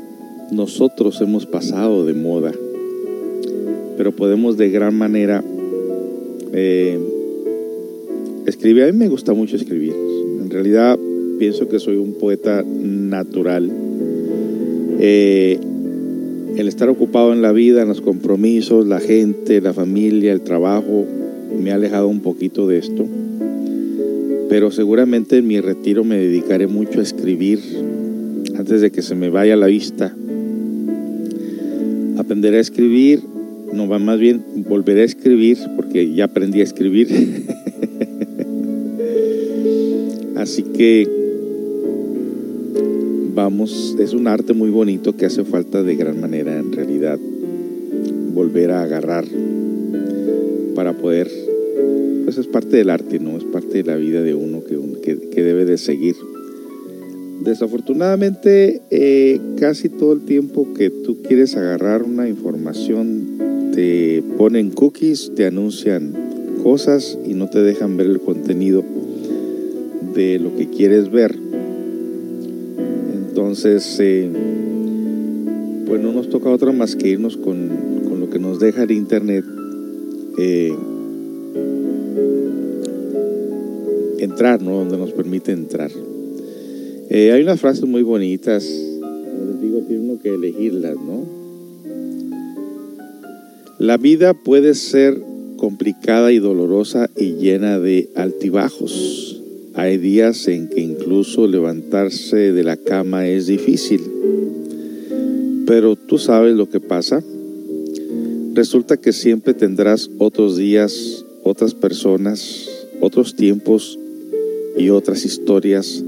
nosotros 0.51 1.21
hemos 1.21 1.45
pasado 1.45 2.03
de 2.03 2.15
moda, 2.15 2.51
pero 3.95 4.11
podemos 4.11 4.57
de 4.57 4.71
gran 4.71 4.97
manera 4.97 5.43
eh, 6.51 6.99
escribir. 8.47 8.85
A 8.85 8.91
mí 8.91 8.97
me 8.97 9.07
gusta 9.07 9.33
mucho 9.33 9.55
escribir. 9.55 9.93
En 9.93 10.49
realidad 10.49 10.97
pienso 11.37 11.67
que 11.67 11.79
soy 11.79 11.97
un 11.97 12.13
poeta 12.13 12.63
natural. 12.63 13.71
Eh, 14.99 15.59
el 16.57 16.67
estar 16.67 16.89
ocupado 16.89 17.33
en 17.33 17.41
la 17.41 17.51
vida, 17.51 17.81
en 17.81 17.87
los 17.89 18.01
compromisos, 18.01 18.87
la 18.87 18.99
gente, 18.99 19.59
la 19.61 19.73
familia, 19.73 20.31
el 20.31 20.41
trabajo, 20.41 21.05
me 21.61 21.71
ha 21.71 21.75
alejado 21.75 22.07
un 22.07 22.21
poquito 22.21 22.67
de 22.67 22.77
esto. 22.77 23.05
Pero 24.49 24.71
seguramente 24.71 25.37
en 25.37 25.47
mi 25.47 25.59
retiro 25.59 26.03
me 26.03 26.17
dedicaré 26.17 26.67
mucho 26.67 26.99
a 26.99 27.03
escribir 27.03 27.59
antes 28.57 28.81
de 28.81 28.91
que 28.91 29.01
se 29.01 29.15
me 29.15 29.29
vaya 29.29 29.55
la 29.55 29.67
vista. 29.67 30.15
Aprenderé 32.17 32.57
a 32.57 32.61
escribir, 32.61 33.21
no 33.73 33.87
va 33.87 33.99
más 33.99 34.17
bien, 34.19 34.43
volveré 34.69 35.01
a 35.01 35.05
escribir 35.05 35.57
porque 35.75 36.13
ya 36.13 36.25
aprendí 36.25 36.61
a 36.61 36.63
escribir. 36.63 37.09
Así 40.35 40.63
que 40.63 41.24
vamos, 43.35 43.97
es 43.99 44.13
un 44.13 44.27
arte 44.27 44.53
muy 44.53 44.69
bonito 44.69 45.17
que 45.17 45.25
hace 45.25 45.43
falta 45.43 45.83
de 45.83 45.95
gran 45.95 46.19
manera 46.21 46.57
en 46.57 46.71
realidad 46.71 47.19
volver 48.33 48.71
a 48.71 48.83
agarrar 48.83 49.25
para 50.73 50.93
poder, 50.93 51.29
pues 52.23 52.37
es 52.37 52.47
parte 52.47 52.77
del 52.77 52.89
arte, 52.89 53.19
¿no? 53.19 53.37
Es 53.37 53.43
parte 53.43 53.83
de 53.83 53.83
la 53.83 53.97
vida 53.97 54.21
de 54.21 54.33
uno 54.33 54.61
que, 54.63 55.29
que 55.29 55.43
debe 55.43 55.65
de 55.65 55.77
seguir. 55.77 56.15
Desafortunadamente, 57.43 58.81
eh, 58.89 59.39
casi 59.59 59.89
todo 59.89 60.13
el 60.13 60.21
tiempo 60.21 60.73
que 60.73 60.89
tú 60.89 61.21
quieres 61.21 61.55
agarrar 61.57 62.03
una 62.03 62.29
información, 62.29 63.71
te 63.73 64.23
ponen 64.37 64.71
cookies, 64.71 65.33
te 65.35 65.45
anuncian 65.45 66.13
cosas 66.63 67.17
y 67.25 67.33
no 67.33 67.49
te 67.49 67.61
dejan 67.61 67.97
ver 67.97 68.07
el 68.07 68.19
contenido 68.21 68.83
de 70.15 70.39
lo 70.39 70.55
que 70.55 70.69
quieres 70.69 71.11
ver. 71.11 71.35
Entonces, 73.35 73.97
eh, 73.99 74.29
pues 75.85 76.01
no 76.01 76.13
nos 76.13 76.29
toca 76.29 76.49
otra 76.49 76.71
más 76.71 76.95
que 76.95 77.09
irnos 77.09 77.35
con, 77.35 77.67
con 78.07 78.21
lo 78.21 78.29
que 78.29 78.39
nos 78.39 78.61
deja 78.61 78.83
el 78.83 78.91
Internet. 78.91 79.43
eh, 80.37 80.73
entrar, 84.19 84.61
¿no? 84.61 84.77
Donde 84.77 84.97
nos 84.97 85.11
permite 85.11 85.51
entrar. 85.51 85.91
Eh, 87.09 87.33
hay 87.33 87.43
unas 87.43 87.59
frases 87.59 87.83
muy 87.83 88.03
bonitas. 88.03 88.65
Como 89.01 89.51
les 89.51 89.61
digo, 89.61 89.79
tiene 89.81 90.09
uno 90.09 90.21
que 90.21 90.29
elegirlas, 90.29 90.95
¿no? 90.95 91.25
La 93.79 93.97
vida 93.97 94.33
puede 94.33 94.75
ser 94.75 95.21
complicada 95.57 96.31
y 96.31 96.39
dolorosa 96.39 97.09
y 97.17 97.33
llena 97.33 97.79
de 97.79 98.09
altibajos. 98.15 99.34
Hay 99.77 99.97
días 99.97 100.47
en 100.47 100.69
que 100.69 100.79
incluso 100.79 101.47
levantarse 101.47 102.53
de 102.53 102.63
la 102.63 102.77
cama 102.77 103.27
es 103.27 103.47
difícil. 103.47 103.99
Pero 105.67 105.97
tú 105.97 106.17
sabes 106.17 106.55
lo 106.55 106.69
que 106.69 106.79
pasa. 106.79 107.21
Resulta 108.53 108.95
que 108.95 109.11
siempre 109.11 109.53
tendrás 109.53 110.09
otros 110.17 110.55
días, 110.55 111.25
otras 111.43 111.73
personas, 111.73 112.69
otros 113.01 113.35
tiempos 113.35 113.99
y 114.77 114.91
otras 114.91 115.25
historias 115.25 116.01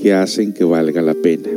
que 0.00 0.14
hacen 0.14 0.54
que 0.54 0.64
valga 0.64 1.02
la 1.02 1.12
pena. 1.12 1.50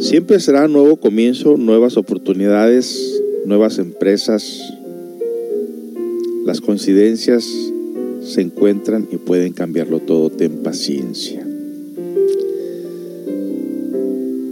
Siempre 0.00 0.40
será 0.40 0.66
nuevo 0.66 0.96
comienzo, 0.96 1.56
nuevas 1.56 1.96
oportunidades, 1.96 3.22
nuevas 3.46 3.78
empresas. 3.78 4.60
Las 6.44 6.60
coincidencias 6.60 7.46
se 8.28 8.42
encuentran 8.42 9.08
y 9.10 9.16
pueden 9.16 9.52
cambiarlo 9.52 10.00
todo. 10.00 10.30
Ten 10.30 10.62
paciencia. 10.62 11.46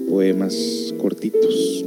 Poemas 0.09 0.95
cortitos. 0.99 1.85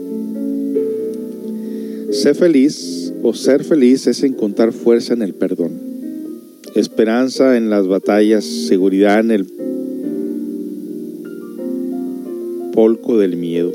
Ser 2.11 2.36
feliz 2.36 3.11
o 3.24 3.34
ser 3.34 3.64
feliz 3.64 4.07
es 4.07 4.24
encontrar 4.24 4.72
fuerza 4.72 5.14
en 5.14 5.22
el 5.22 5.34
perdón, 5.34 5.72
esperanza 6.76 7.57
en 7.57 7.70
las 7.70 7.88
batallas, 7.88 8.45
seguridad 8.45 9.20
en 9.20 9.32
el 9.32 9.45
polco 12.74 13.18
del 13.18 13.36
miedo, 13.36 13.72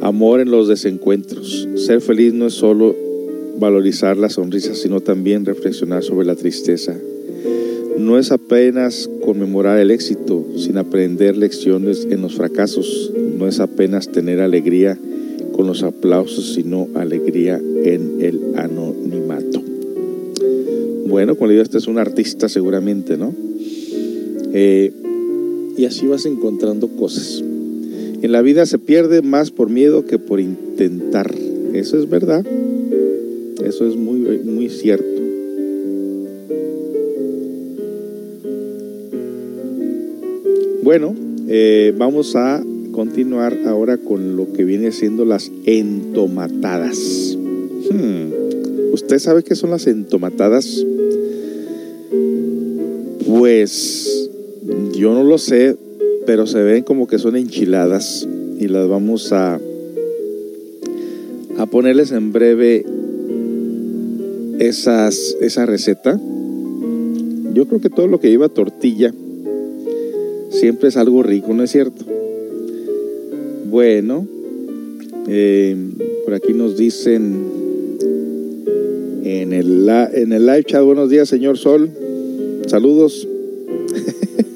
amor 0.00 0.40
en 0.40 0.50
los 0.50 0.68
desencuentros. 0.68 1.68
Ser 1.76 2.00
feliz 2.00 2.32
no 2.34 2.46
es 2.46 2.54
solo 2.54 3.07
valorizar 3.58 4.16
la 4.16 4.30
sonrisa, 4.30 4.74
sino 4.74 5.00
también 5.00 5.44
reflexionar 5.44 6.02
sobre 6.02 6.26
la 6.26 6.36
tristeza. 6.36 6.96
No 7.98 8.18
es 8.18 8.30
apenas 8.30 9.10
conmemorar 9.24 9.78
el 9.78 9.90
éxito, 9.90 10.46
sin 10.56 10.78
aprender 10.78 11.36
lecciones 11.36 12.06
en 12.10 12.22
los 12.22 12.36
fracasos. 12.36 13.12
No 13.36 13.48
es 13.48 13.60
apenas 13.60 14.08
tener 14.08 14.40
alegría 14.40 14.98
con 15.52 15.66
los 15.66 15.82
aplausos, 15.82 16.54
sino 16.54 16.88
alegría 16.94 17.56
en 17.56 18.18
el 18.20 18.54
anonimato. 18.56 19.62
Bueno, 21.08 21.34
cuando 21.34 21.52
digo, 21.52 21.62
este 21.62 21.78
es 21.78 21.88
un 21.88 21.98
artista 21.98 22.48
seguramente, 22.48 23.16
¿no? 23.16 23.34
Eh, 24.52 24.92
y 25.76 25.84
así 25.84 26.06
vas 26.06 26.26
encontrando 26.26 26.88
cosas. 26.88 27.42
En 28.20 28.32
la 28.32 28.42
vida 28.42 28.66
se 28.66 28.78
pierde 28.78 29.22
más 29.22 29.50
por 29.50 29.70
miedo 29.70 30.04
que 30.04 30.18
por 30.18 30.38
intentar. 30.38 31.34
Eso 31.72 31.98
es 31.98 32.08
verdad. 32.08 32.44
Eso 33.62 33.86
es 33.86 33.96
muy, 33.96 34.18
muy 34.44 34.68
cierto. 34.68 35.04
Bueno, 40.82 41.14
eh, 41.48 41.92
vamos 41.96 42.34
a 42.36 42.62
continuar 42.92 43.56
ahora 43.66 43.98
con 43.98 44.36
lo 44.36 44.52
que 44.52 44.64
viene 44.64 44.92
siendo 44.92 45.24
las 45.24 45.50
entomatadas. 45.66 47.36
Hmm, 47.90 48.92
¿Usted 48.92 49.18
sabe 49.18 49.42
qué 49.42 49.54
son 49.54 49.70
las 49.70 49.86
entomatadas? 49.86 50.84
Pues 53.26 54.30
yo 54.94 55.14
no 55.14 55.24
lo 55.24 55.38
sé, 55.38 55.76
pero 56.26 56.46
se 56.46 56.62
ven 56.62 56.84
como 56.84 57.06
que 57.06 57.18
son 57.18 57.36
enchiladas 57.36 58.26
y 58.58 58.68
las 58.68 58.88
vamos 58.88 59.32
a 59.32 59.60
a 61.58 61.66
ponerles 61.66 62.12
en 62.12 62.32
breve 62.32 62.86
esas, 64.58 65.36
esa 65.40 65.66
receta. 65.66 66.20
Yo 67.54 67.66
creo 67.66 67.80
que 67.80 67.90
todo 67.90 68.06
lo 68.06 68.20
que 68.20 68.30
lleva 68.30 68.48
tortilla 68.48 69.12
siempre 70.50 70.88
es 70.88 70.96
algo 70.96 71.22
rico, 71.22 71.54
¿no 71.54 71.62
es 71.62 71.70
cierto? 71.70 72.04
Bueno, 73.70 74.26
eh, 75.28 75.76
por 76.24 76.34
aquí 76.34 76.52
nos 76.52 76.76
dicen 76.76 77.58
en 79.24 79.52
el, 79.52 79.88
en 80.14 80.32
el 80.32 80.46
live 80.46 80.64
chat, 80.64 80.82
buenos 80.84 81.10
días, 81.10 81.28
señor 81.28 81.58
Sol. 81.58 81.90
Saludos. 82.66 83.26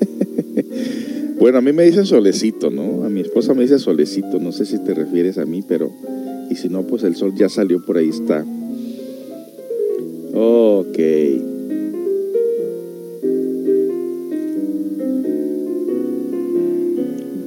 bueno, 1.38 1.58
a 1.58 1.60
mí 1.60 1.72
me 1.72 1.84
dicen 1.84 2.06
solecito, 2.06 2.70
¿no? 2.70 3.04
A 3.04 3.08
mi 3.08 3.20
esposa 3.20 3.54
me 3.54 3.62
dice 3.62 3.78
solecito, 3.78 4.38
no 4.38 4.52
sé 4.52 4.64
si 4.64 4.78
te 4.78 4.94
refieres 4.94 5.38
a 5.38 5.46
mí, 5.46 5.62
pero... 5.66 5.90
Y 6.50 6.56
si 6.56 6.68
no, 6.68 6.82
pues 6.82 7.02
el 7.02 7.16
sol 7.16 7.32
ya 7.34 7.48
salió, 7.48 7.82
por 7.82 7.96
ahí 7.96 8.10
está. 8.10 8.44
Ok. 10.34 10.98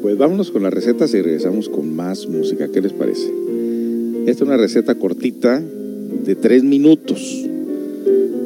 Pues 0.01 0.17
vámonos 0.17 0.51
con 0.51 0.63
las 0.63 0.73
recetas 0.73 1.13
y 1.13 1.21
regresamos 1.21 1.67
con 1.67 1.95
más 1.95 2.27
música. 2.27 2.67
¿Qué 2.67 2.81
les 2.81 2.93
parece? 2.93 3.31
Esta 4.27 4.43
es 4.43 4.47
una 4.47 4.57
receta 4.57 4.95
cortita 4.95 5.59
de 5.59 6.35
tres 6.35 6.63
minutos. 6.63 7.45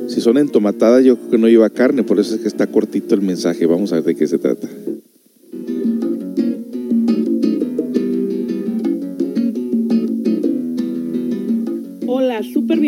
Si 0.08 0.22
son 0.22 0.38
entomatadas, 0.38 1.04
yo 1.04 1.18
creo 1.18 1.30
que 1.32 1.38
no 1.38 1.48
lleva 1.48 1.70
carne, 1.70 2.04
por 2.04 2.20
eso 2.20 2.36
es 2.36 2.42
que 2.42 2.48
está 2.48 2.68
cortito 2.68 3.14
el 3.16 3.22
mensaje. 3.22 3.66
Vamos 3.66 3.92
a 3.92 3.96
ver 3.96 4.06
de 4.06 4.16
qué 4.16 4.28
se 4.28 4.38
trata. 4.38 4.68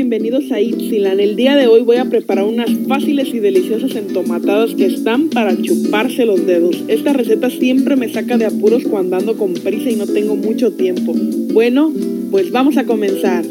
Bienvenidos 0.02 0.52
a 0.52 0.60
Ipsilan. 0.60 1.20
El 1.20 1.36
día 1.36 1.56
de 1.56 1.68
hoy 1.68 1.82
voy 1.82 1.98
a 1.98 2.06
preparar 2.06 2.46
unas 2.46 2.72
fáciles 2.88 3.28
y 3.36 3.40
deliciosas 3.40 3.96
entomatadas 3.96 4.74
que 4.74 4.88
están 4.88 5.30
para 5.30 5.56
chuparse 5.56 6.26
los 6.26 6.44
dedos. 6.48 6.84
Esta 6.88 7.14
receta 7.14 7.52
siempre 7.52 7.96
me 7.96 8.12
saca 8.12 8.40
de 8.40 8.46
apuros 8.46 8.82
cuando 8.86 9.18
ando 9.18 9.38
con 9.38 9.54
prisa 9.54 9.92
y 9.92 9.96
no 9.98 10.08
tengo 10.08 10.36
mucho 10.36 10.72
tiempo. 10.72 11.14
Bueno, 11.54 11.94
pues 12.32 12.50
vamos 12.50 12.78
a 12.78 12.86
comenzar. 12.86 13.46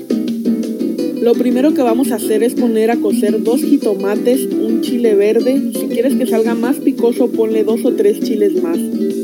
Lo 1.23 1.35
primero 1.35 1.73
que 1.73 1.83
vamos 1.83 2.11
a 2.11 2.17
hacer 2.17 2.43
es 2.43 2.55
poner 2.55 2.91
a 2.91 2.97
cocer 2.97 3.41
dos 3.45 3.63
jitomates, 3.63 4.47
un 4.47 4.81
chile 4.81 5.15
verde. 5.15 5.71
Si 5.73 5.87
quieres 5.87 6.17
que 6.17 6.27
salga 6.27 6.57
más 6.57 6.79
picoso, 6.79 7.31
ponle 7.31 7.63
dos 7.63 7.85
o 7.85 7.93
tres 7.93 8.19
chiles 8.23 8.61
más. 8.61 8.77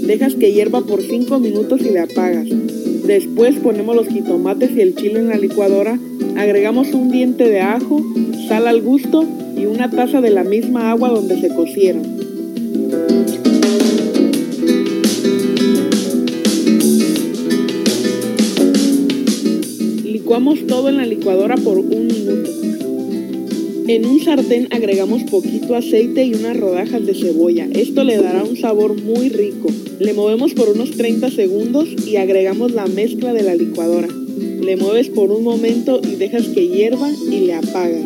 Dejas 0.06 0.36
que 0.36 0.52
hierva 0.52 0.82
por 0.82 1.02
5 1.02 1.40
minutos 1.40 1.80
y 1.80 1.90
le 1.90 1.98
apagas. 1.98 2.46
Después 3.04 3.56
ponemos 3.56 3.96
los 3.96 4.06
jitomates 4.06 4.70
y 4.76 4.80
el 4.80 4.94
chile 4.94 5.18
en 5.18 5.28
la 5.28 5.38
licuadora, 5.38 5.98
agregamos 6.36 6.92
un 6.92 7.10
diente 7.10 7.48
de 7.48 7.60
ajo, 7.60 8.02
sal 8.48 8.66
al 8.66 8.80
gusto 8.82 9.24
y 9.56 9.66
una 9.66 9.90
taza 9.90 10.20
de 10.20 10.30
la 10.30 10.44
misma 10.44 10.90
agua 10.90 11.08
donde 11.08 11.40
se 11.40 11.48
cocieron. 11.48 12.02
Licuamos 20.04 20.66
todo 20.66 20.88
en 20.88 20.98
la 20.98 21.06
licuadora 21.06 21.56
por 21.56 21.78
un 21.78 22.06
minuto. 22.06 22.50
En 23.88 24.04
un 24.04 24.20
sartén 24.20 24.66
agregamos 24.72 25.22
poquito 25.24 25.76
aceite 25.76 26.24
y 26.24 26.34
unas 26.34 26.56
rodajas 26.56 27.06
de 27.06 27.14
cebolla. 27.14 27.68
Esto 27.72 28.02
le 28.02 28.16
dará 28.16 28.42
un 28.42 28.56
sabor 28.56 29.00
muy 29.00 29.28
rico. 29.28 29.68
Le 30.00 30.12
movemos 30.12 30.54
por 30.54 30.68
unos 30.70 30.90
30 30.90 31.30
segundos 31.30 31.88
y 32.04 32.16
agregamos 32.16 32.72
la 32.72 32.86
mezcla 32.86 33.32
de 33.32 33.44
la 33.44 33.54
licuadora. 33.54 34.08
Le 34.66 34.76
mueves 34.76 35.10
por 35.10 35.30
un 35.30 35.44
momento 35.44 36.00
y 36.02 36.16
dejas 36.16 36.48
que 36.48 36.66
hierva 36.66 37.08
y 37.30 37.46
le 37.46 37.54
apagas. 37.54 38.02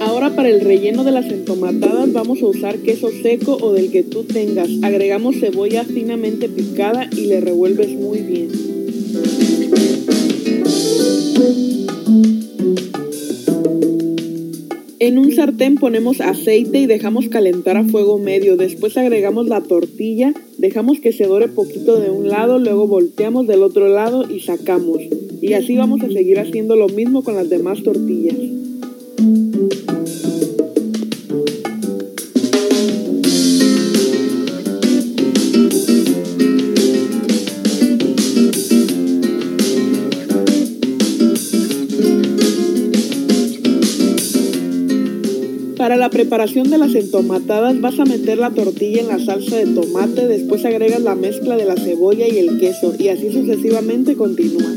Ahora 0.00 0.36
para 0.36 0.50
el 0.50 0.60
relleno 0.60 1.02
de 1.02 1.12
las 1.12 1.24
entomatadas 1.32 2.12
vamos 2.12 2.42
a 2.42 2.46
usar 2.48 2.76
queso 2.80 3.08
seco 3.22 3.56
o 3.58 3.72
del 3.72 3.90
que 3.90 4.02
tú 4.02 4.24
tengas. 4.24 4.68
Agregamos 4.82 5.36
cebolla 5.40 5.84
finamente 5.84 6.50
picada 6.50 7.08
y 7.10 7.22
le 7.22 7.40
revuelves 7.40 7.88
muy 7.88 8.18
bien. 8.18 8.50
En 15.10 15.18
un 15.18 15.32
sartén 15.32 15.74
ponemos 15.74 16.20
aceite 16.20 16.78
y 16.78 16.86
dejamos 16.86 17.28
calentar 17.28 17.76
a 17.76 17.82
fuego 17.82 18.16
medio. 18.16 18.56
Después 18.56 18.96
agregamos 18.96 19.48
la 19.48 19.60
tortilla, 19.60 20.32
dejamos 20.56 21.00
que 21.00 21.10
se 21.10 21.24
dore 21.24 21.48
poquito 21.48 21.98
de 21.98 22.10
un 22.10 22.28
lado, 22.28 22.60
luego 22.60 22.86
volteamos 22.86 23.48
del 23.48 23.64
otro 23.64 23.88
lado 23.88 24.30
y 24.30 24.38
sacamos. 24.38 24.98
Y 25.42 25.54
así 25.54 25.76
vamos 25.76 26.02
a 26.02 26.12
seguir 26.12 26.38
haciendo 26.38 26.76
lo 26.76 26.86
mismo 26.86 27.24
con 27.24 27.34
las 27.34 27.50
demás 27.50 27.82
tortillas. 27.82 28.36
Preparación 46.10 46.70
de 46.70 46.78
las 46.78 46.94
entomatadas 46.94 47.80
vas 47.80 47.98
a 47.98 48.04
meter 48.04 48.38
la 48.38 48.50
tortilla 48.50 49.00
en 49.00 49.08
la 49.08 49.18
salsa 49.18 49.56
de 49.56 49.66
tomate, 49.66 50.26
después 50.26 50.64
agregas 50.64 51.00
la 51.00 51.14
mezcla 51.14 51.56
de 51.56 51.64
la 51.64 51.76
cebolla 51.76 52.26
y 52.28 52.38
el 52.38 52.58
queso 52.58 52.94
y 52.98 53.08
así 53.08 53.30
sucesivamente 53.32 54.16
continúas. 54.16 54.76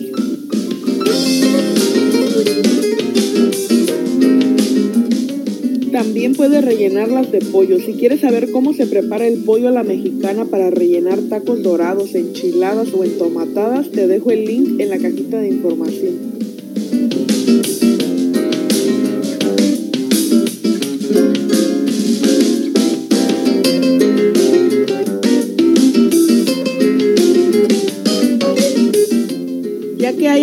También 5.91 6.33
puedes 6.33 6.63
rellenarlas 6.63 7.31
de 7.31 7.39
pollo. 7.39 7.79
Si 7.79 7.93
quieres 7.93 8.21
saber 8.21 8.51
cómo 8.51 8.73
se 8.73 8.87
prepara 8.87 9.27
el 9.27 9.39
pollo 9.43 9.69
a 9.69 9.71
la 9.71 9.83
mexicana 9.83 10.45
para 10.45 10.69
rellenar 10.69 11.19
tacos 11.29 11.61
dorados, 11.63 12.15
enchiladas 12.15 12.93
o 12.93 13.03
entomatadas, 13.03 13.89
te 13.89 14.07
dejo 14.07 14.31
el 14.31 14.45
link 14.45 14.79
en 14.79 14.89
la 14.89 14.97
cajita 14.97 15.39
de 15.39 15.49
información. 15.49 16.33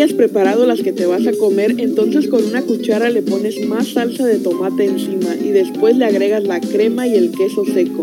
Preparado 0.08 0.66
las 0.66 0.80
que 0.80 0.92
te 0.92 1.04
vas 1.06 1.26
a 1.26 1.32
comer, 1.32 1.74
entonces 1.78 2.28
con 2.28 2.44
una 2.44 2.62
cuchara 2.62 3.10
le 3.10 3.22
pones 3.22 3.64
más 3.66 3.88
salsa 3.88 4.26
de 4.26 4.38
tomate 4.38 4.86
encima 4.86 5.36
y 5.36 5.50
después 5.50 5.96
le 5.96 6.06
agregas 6.06 6.44
la 6.44 6.58
crema 6.58 7.06
y 7.06 7.16
el 7.16 7.30
queso 7.30 7.64
seco. 7.66 8.02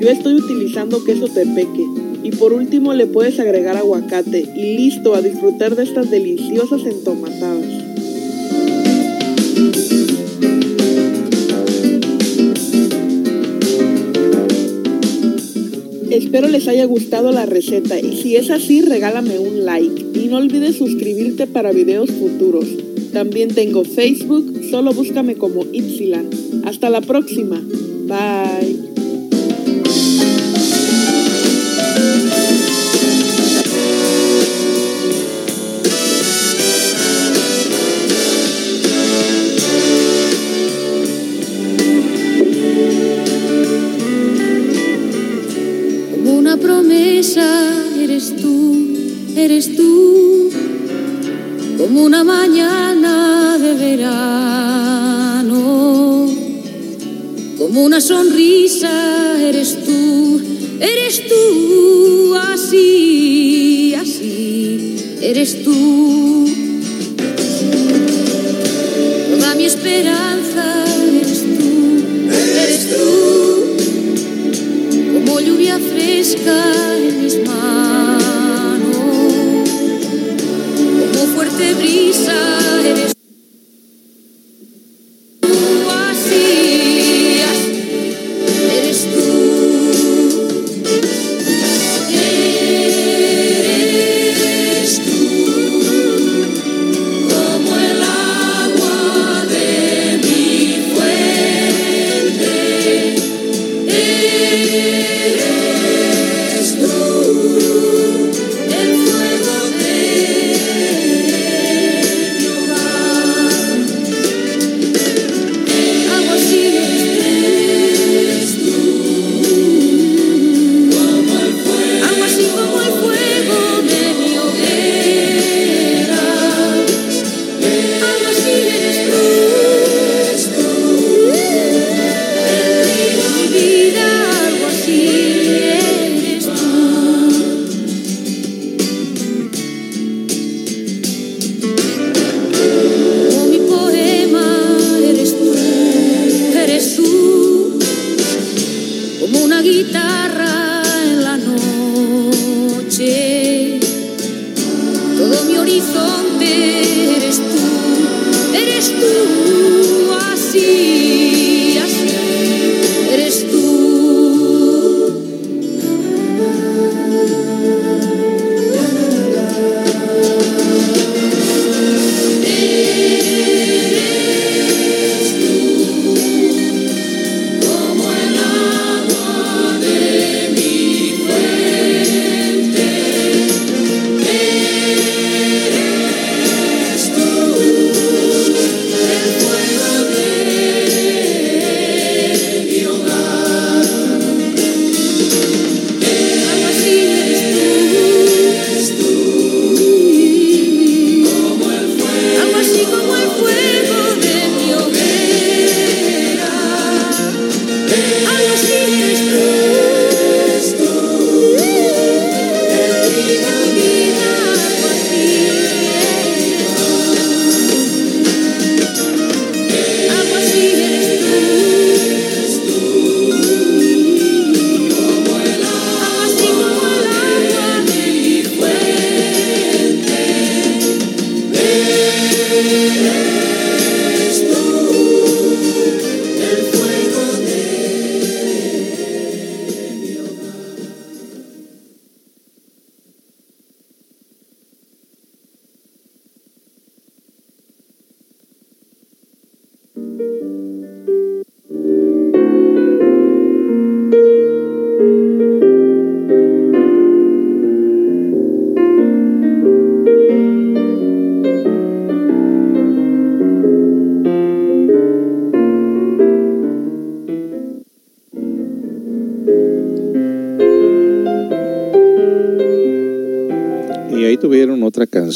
Yo 0.00 0.08
estoy 0.08 0.34
utilizando 0.34 1.04
queso 1.04 1.28
tepeque. 1.28 1.84
Y 2.24 2.32
por 2.32 2.52
último 2.52 2.92
le 2.92 3.06
puedes 3.06 3.38
agregar 3.38 3.76
aguacate 3.76 4.40
y 4.56 4.76
listo 4.76 5.14
a 5.14 5.22
disfrutar 5.22 5.76
de 5.76 5.84
estas 5.84 6.10
deliciosas 6.10 6.84
entomatadas. 6.84 7.64
Espero 16.16 16.48
les 16.48 16.66
haya 16.66 16.86
gustado 16.86 17.30
la 17.30 17.44
receta 17.44 18.00
y 18.00 18.16
si 18.16 18.36
es 18.36 18.48
así 18.50 18.80
regálame 18.80 19.38
un 19.38 19.66
like 19.66 20.18
y 20.18 20.28
no 20.28 20.38
olvides 20.38 20.76
suscribirte 20.76 21.46
para 21.46 21.72
videos 21.72 22.10
futuros. 22.10 22.64
También 23.12 23.50
tengo 23.50 23.84
Facebook, 23.84 24.62
solo 24.70 24.94
búscame 24.94 25.34
como 25.34 25.66
Ipsilan. 25.70 26.30
Hasta 26.64 26.88
la 26.88 27.02
próxima. 27.02 27.62
Bye. 28.06 28.95
Eres 49.46 49.76
tú, 49.76 50.50
como 51.78 52.02
una 52.02 52.24
mañana 52.24 53.56
de 53.56 53.74
verano, 53.74 55.54
como 57.56 57.84
una 57.84 58.00
sonrisa 58.00 59.40
eres 59.40 59.84
tú, 59.84 60.40
eres 60.80 61.28
tú, 61.28 62.34
así, 62.34 63.94
así, 63.94 64.96
eres 65.22 65.62
tú. 65.62 66.35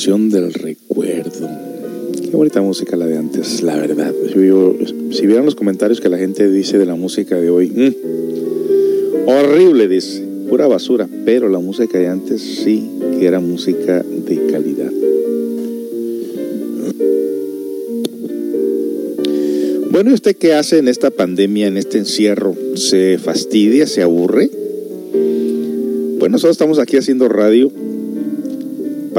del 0.07 0.55
recuerdo. 0.55 1.47
Qué 2.23 2.31
bonita 2.31 2.63
música 2.63 2.97
la 2.97 3.05
de 3.05 3.19
antes, 3.19 3.61
la 3.61 3.77
verdad. 3.77 4.15
Si 5.13 5.27
vieron 5.27 5.45
los 5.45 5.55
comentarios 5.55 6.01
que 6.01 6.09
la 6.09 6.17
gente 6.17 6.51
dice 6.51 6.79
de 6.79 6.87
la 6.87 6.95
música 6.95 7.37
de 7.37 7.51
hoy, 7.51 7.69
mm, 7.69 9.29
horrible, 9.29 9.89
dice, 9.89 10.23
pura 10.49 10.67
basura, 10.69 11.07
pero 11.27 11.51
la 11.51 11.59
música 11.59 11.99
de 11.99 12.09
antes 12.09 12.41
sí 12.41 12.89
que 13.19 13.27
era 13.27 13.41
música 13.41 14.03
de 14.03 14.47
calidad. 14.51 14.91
Bueno, 19.91 20.13
¿y 20.13 20.15
usted 20.15 20.35
qué 20.35 20.55
hace 20.55 20.79
en 20.79 20.89
esta 20.89 21.11
pandemia, 21.11 21.67
en 21.67 21.77
este 21.77 21.99
encierro? 21.99 22.55
¿Se 22.75 23.19
fastidia, 23.19 23.87
se 23.87 24.01
aburre? 24.01 24.51
Pues 26.19 26.33
nosotros 26.33 26.53
estamos 26.53 26.79
aquí 26.79 26.97
haciendo 26.97 27.29
radio 27.29 27.71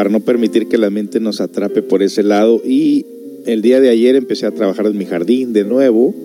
para 0.02 0.10
no 0.10 0.22
permitir 0.22 0.68
que 0.68 0.80
la 0.80 0.90
mente 0.90 1.19
nos 1.19 1.41
atrape 1.41 1.84
por 1.84 2.02
ese 2.02 2.23
lado 2.23 2.60
y 2.65 3.06
el 3.45 3.61
día 3.61 3.80
de 3.80 3.90
ayer 3.90 4.15
empecé 4.15 4.48
a 4.48 4.52
trabajar 4.52 4.88
en 4.88 4.98
mi 4.98 5.06
jardín 5.06 5.53
de 5.53 5.64
nuevo. 5.64 6.15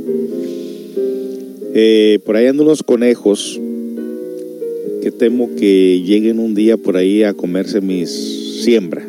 Eh, 1.74 2.18
por 2.24 2.36
ahí 2.36 2.46
ando 2.46 2.62
unos 2.62 2.82
conejos 2.82 3.60
que 5.02 5.10
temo 5.10 5.50
que 5.56 6.00
lleguen 6.02 6.38
un 6.38 6.54
día 6.54 6.78
por 6.78 6.96
ahí 6.96 7.22
a 7.22 7.34
comerse 7.34 7.82
mis 7.82 8.62
siembra. 8.62 9.06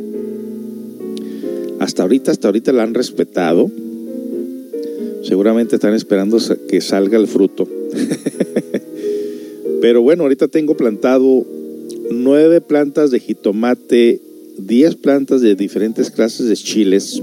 Hasta 1.79 2.03
ahorita, 2.03 2.31
hasta 2.31 2.49
ahorita 2.49 2.73
la 2.73 2.83
han 2.83 2.93
respetado. 2.93 3.71
Seguramente 5.23 5.75
están 5.75 5.93
esperando 5.93 6.39
que 6.67 6.81
salga 6.81 7.17
el 7.17 7.27
fruto. 7.27 7.69
Pero 9.79 10.01
bueno, 10.01 10.23
ahorita 10.23 10.49
tengo 10.49 10.75
plantado 10.75 11.45
nueve 12.11 12.59
plantas 12.59 13.11
de 13.11 13.21
jitomate, 13.21 14.26
diez 14.57 14.95
plantas 14.95 15.41
de 15.41 15.55
diferentes 15.55 16.09
clases 16.09 16.47
de 16.47 16.55
chiles, 16.55 17.21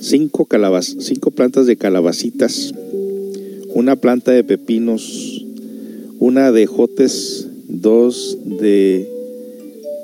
cinco, 0.00 0.46
calabaz 0.46 0.96
cinco 1.00 1.30
plantas 1.30 1.66
de 1.66 1.76
calabacitas, 1.76 2.72
una 3.74 3.96
planta 3.96 4.32
de 4.32 4.44
pepinos, 4.44 5.44
una 6.18 6.52
de 6.52 6.66
jotes, 6.66 7.46
dos 7.68 8.38
de 8.44 9.08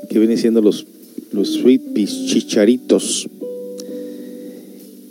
que 0.08 0.18
vienen 0.18 0.38
siendo 0.38 0.62
los, 0.62 0.86
los 1.32 1.54
sweet 1.54 1.82
peas, 1.94 2.26
chicharitos. 2.26 3.28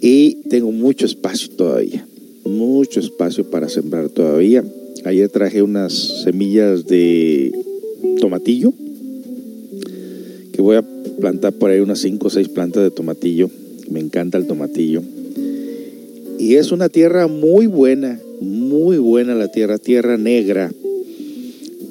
Y 0.02 0.36
tengo 0.50 0.72
mucho 0.72 1.06
espacio 1.06 1.50
todavía, 1.52 2.08
mucho 2.44 3.00
espacio 3.00 3.50
para 3.50 3.70
sembrar 3.70 4.10
todavía. 4.10 4.64
Ayer 5.04 5.30
traje 5.30 5.62
unas 5.62 5.94
semillas 6.24 6.86
de 6.88 7.52
tomatillo, 8.20 8.74
que 10.56 10.62
voy 10.62 10.78
a 10.78 10.86
plantar 11.20 11.54
por 11.54 11.70
ahí 11.70 11.82
unas 11.82 12.00
5 12.00 12.28
o 12.28 12.30
6 12.30 12.48
plantas 12.50 12.84
de 12.84 12.92
tomatillo. 12.92 13.50
Me 13.90 14.00
encanta 14.00 14.38
el 14.38 14.48
tomatillo. 14.48 15.02
Y 16.40 16.56
es 16.56 16.72
una 16.72 16.88
tierra 16.88 17.28
muy 17.28 17.68
buena, 17.68 18.20
muy 18.40 18.98
buena 18.98 19.36
la 19.36 19.50
tierra, 19.50 19.78
tierra 19.78 20.18
negra, 20.18 20.72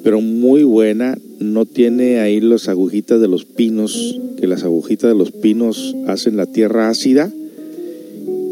pero 0.03 0.19
muy 0.19 0.63
buena. 0.63 1.15
No 1.39 1.65
tiene 1.65 2.19
ahí 2.19 2.39
las 2.41 2.67
agujitas 2.67 3.21
de 3.21 3.27
los 3.27 3.45
pinos, 3.45 4.19
que 4.39 4.47
las 4.47 4.63
agujitas 4.63 5.11
de 5.11 5.17
los 5.17 5.31
pinos 5.31 5.95
hacen 6.07 6.35
la 6.35 6.47
tierra 6.47 6.89
ácida 6.89 7.31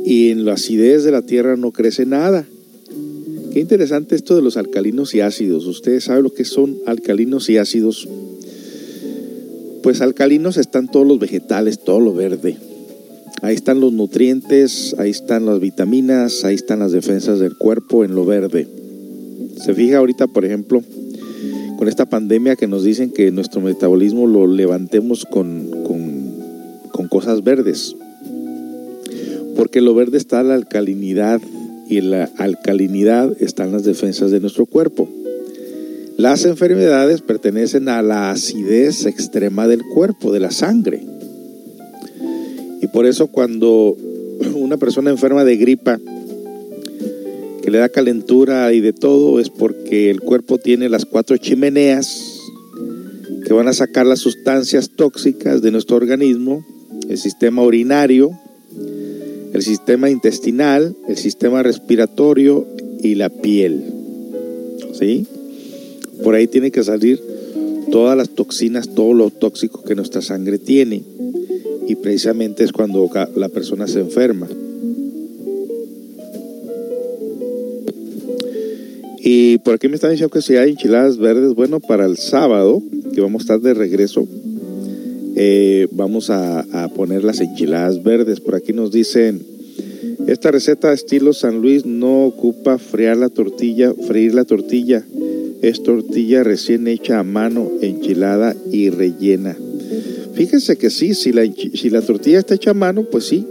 y 0.06 0.30
en 0.30 0.46
la 0.46 0.54
acidez 0.54 1.04
de 1.04 1.12
la 1.12 1.24
tierra 1.24 1.56
no 1.56 1.72
crece 1.72 2.06
nada. 2.06 2.46
Qué 3.52 3.60
interesante 3.60 4.16
esto 4.16 4.36
de 4.36 4.42
los 4.42 4.58
alcalinos 4.58 5.16
y 5.16 5.22
ácidos. 5.22 5.66
¿Ustedes 5.66 6.06
saben 6.06 6.24
lo 6.24 6.34
que 6.34 6.46
son 6.46 6.78
alcalinos 6.86 7.50
y 7.50 7.58
ácidos? 7.58 8.08
Pues 9.84 10.00
alcalinos 10.00 10.56
están 10.56 10.88
todos 10.88 11.06
los 11.06 11.20
vegetales, 11.20 11.84
todo 11.84 12.00
lo 12.00 12.14
verde. 12.14 12.56
Ahí 13.42 13.54
están 13.54 13.82
los 13.82 13.92
nutrientes, 13.92 14.96
ahí 14.98 15.10
están 15.10 15.46
las 15.46 15.60
vitaminas, 15.60 16.46
ahí 16.46 16.56
están 16.56 16.80
las 16.80 16.94
defensas 16.94 17.40
del 17.40 17.58
cuerpo 17.58 18.06
en 18.06 18.16
lo 18.16 18.26
verde. 18.26 18.66
Se 19.62 19.74
fija 19.74 19.98
ahorita, 19.98 20.28
por 20.28 20.46
ejemplo, 20.46 20.82
con 21.78 21.90
esta 21.90 22.06
pandemia 22.06 22.56
que 22.56 22.68
nos 22.68 22.86
dicen 22.86 23.12
que 23.12 23.32
nuestro 23.32 23.60
metabolismo 23.60 24.26
lo 24.26 24.48
levantemos 24.48 25.26
con, 25.26 25.70
con, 25.84 27.10
cosas 27.10 27.44
verdes. 27.44 27.96
Porque 29.58 29.82
lo 29.82 29.94
verde 29.94 30.18
está 30.18 30.42
la 30.42 30.54
alcalinidad 30.54 31.42
y 31.90 31.98
en 31.98 32.12
la 32.12 32.30
alcalinidad 32.38 33.36
están 33.42 33.74
las 33.74 33.84
defensas 33.84 34.32
de 34.32 34.40
nuestro 34.40 34.66
cuerpo. 34.66 35.10
Las 36.24 36.46
enfermedades 36.46 37.20
pertenecen 37.20 37.90
a 37.90 38.02
la 38.02 38.32
acidez 38.32 39.06
extrema 39.06 39.68
del 39.68 39.84
cuerpo, 39.84 40.32
de 40.32 40.40
la 40.40 40.52
sangre. 40.52 41.04
Y 42.82 42.88
por 42.88 43.06
eso 43.06 43.28
cuando 43.28 43.98
una 44.56 44.78
persona 44.78 45.10
enferma 45.10 45.44
de 45.44 45.58
gripa, 45.58 46.00
que 47.62 47.70
le 47.70 47.78
da 47.78 47.90
calentura 47.90 48.72
y 48.72 48.80
de 48.80 48.94
todo, 48.94 49.42
es 49.42 49.50
porque 49.50 50.10
el 50.10 50.22
cuerpo 50.22 50.60
tiene 50.60 50.88
las 50.88 51.04
cuatro 51.04 51.36
chimeneas 51.36 52.40
que 53.46 53.52
van 53.52 53.68
a 53.68 53.74
sacar 53.74 54.06
las 54.06 54.20
sustancias 54.20 54.92
tóxicas 54.96 55.62
de 55.62 55.72
nuestro 55.72 55.98
organismo, 55.98 56.66
el 57.10 57.18
sistema 57.18 57.64
urinario, 57.64 58.32
el 59.52 59.62
sistema 59.62 60.10
intestinal, 60.10 60.96
el 61.06 61.18
sistema 61.18 61.64
respiratorio 61.64 62.66
y 63.02 63.16
la 63.16 63.28
piel. 63.28 63.84
¿Sí? 64.98 65.28
Por 66.22 66.36
ahí 66.36 66.48
tiene 66.48 66.72
que 66.72 66.84
salir 66.84 67.22
todas 67.92 68.18
las 68.18 68.30
toxinas, 68.30 68.90
todo 68.90 69.14
lo 69.14 69.30
tóxico 69.30 69.84
que 69.84 69.96
nuestra 69.96 70.22
sangre 70.22 70.58
tiene. 70.58 71.04
Y 71.88 71.96
precisamente 71.96 72.64
es 72.64 72.72
cuando 72.72 73.10
la 73.36 73.50
persona 73.50 73.88
se 73.88 74.00
enferma. 74.00 74.48
Y 79.26 79.58
por 79.60 79.76
aquí 79.76 79.88
me 79.88 79.96
están 79.96 80.12
diciendo 80.12 80.34
que 80.34 80.42
si 80.42 80.58
hay 80.58 80.72
enchiladas 80.72 81.18
verdes, 81.18 81.54
bueno, 81.56 81.80
para 81.80 82.06
el 82.06 82.18
sábado, 82.18 82.82
que 83.14 83.22
vamos 83.22 83.42
a 83.42 83.44
estar 83.44 83.62
de 83.62 83.74
regreso, 83.74 84.28
eh, 85.36 85.88
vamos 85.92 86.30
a, 86.30 86.60
a 86.60 86.90
poner 86.90 87.24
las 87.24 87.40
enchiladas 87.40 88.04
verdes. 88.04 88.42
Por 88.42 88.56
aquí 88.56 88.74
nos 88.74 88.92
dicen, 88.92 89.53
esta 90.28 90.52
receta 90.52 90.94
estilo 90.94 91.34
San 91.34 91.62
Luis 91.62 91.86
no 91.86 92.26
ocupa 92.26 92.78
freír 92.78 93.18
la 93.18 93.30
tortilla, 93.30 93.94
freír 94.08 94.34
la 94.34 94.46
tortilla. 94.46 95.06
Es 95.62 95.82
tortilla 95.84 96.44
recién 96.44 96.88
hecha 96.88 97.20
a 97.20 97.24
mano, 97.24 97.72
enchilada 97.82 98.56
y 98.72 98.90
rellena. 98.90 99.58
Fíjense 100.34 100.78
que 100.78 100.90
sí, 100.90 101.14
si 101.14 101.32
la, 101.32 101.44
si 101.46 101.90
la 101.90 102.02
tortilla 102.02 102.40
está 102.40 102.56
hecha 102.56 102.72
a 102.72 102.74
mano, 102.74 103.04
pues 103.10 103.26
sí. 103.26 103.46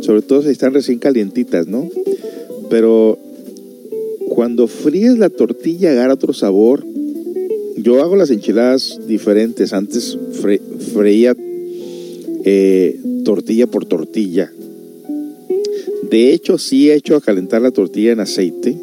Sobre 0.00 0.22
todo 0.22 0.42
si 0.42 0.50
están 0.50 0.74
recién 0.74 0.98
calientitas, 0.98 1.66
¿no? 1.66 1.88
Pero 2.70 3.18
cuando 4.28 4.66
fríes 4.66 5.18
la 5.18 5.30
tortilla 5.30 5.90
agarra 5.92 6.14
otro 6.14 6.32
sabor. 6.32 6.84
Yo 7.76 8.00
hago 8.02 8.16
las 8.16 8.30
enchiladas 8.30 9.00
diferentes. 9.06 9.72
Antes 9.72 10.16
fre- 10.40 10.60
freía 10.92 11.34
eh, 12.44 13.00
tortilla 13.24 13.66
por 13.66 13.84
tortilla. 13.86 14.52
De 16.10 16.32
hecho, 16.32 16.58
sí 16.58 16.90
he 16.90 16.94
hecho 16.94 17.16
a 17.16 17.20
calentar 17.20 17.62
la 17.62 17.70
tortilla 17.70 18.12
en 18.12 18.20
aceite, 18.20 18.76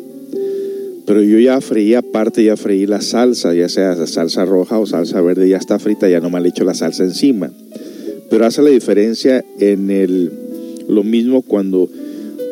pero 1.05 1.21
yo 1.23 1.39
ya 1.39 1.59
freí 1.59 1.93
aparte, 1.95 2.43
ya 2.43 2.55
freí 2.55 2.85
la 2.85 3.01
salsa, 3.01 3.53
ya 3.53 3.67
sea 3.67 4.05
salsa 4.07 4.45
roja 4.45 4.79
o 4.79 4.85
salsa 4.85 5.21
verde, 5.21 5.49
ya 5.49 5.57
está 5.57 5.79
frita, 5.79 6.07
ya 6.07 6.19
nomás 6.19 6.43
le 6.43 6.49
echo 6.49 6.63
la 6.63 6.73
salsa 6.73 7.03
encima. 7.03 7.51
Pero 8.29 8.45
hace 8.45 8.61
la 8.61 8.69
diferencia 8.69 9.43
en 9.59 9.89
el, 9.89 10.31
lo 10.87 11.03
mismo 11.03 11.41
cuando 11.41 11.89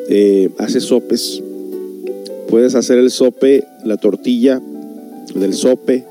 eh, 0.09 0.49
haces 0.57 0.83
sopes. 0.83 1.43
Puedes 2.49 2.75
hacer 2.75 2.97
el 2.97 3.11
sope, 3.11 3.63
la 3.85 3.97
tortilla 3.97 4.61
del 5.35 5.53
sope 5.53 6.05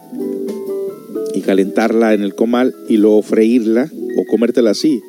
y 1.35 1.41
calentarla 1.41 2.15
en 2.15 2.23
el 2.23 2.35
comal 2.35 2.75
y 2.89 2.97
luego 2.97 3.23
freírla 3.23 3.91
o 4.19 4.25
comértela 4.31 4.71
así. 4.71 5.01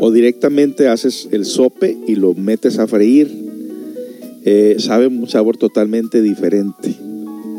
O 0.00 0.10
directamente 0.10 0.88
haces 0.88 1.28
el 1.32 1.44
sope 1.44 1.96
y 2.06 2.16
lo 2.16 2.34
metes 2.34 2.78
a 2.78 2.86
freír. 2.86 3.30
Eh, 4.44 4.76
sabe 4.78 5.06
un 5.06 5.28
sabor 5.28 5.56
totalmente 5.56 6.20
diferente. 6.20 6.90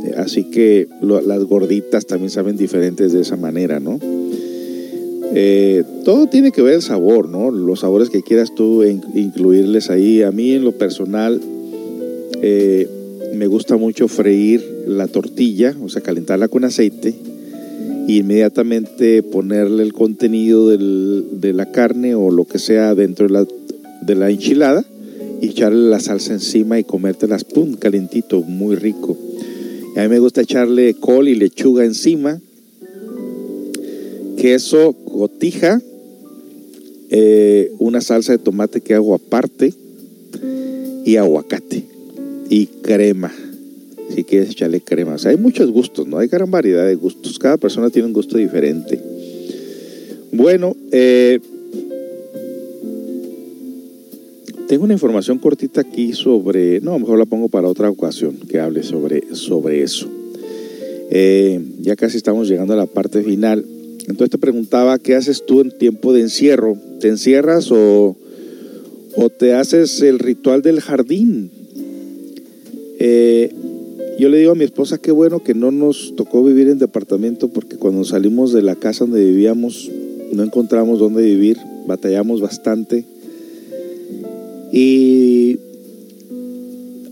Eh, 0.05 0.13
así 0.17 0.45
que 0.51 0.87
las 1.01 1.43
gorditas 1.45 2.05
también 2.05 2.29
saben 2.29 2.57
diferentes 2.57 3.13
de 3.13 3.21
esa 3.21 3.35
manera, 3.37 3.79
¿no? 3.79 3.99
Eh, 5.37 5.83
todo 6.03 6.27
tiene 6.27 6.51
que 6.51 6.61
ver 6.61 6.75
el 6.75 6.81
sabor, 6.81 7.27
¿no? 7.29 7.51
Los 7.51 7.79
sabores 7.81 8.09
que 8.09 8.21
quieras 8.21 8.53
tú 8.53 8.83
in- 8.83 9.01
incluirles 9.15 9.89
ahí. 9.89 10.21
A 10.21 10.31
mí 10.31 10.51
en 10.51 10.63
lo 10.63 10.73
personal 10.73 11.41
eh, 12.41 12.87
me 13.33 13.47
gusta 13.47 13.75
mucho 13.77 14.07
freír 14.07 14.63
la 14.87 15.07
tortilla, 15.07 15.75
o 15.83 15.89
sea, 15.89 16.01
calentarla 16.01 16.47
con 16.47 16.63
aceite 16.63 17.15
e 18.07 18.13
inmediatamente 18.13 19.23
ponerle 19.23 19.83
el 19.83 19.93
contenido 19.93 20.69
de 20.69 21.53
la 21.53 21.71
carne 21.71 22.15
o 22.15 22.31
lo 22.31 22.45
que 22.45 22.59
sea 22.59 22.95
dentro 22.95 23.27
de 23.27 24.15
la, 24.15 24.29
enchilada 24.29 24.85
y 25.41 25.47
echarle 25.47 25.89
la 25.89 25.99
salsa 25.99 26.33
encima 26.33 26.79
y 26.79 26.83
comértelas, 26.83 27.43
pum, 27.43 27.73
calentito, 27.73 28.41
muy 28.41 28.75
rico. 28.75 29.17
A 29.95 30.01
mí 30.01 30.07
me 30.07 30.19
gusta 30.19 30.41
echarle 30.41 30.93
col 30.95 31.27
y 31.27 31.35
lechuga 31.35 31.85
encima, 31.85 32.39
queso, 34.37 34.93
cotija, 34.93 35.81
eh, 37.09 37.71
una 37.79 38.01
salsa 38.01 38.33
de 38.33 38.39
tomate 38.39 38.81
que 38.81 38.93
hago 38.93 39.15
aparte 39.15 39.73
y 41.05 41.15
aguacate 41.17 41.85
y 42.49 42.65
crema. 42.65 43.31
Si 44.15 44.23
quieres 44.23 44.51
echarle 44.51 44.79
crema. 44.79 45.17
Hay 45.25 45.35
muchos 45.35 45.69
gustos, 45.71 46.07
¿no? 46.07 46.19
Hay 46.19 46.29
gran 46.29 46.49
variedad 46.49 46.87
de 46.87 46.95
gustos. 46.95 47.37
Cada 47.37 47.57
persona 47.57 47.89
tiene 47.89 48.07
un 48.07 48.13
gusto 48.13 48.37
diferente. 48.37 48.97
Bueno, 50.31 50.73
eh, 50.93 51.41
tengo 54.69 54.85
una 54.85 54.93
información 54.93 55.37
cortita 55.37 55.81
aquí 55.81 56.13
sobre, 56.13 56.79
no, 56.79 56.97
mejor 56.97 57.19
la 57.19 57.25
pongo 57.25 57.49
para 57.49 57.67
otra 57.67 57.89
ocasión 57.89 58.37
que 58.47 58.61
hable 58.61 58.83
sobre, 58.83 59.35
sobre 59.35 59.83
eso. 59.83 60.07
Eh, 61.11 61.59
ya 61.81 61.97
casi 61.97 62.15
estamos 62.15 62.47
llegando 62.47 62.73
a 62.73 62.77
la 62.77 62.85
parte 62.85 63.21
final. 63.21 63.65
Entonces 64.07 64.29
te 64.29 64.37
preguntaba, 64.37 64.97
¿qué 64.97 65.15
haces 65.15 65.45
tú 65.45 65.59
en 65.59 65.77
tiempo 65.77 66.13
de 66.13 66.21
encierro? 66.21 66.77
¿Te 67.01 67.09
encierras 67.09 67.69
o, 67.69 68.15
o 69.17 69.29
te 69.29 69.55
haces 69.55 70.01
el 70.01 70.19
ritual 70.19 70.61
del 70.61 70.79
jardín? 70.79 71.51
Eh, 72.97 73.49
yo 74.17 74.29
le 74.29 74.37
digo 74.37 74.51
a 74.53 74.55
mi 74.55 74.63
esposa, 74.63 74.97
qué 74.97 75.11
bueno 75.11 75.43
que 75.43 75.53
no 75.53 75.71
nos 75.71 76.15
tocó 76.15 76.43
vivir 76.43 76.69
en 76.69 76.79
departamento 76.79 77.49
porque 77.49 77.75
cuando 77.77 78.03
salimos 78.05 78.53
de 78.53 78.61
la 78.61 78.75
casa 78.75 79.05
donde 79.05 79.25
vivíamos 79.25 79.91
no 80.31 80.43
encontramos 80.43 80.99
dónde 80.99 81.23
vivir, 81.23 81.57
batallamos 81.87 82.41
bastante. 82.41 83.05
Y 84.71 85.59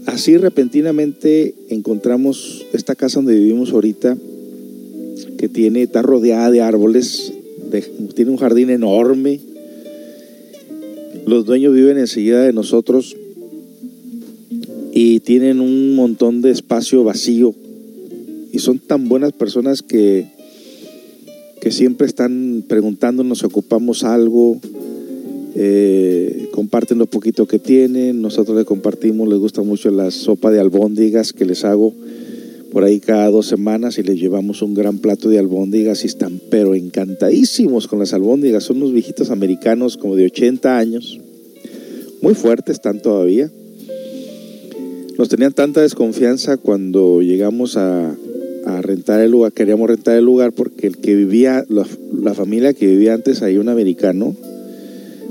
así 0.06 0.38
repentinamente 0.38 1.56
encontramos 1.70 2.66
esta 2.74 2.96
casa 2.96 3.20
donde 3.20 3.36
vivimos 3.36 3.72
ahorita, 3.72 4.18
que 5.38 5.50
tiene, 5.50 5.84
está 5.84 6.02
rodeada 6.02 6.52
de 6.52 6.62
árboles, 6.62 7.34
tiene 8.16 8.32
un 8.32 8.38
jardín 8.38 8.70
enorme. 8.70 9.40
Los 11.26 11.46
dueños 11.46 11.74
viven 11.74 11.98
enseguida 11.98 12.44
de 12.44 12.54
nosotros 12.54 13.16
y 14.96 15.22
tienen 15.22 15.60
un 15.60 15.96
montón 15.96 16.42
de 16.42 16.52
espacio 16.52 17.04
vacío. 17.04 17.56
Y 18.52 18.60
son 18.60 18.78
tan 18.78 19.10
buenas 19.10 19.32
personas 19.32 19.82
que, 19.82 20.28
que 21.60 21.72
siempre 21.72 22.06
están 22.06 22.64
preguntándonos 22.68 23.40
si 23.40 23.46
ocupamos 23.48 24.04
algo, 24.04 24.62
eh, 25.56 26.48
comparten 26.52 27.00
lo 27.00 27.08
poquito 27.08 27.48
que 27.48 27.58
tienen, 27.58 28.22
nosotros 28.22 28.56
le 28.56 28.66
compartimos, 28.66 29.28
les 29.28 29.40
gusta 29.40 29.64
mucho 29.64 29.90
la 29.90 30.12
sopa 30.12 30.52
de 30.52 30.60
albóndigas 30.60 31.34
que 31.34 31.46
les 31.46 31.66
hago 31.66 31.94
por 32.72 32.84
ahí 32.84 33.00
cada 33.00 33.30
dos 33.30 33.48
semanas 33.48 33.98
y 33.98 34.04
les 34.04 34.20
llevamos 34.20 34.62
un 34.62 34.76
gran 34.76 35.00
plato 35.00 35.30
de 35.30 35.40
albóndigas 35.40 36.04
y 36.04 36.08
están 36.08 36.40
pero 36.52 36.76
encantadísimos 36.76 37.88
con 37.88 37.98
las 37.98 38.14
albóndigas, 38.14 38.64
son 38.64 38.78
unos 38.78 38.94
viejitos 38.94 39.32
americanos 39.32 39.98
como 39.98 40.16
de 40.16 40.26
80 40.26 40.78
años, 40.78 41.20
muy 42.22 42.36
fuertes 42.36 42.76
están 42.76 43.02
todavía. 43.02 43.52
Nos 45.18 45.30
tenían 45.30 45.54
tanta 45.54 45.82
desconfianza 45.82 46.58
cuando 46.58 47.22
llegamos 47.22 47.78
a, 47.78 48.16
rentar 48.82 49.20
el 49.20 49.30
lugar, 49.32 49.52
queríamos 49.52 49.88
rentar 49.90 50.16
el 50.16 50.24
lugar 50.24 50.54
porque 50.54 50.88
el 50.88 50.98
que 50.98 51.16
vivía, 51.16 51.66
la, 51.70 52.34
familia 52.34 52.74
que 52.74 52.88
vivía 52.88 53.14
antes 53.14 53.42
ahí, 53.42 53.58
un 53.58 53.70
americano, 53.70 54.36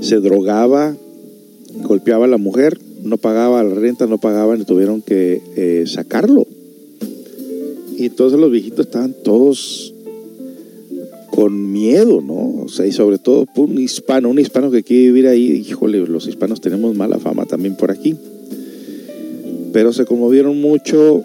se 0.01 0.19
drogaba, 0.19 0.95
golpeaba 1.81 2.25
a 2.25 2.27
la 2.27 2.37
mujer, 2.37 2.79
no 3.01 3.17
pagaba 3.17 3.63
la 3.63 3.73
renta, 3.73 4.05
no 4.07 4.19
pagaban 4.19 4.61
y 4.61 4.65
tuvieron 4.65 5.01
que 5.01 5.41
eh, 5.57 5.83
sacarlo. 5.87 6.45
Y 7.97 8.05
entonces 8.05 8.39
los 8.39 8.51
viejitos 8.51 8.85
estaban 8.85 9.13
todos 9.23 9.93
con 11.31 11.71
miedo, 11.71 12.21
¿no? 12.21 12.63
O 12.63 12.69
sea, 12.69 12.85
y 12.85 12.91
sobre 12.91 13.17
todo 13.17 13.45
por 13.47 13.67
un 13.67 13.79
hispano, 13.79 14.29
un 14.29 14.39
hispano 14.39 14.71
que 14.71 14.83
quiere 14.83 15.05
vivir 15.07 15.27
ahí, 15.27 15.65
híjole, 15.67 15.97
los 16.07 16.27
hispanos 16.27 16.61
tenemos 16.61 16.95
mala 16.95 17.17
fama 17.17 17.45
también 17.45 17.75
por 17.75 17.91
aquí. 17.91 18.15
Pero 19.73 19.91
se 19.91 20.05
conmovieron 20.05 20.61
mucho 20.61 21.23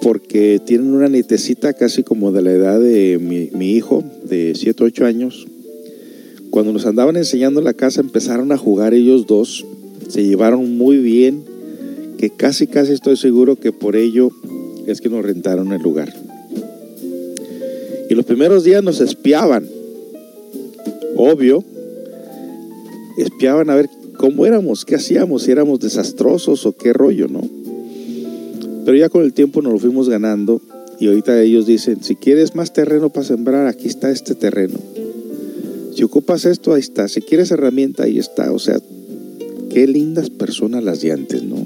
porque 0.00 0.60
tienen 0.64 0.94
una 0.94 1.08
nietecita 1.08 1.72
casi 1.74 2.04
como 2.04 2.32
de 2.32 2.42
la 2.42 2.52
edad 2.52 2.80
de 2.80 3.18
mi, 3.18 3.72
hijo, 3.72 4.04
de 4.24 4.54
7, 4.56 4.84
8 4.84 5.04
años. 5.04 5.46
Cuando 6.50 6.72
nos 6.72 6.86
andaban 6.86 7.16
enseñando 7.16 7.60
la 7.60 7.74
casa 7.74 8.00
empezaron 8.00 8.52
a 8.52 8.56
jugar 8.56 8.94
ellos 8.94 9.26
dos, 9.26 9.66
se 10.08 10.24
llevaron 10.24 10.78
muy 10.78 10.98
bien, 10.98 11.42
que 12.16 12.30
casi 12.30 12.66
casi 12.66 12.92
estoy 12.92 13.16
seguro 13.16 13.56
que 13.56 13.72
por 13.72 13.96
ello 13.96 14.30
es 14.86 15.00
que 15.00 15.08
nos 15.08 15.24
rentaron 15.24 15.72
el 15.72 15.82
lugar. 15.82 16.14
Y 18.08 18.14
los 18.14 18.24
primeros 18.24 18.64
días 18.64 18.82
nos 18.82 19.00
espiaban, 19.00 19.68
obvio, 21.16 21.62
espiaban 23.18 23.68
a 23.68 23.74
ver 23.74 23.90
cómo 24.18 24.44
éramos, 24.44 24.84
qué 24.84 24.96
hacíamos, 24.96 25.44
si 25.44 25.52
éramos 25.52 25.80
desastrosos 25.80 26.66
o 26.66 26.72
qué 26.72 26.92
rollo, 26.92 27.28
¿no? 27.28 27.40
Pero 28.84 28.98
ya 28.98 29.08
con 29.08 29.22
el 29.22 29.32
tiempo 29.32 29.62
nos 29.62 29.72
lo 29.72 29.78
fuimos 29.78 30.08
ganando 30.10 30.60
y 31.00 31.06
ahorita 31.06 31.40
ellos 31.40 31.66
dicen, 31.66 32.02
si 32.02 32.16
quieres 32.16 32.54
más 32.54 32.72
terreno 32.72 33.10
para 33.10 33.24
sembrar, 33.24 33.66
aquí 33.66 33.86
está 33.86 34.10
este 34.10 34.34
terreno. 34.34 34.78
Si 35.94 36.02
ocupas 36.02 36.44
esto, 36.44 36.74
ahí 36.74 36.80
está. 36.80 37.08
Si 37.08 37.22
quieres 37.22 37.50
herramienta, 37.50 38.04
ahí 38.04 38.18
está. 38.18 38.52
O 38.52 38.58
sea, 38.58 38.78
qué 39.70 39.86
lindas 39.86 40.30
personas 40.30 40.82
las 40.82 41.00
de 41.00 41.12
antes, 41.12 41.42
¿no? 41.44 41.56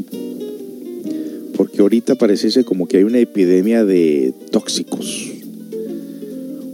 Porque 1.57 1.81
ahorita 1.81 2.15
pareciese 2.17 2.65
como 2.65 2.87
que 2.87 2.99
hay 2.99 3.05
una 3.05 3.19
epidemia 3.19 3.85
de 3.85 4.35
tóxicos, 4.51 5.31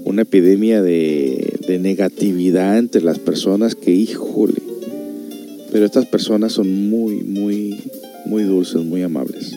una 0.04 0.22
epidemia 0.22 0.82
de, 0.82 1.60
de 1.66 1.78
negatividad 1.78 2.78
entre 2.78 3.02
las 3.02 3.18
personas 3.18 3.74
que, 3.74 3.92
híjole, 3.92 4.67
pero 5.70 5.84
estas 5.84 6.06
personas 6.06 6.52
son 6.52 6.88
muy, 6.88 7.22
muy, 7.22 7.76
muy 8.26 8.42
dulces, 8.44 8.82
muy 8.84 9.02
amables. 9.02 9.54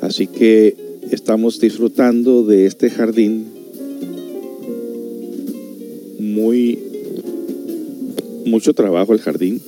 Así 0.00 0.26
que 0.26 0.76
estamos 1.10 1.60
disfrutando 1.60 2.44
de 2.44 2.66
este 2.66 2.90
jardín 2.90 3.46
muy 6.18 6.78
mucho 8.46 8.72
trabajo 8.72 9.12
el 9.12 9.20
jardín. 9.20 9.60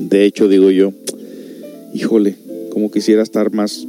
De 0.00 0.24
hecho, 0.24 0.48
digo 0.48 0.70
yo, 0.70 0.92
híjole, 1.94 2.36
como 2.70 2.90
quisiera 2.90 3.22
estar 3.22 3.52
más 3.52 3.86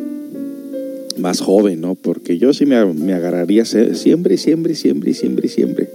más 1.17 1.41
joven, 1.41 1.81
¿no? 1.81 1.95
Porque 1.95 2.37
yo 2.37 2.53
sí 2.53 2.67
me, 2.67 2.85
me 2.93 3.13
agarraría 3.13 3.65
siempre, 3.65 4.37
siempre, 4.37 4.75
siempre, 4.75 5.13
siempre, 5.15 5.47
siempre. 5.47 5.89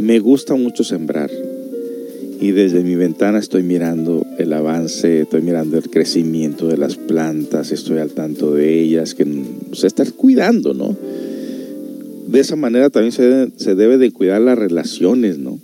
Me 0.00 0.18
gusta 0.18 0.56
mucho 0.56 0.82
sembrar 0.82 1.30
y 2.42 2.50
desde 2.50 2.82
mi 2.82 2.96
ventana 2.96 3.38
estoy 3.38 3.62
mirando 3.62 4.26
el 4.36 4.52
avance, 4.52 5.20
estoy 5.20 5.42
mirando 5.42 5.78
el 5.78 5.88
crecimiento 5.88 6.66
de 6.66 6.76
las 6.76 6.96
plantas, 6.96 7.70
estoy 7.70 7.98
al 7.98 8.10
tanto 8.10 8.52
de 8.52 8.80
ellas, 8.80 9.14
que 9.14 9.24
se 9.70 9.86
está 9.86 10.04
cuidando, 10.10 10.74
¿no? 10.74 10.96
De 12.26 12.40
esa 12.40 12.56
manera 12.56 12.90
también 12.90 13.12
se 13.12 13.22
debe, 13.22 13.52
se 13.54 13.76
debe 13.76 13.96
de 13.96 14.10
cuidar 14.10 14.40
las 14.40 14.58
relaciones, 14.58 15.38
¿no? 15.38 15.60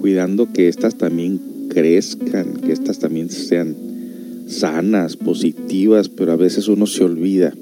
Cuidando 0.00 0.50
que 0.50 0.68
estas 0.68 0.96
también 0.96 1.38
crezcan, 1.68 2.54
que 2.54 2.72
estas 2.72 2.98
también 2.98 3.28
sean 3.28 3.76
sanas, 4.46 5.18
positivas, 5.18 6.08
pero 6.08 6.32
a 6.32 6.36
veces 6.36 6.68
uno 6.68 6.86
se 6.86 7.04
olvida 7.04 7.52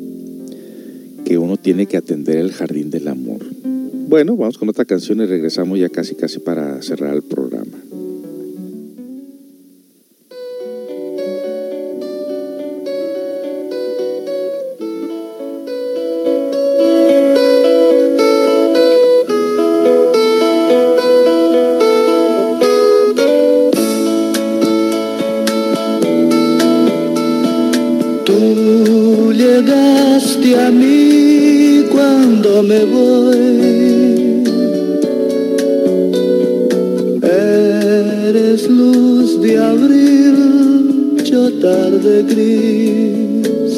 que 1.25 1.37
uno 1.37 1.57
tiene 1.57 1.87
que 1.87 1.97
atender 1.97 2.37
el 2.37 2.53
jardín 2.53 2.91
del 2.91 3.09
amor. 3.09 3.41
Bueno, 4.07 4.37
vamos 4.37 4.57
con 4.57 4.69
otra 4.69 4.85
canción 4.85 5.21
y 5.21 5.25
regresamos 5.25 5.81
ya 5.81 5.89
casi 5.89 6.15
casi 6.15 6.39
para 6.39 6.81
cerrar 6.81 7.17
el 7.17 7.23
programa. 7.23 7.54
Me 32.63 32.85
voy. 32.85 34.45
Eres 37.23 38.69
luz 38.69 39.41
de 39.41 39.59
abril, 39.59 41.17
yo 41.25 41.53
tarde 41.55 42.23
gris. 42.23 43.75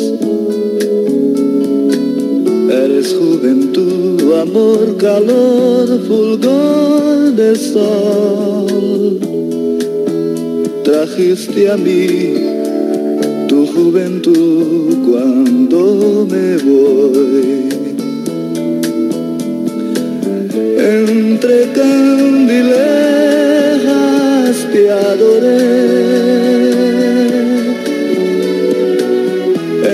Eres 2.71 3.15
juventud, 3.15 4.33
amor, 4.41 4.97
calor, 4.99 5.87
fulgor 6.07 7.33
de 7.35 7.57
sol. 7.57 9.19
Trajiste 10.85 11.71
a 11.71 11.77
mí 11.77 12.35
tu 13.49 13.67
juventud 13.67 14.97
cuando 15.09 16.27
me 16.31 16.57
voy. 16.59 16.76
Entre 21.47 21.63
candilejas 21.75 22.67
te 24.73 24.91
adoré. 24.91 25.63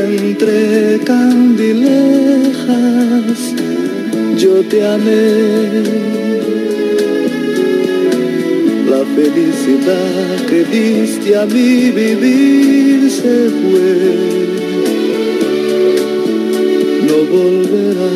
Entre 0.09 0.99
candilejas 1.05 1.93
yo 4.39 4.63
te 4.63 4.79
amé. 4.87 5.83
La 8.89 9.05
felicidad 9.15 10.47
que 10.49 10.65
diste 10.65 11.37
a 11.37 11.45
mi 11.45 11.91
vivir 11.91 13.11
se 13.11 13.51
fue. 13.61 13.95
No 17.09 17.17
volverá, 17.31 18.11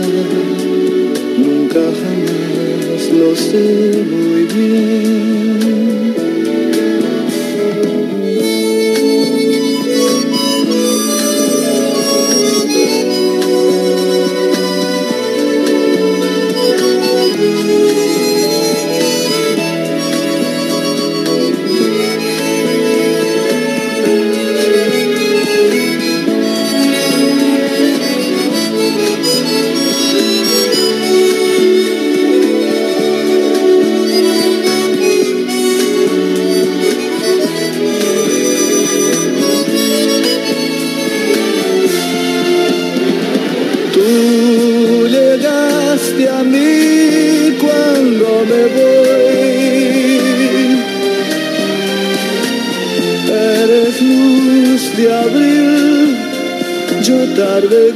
lo 3.13 3.37
sé 3.37 4.05
muy 4.11 4.45
bien. 4.45 5.76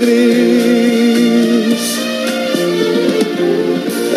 Gris. 0.01 1.82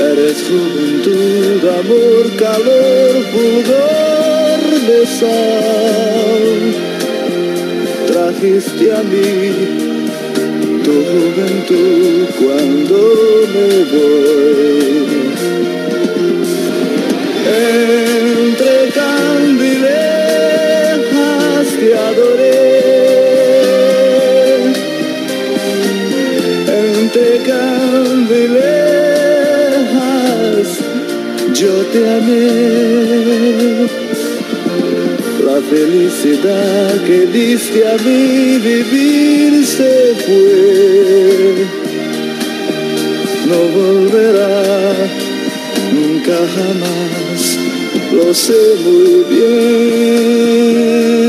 Eres 0.10 0.38
juventud, 0.48 1.62
amor, 1.82 2.24
calor, 2.44 3.14
pudor 3.34 4.62
de 4.90 5.00
sal. 5.20 6.44
Trajiste 8.08 8.86
a 8.92 9.02
mí 9.12 9.30
tu 10.84 10.96
juventud 11.12 12.26
cuando 12.40 12.98
me 13.54 13.70
voy. 13.94 14.44
Entre 17.56 18.74
Yo 31.54 31.76
te 31.94 32.00
amé. 32.10 33.88
La 35.46 35.58
felicidad 35.62 37.02
que 37.06 37.20
diste 37.28 37.88
a 37.88 37.96
mí 38.04 38.58
vivir 38.58 39.66
se 39.66 40.14
fue. 40.26 41.68
No 43.50 43.60
volverá 43.78 44.94
nunca 45.94 46.38
jamás, 46.56 47.42
lo 48.12 48.34
sé 48.34 48.62
muy 48.84 49.14
bien. 49.30 51.23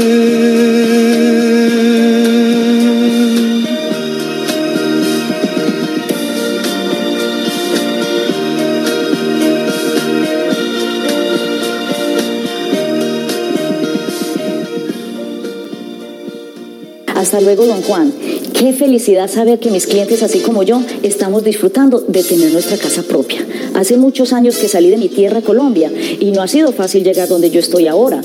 Hasta 17.35 17.47
luego, 17.47 17.66
don 17.66 17.82
Juan. 17.82 18.12
Qué 18.52 18.73
felicidad 18.73 19.28
saber 19.28 19.59
que 19.59 19.73
mis 19.73 19.89
clientes, 19.89 20.23
así 20.23 20.39
como 20.39 20.62
yo, 20.62 20.81
estamos 21.02 21.43
disfrutando 21.43 21.98
de 21.98 22.23
tener 22.23 22.52
nuestra 22.52 22.77
casa 22.77 23.02
propia. 23.02 23.44
Hace 23.74 23.97
muchos 23.97 24.32
años 24.32 24.56
que 24.56 24.69
salí 24.69 24.89
de 24.89 24.98
mi 24.98 25.09
tierra, 25.09 25.43
Colombia, 25.43 25.90
y 26.20 26.31
no 26.31 26.43
ha 26.43 26.47
sido 26.47 26.70
fácil 26.70 27.02
llegar 27.02 27.27
donde 27.27 27.51
yo 27.51 27.59
estoy 27.59 27.89
ahora. 27.89 28.20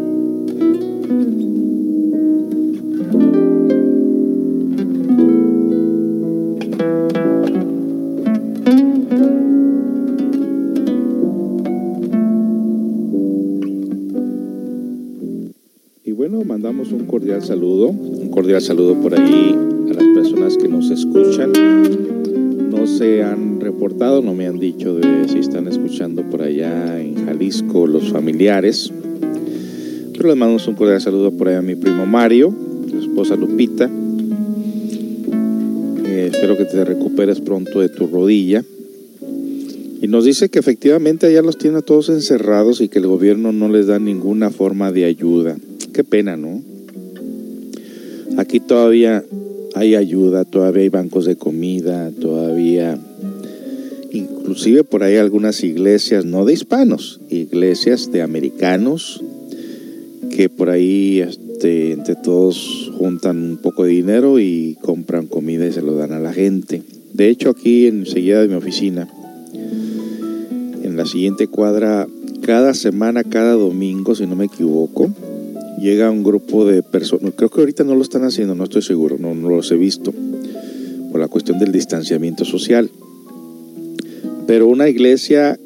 Mandamos 16.44 16.92
un 16.92 17.06
cordial 17.06 17.42
saludo, 17.42 17.88
un 17.88 18.28
cordial 18.28 18.60
saludo 18.60 18.94
por 19.00 19.18
ahí 19.18 19.56
a 19.90 19.94
las 19.94 20.04
personas 20.14 20.56
que 20.58 20.68
nos 20.68 20.90
escuchan. 20.90 21.52
No 22.70 22.86
se 22.86 23.22
han 23.22 23.60
reportado, 23.60 24.20
no 24.20 24.34
me 24.34 24.46
han 24.46 24.58
dicho 24.58 24.94
de 24.94 25.28
si 25.28 25.38
están 25.38 25.68
escuchando 25.68 26.22
por 26.22 26.42
allá 26.42 27.00
en 27.00 27.24
Jalisco 27.24 27.86
los 27.86 28.10
familiares. 28.10 28.92
Pero 30.12 30.28
les 30.28 30.36
mandamos 30.36 30.68
un 30.68 30.74
cordial 30.74 31.00
saludo 31.00 31.32
por 31.32 31.48
ahí 31.48 31.54
a 31.54 31.62
mi 31.62 31.76
primo 31.76 32.04
Mario, 32.04 32.52
su 32.90 32.98
esposa 32.98 33.34
Lupita. 33.34 33.90
Eh, 36.04 36.30
espero 36.32 36.56
que 36.56 36.64
te 36.66 36.84
recuperes 36.84 37.40
pronto 37.40 37.80
de 37.80 37.88
tu 37.88 38.06
rodilla. 38.06 38.62
Y 40.00 40.06
nos 40.08 40.24
dice 40.24 40.50
que 40.50 40.58
efectivamente 40.58 41.26
allá 41.26 41.42
los 41.42 41.56
tiene 41.58 41.78
a 41.78 41.82
todos 41.82 42.10
encerrados 42.10 42.80
y 42.80 42.88
que 42.88 42.98
el 42.98 43.06
gobierno 43.06 43.52
no 43.52 43.68
les 43.68 43.86
da 43.86 43.98
ninguna 43.98 44.50
forma 44.50 44.92
de 44.92 45.06
ayuda. 45.06 45.56
Qué 45.98 46.04
pena, 46.04 46.36
¿no? 46.36 46.62
Aquí 48.36 48.60
todavía 48.60 49.24
hay 49.74 49.96
ayuda, 49.96 50.44
todavía 50.44 50.82
hay 50.82 50.90
bancos 50.90 51.24
de 51.24 51.34
comida, 51.34 52.12
todavía, 52.12 52.96
inclusive 54.12 54.84
por 54.84 55.02
ahí 55.02 55.16
algunas 55.16 55.64
iglesias, 55.64 56.24
no 56.24 56.44
de 56.44 56.52
hispanos, 56.52 57.18
iglesias 57.30 58.12
de 58.12 58.22
americanos, 58.22 59.24
que 60.30 60.48
por 60.48 60.70
ahí 60.70 61.18
este, 61.18 61.90
entre 61.90 62.14
todos 62.14 62.92
juntan 62.96 63.38
un 63.42 63.56
poco 63.56 63.82
de 63.82 63.90
dinero 63.90 64.38
y 64.38 64.78
compran 64.80 65.26
comida 65.26 65.66
y 65.66 65.72
se 65.72 65.82
lo 65.82 65.96
dan 65.96 66.12
a 66.12 66.20
la 66.20 66.32
gente. 66.32 66.80
De 67.12 67.28
hecho, 67.28 67.50
aquí 67.50 67.88
enseguida 67.88 68.40
de 68.40 68.46
mi 68.46 68.54
oficina, 68.54 69.08
en 70.84 70.96
la 70.96 71.06
siguiente 71.06 71.48
cuadra, 71.48 72.06
cada 72.42 72.72
semana, 72.74 73.24
cada 73.24 73.54
domingo, 73.54 74.14
si 74.14 74.28
no 74.28 74.36
me 74.36 74.44
equivoco, 74.44 75.10
llega 75.80 76.10
un 76.10 76.22
grupo 76.22 76.64
de 76.64 76.82
personas, 76.82 77.32
creo 77.36 77.48
que 77.48 77.60
ahorita 77.60 77.84
no 77.84 77.94
lo 77.94 78.02
están 78.02 78.24
haciendo, 78.24 78.54
no 78.54 78.64
estoy 78.64 78.82
seguro, 78.82 79.16
no, 79.18 79.34
los 79.34 79.70
he 79.70 79.76
visto, 79.76 80.12
por 81.10 81.20
la 81.20 81.28
cuestión 81.28 81.58
del 81.58 81.72
distanciamiento 81.72 82.44
social. 82.44 82.90
Pero 84.46 84.66
una 84.66 84.88
iglesia 84.88 85.58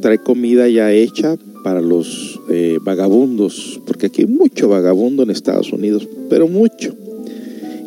trae 0.00 0.18
comida 0.18 0.68
ya 0.68 0.92
hecha 0.92 1.36
para 1.62 1.80
los 1.80 2.40
eh, 2.50 2.78
vagabundos, 2.82 3.80
porque 3.86 4.06
aquí 4.06 4.22
hay 4.22 4.28
mucho 4.28 4.68
vagabundo 4.68 5.22
en 5.22 5.30
Estados 5.30 5.72
Unidos, 5.72 6.08
pero 6.28 6.48
mucho, 6.48 6.94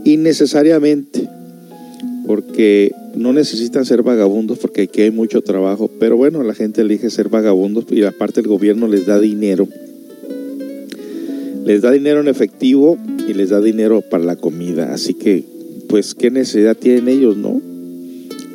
innecesariamente, 0.06 1.28
porque 2.28 2.92
no 3.16 3.34
necesitan 3.34 3.86
ser 3.86 4.04
vagabundos, 4.04 4.60
porque 4.60 4.84
aquí 4.84 5.02
hay 5.02 5.12
mucho 5.12 5.42
trabajo, 5.42 5.90
pero 6.00 6.18
bueno, 6.18 6.44
la 6.44 6.54
gente 6.54 6.82
elige 6.82 7.10
ser 7.10 7.30
vagabundos 7.30 7.86
y 7.90 8.04
aparte 8.04 8.42
el 8.42 8.48
gobierno 8.48 8.88
les 8.88 9.06
da 9.06 9.20
dinero 9.20 9.68
les 11.66 11.82
da 11.82 11.92
dinero 11.92 12.20
en 12.20 12.28
efectivo 12.28 12.98
y 13.28 13.34
les 13.34 13.50
da 13.50 13.62
dinero 13.62 14.02
para 14.02 14.24
la 14.24 14.36
comida. 14.36 14.94
Así 14.94 15.14
que, 15.14 15.44
pues, 15.88 16.14
¿qué 16.14 16.30
necesidad 16.30 16.76
tienen 16.76 17.08
ellos, 17.08 17.38
no? 17.38 17.62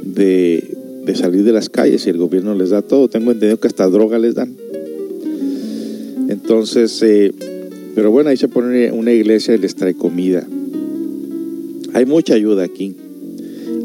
De, 0.02 0.76
salir 1.14 1.42
de 1.42 1.52
las 1.52 1.70
calles 1.70 2.06
y 2.06 2.10
el 2.10 2.18
gobierno 2.18 2.54
les 2.54 2.70
da 2.70 2.82
todo. 2.82 3.08
Tengo 3.08 3.32
entendido 3.32 3.58
que 3.58 3.66
hasta 3.66 3.88
droga 3.88 4.18
les 4.18 4.34
dan. 4.34 4.54
Entonces, 6.28 7.02
eh, 7.02 7.32
pero 7.94 8.10
bueno, 8.10 8.28
ahí 8.28 8.36
se 8.36 8.48
pone 8.48 8.92
una 8.92 9.12
iglesia 9.12 9.54
y 9.54 9.58
les 9.58 9.74
trae 9.74 9.94
comida. 9.94 10.46
Hay 11.94 12.04
mucha 12.04 12.34
ayuda 12.34 12.64
aquí. 12.64 12.94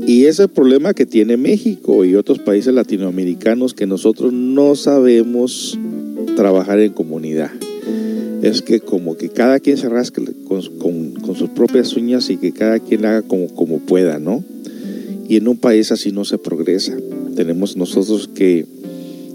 Y 0.05 0.23
ese 0.23 0.29
es 0.29 0.39
el 0.39 0.49
problema 0.49 0.93
que 0.93 1.05
tiene 1.05 1.37
México 1.37 2.03
y 2.03 2.15
otros 2.15 2.39
países 2.39 2.73
latinoamericanos 2.73 3.73
que 3.73 3.87
nosotros 3.87 4.33
no 4.33 4.75
sabemos 4.75 5.79
trabajar 6.35 6.79
en 6.79 6.91
comunidad. 6.91 7.51
Es 8.43 8.61
que 8.61 8.81
como 8.81 9.15
que 9.15 9.29
cada 9.29 9.61
quien 9.61 9.77
se 9.77 9.87
rasque 9.87 10.21
con, 10.43 10.61
con- 11.21 11.35
sus 11.35 11.49
propias 11.51 11.95
uñas 11.95 12.29
y 12.29 12.35
que 12.35 12.51
cada 12.51 12.77
quien 12.79 13.05
haga 13.05 13.21
como, 13.21 13.47
como 13.55 13.79
pueda, 13.79 14.19
¿no? 14.19 14.43
Y 15.29 15.37
en 15.37 15.47
un 15.47 15.55
país 15.55 15.93
así 15.93 16.11
no 16.11 16.25
se 16.25 16.37
progresa. 16.37 16.93
Tenemos 17.37 17.77
nosotros 17.77 18.29
que, 18.35 18.65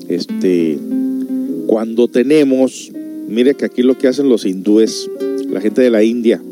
este, 0.09 0.79
cuando 1.67 2.07
tenemos, 2.09 2.93
mire 3.27 3.55
que 3.55 3.65
aquí 3.65 3.83
lo 3.83 3.97
que 3.97 4.09
hacen 4.09 4.29
los 4.29 4.45
hindúes, 4.45 5.11
la 5.51 5.63
gente 5.63 5.81
de 5.81 5.89
la 5.89 6.05
India. 6.05 6.43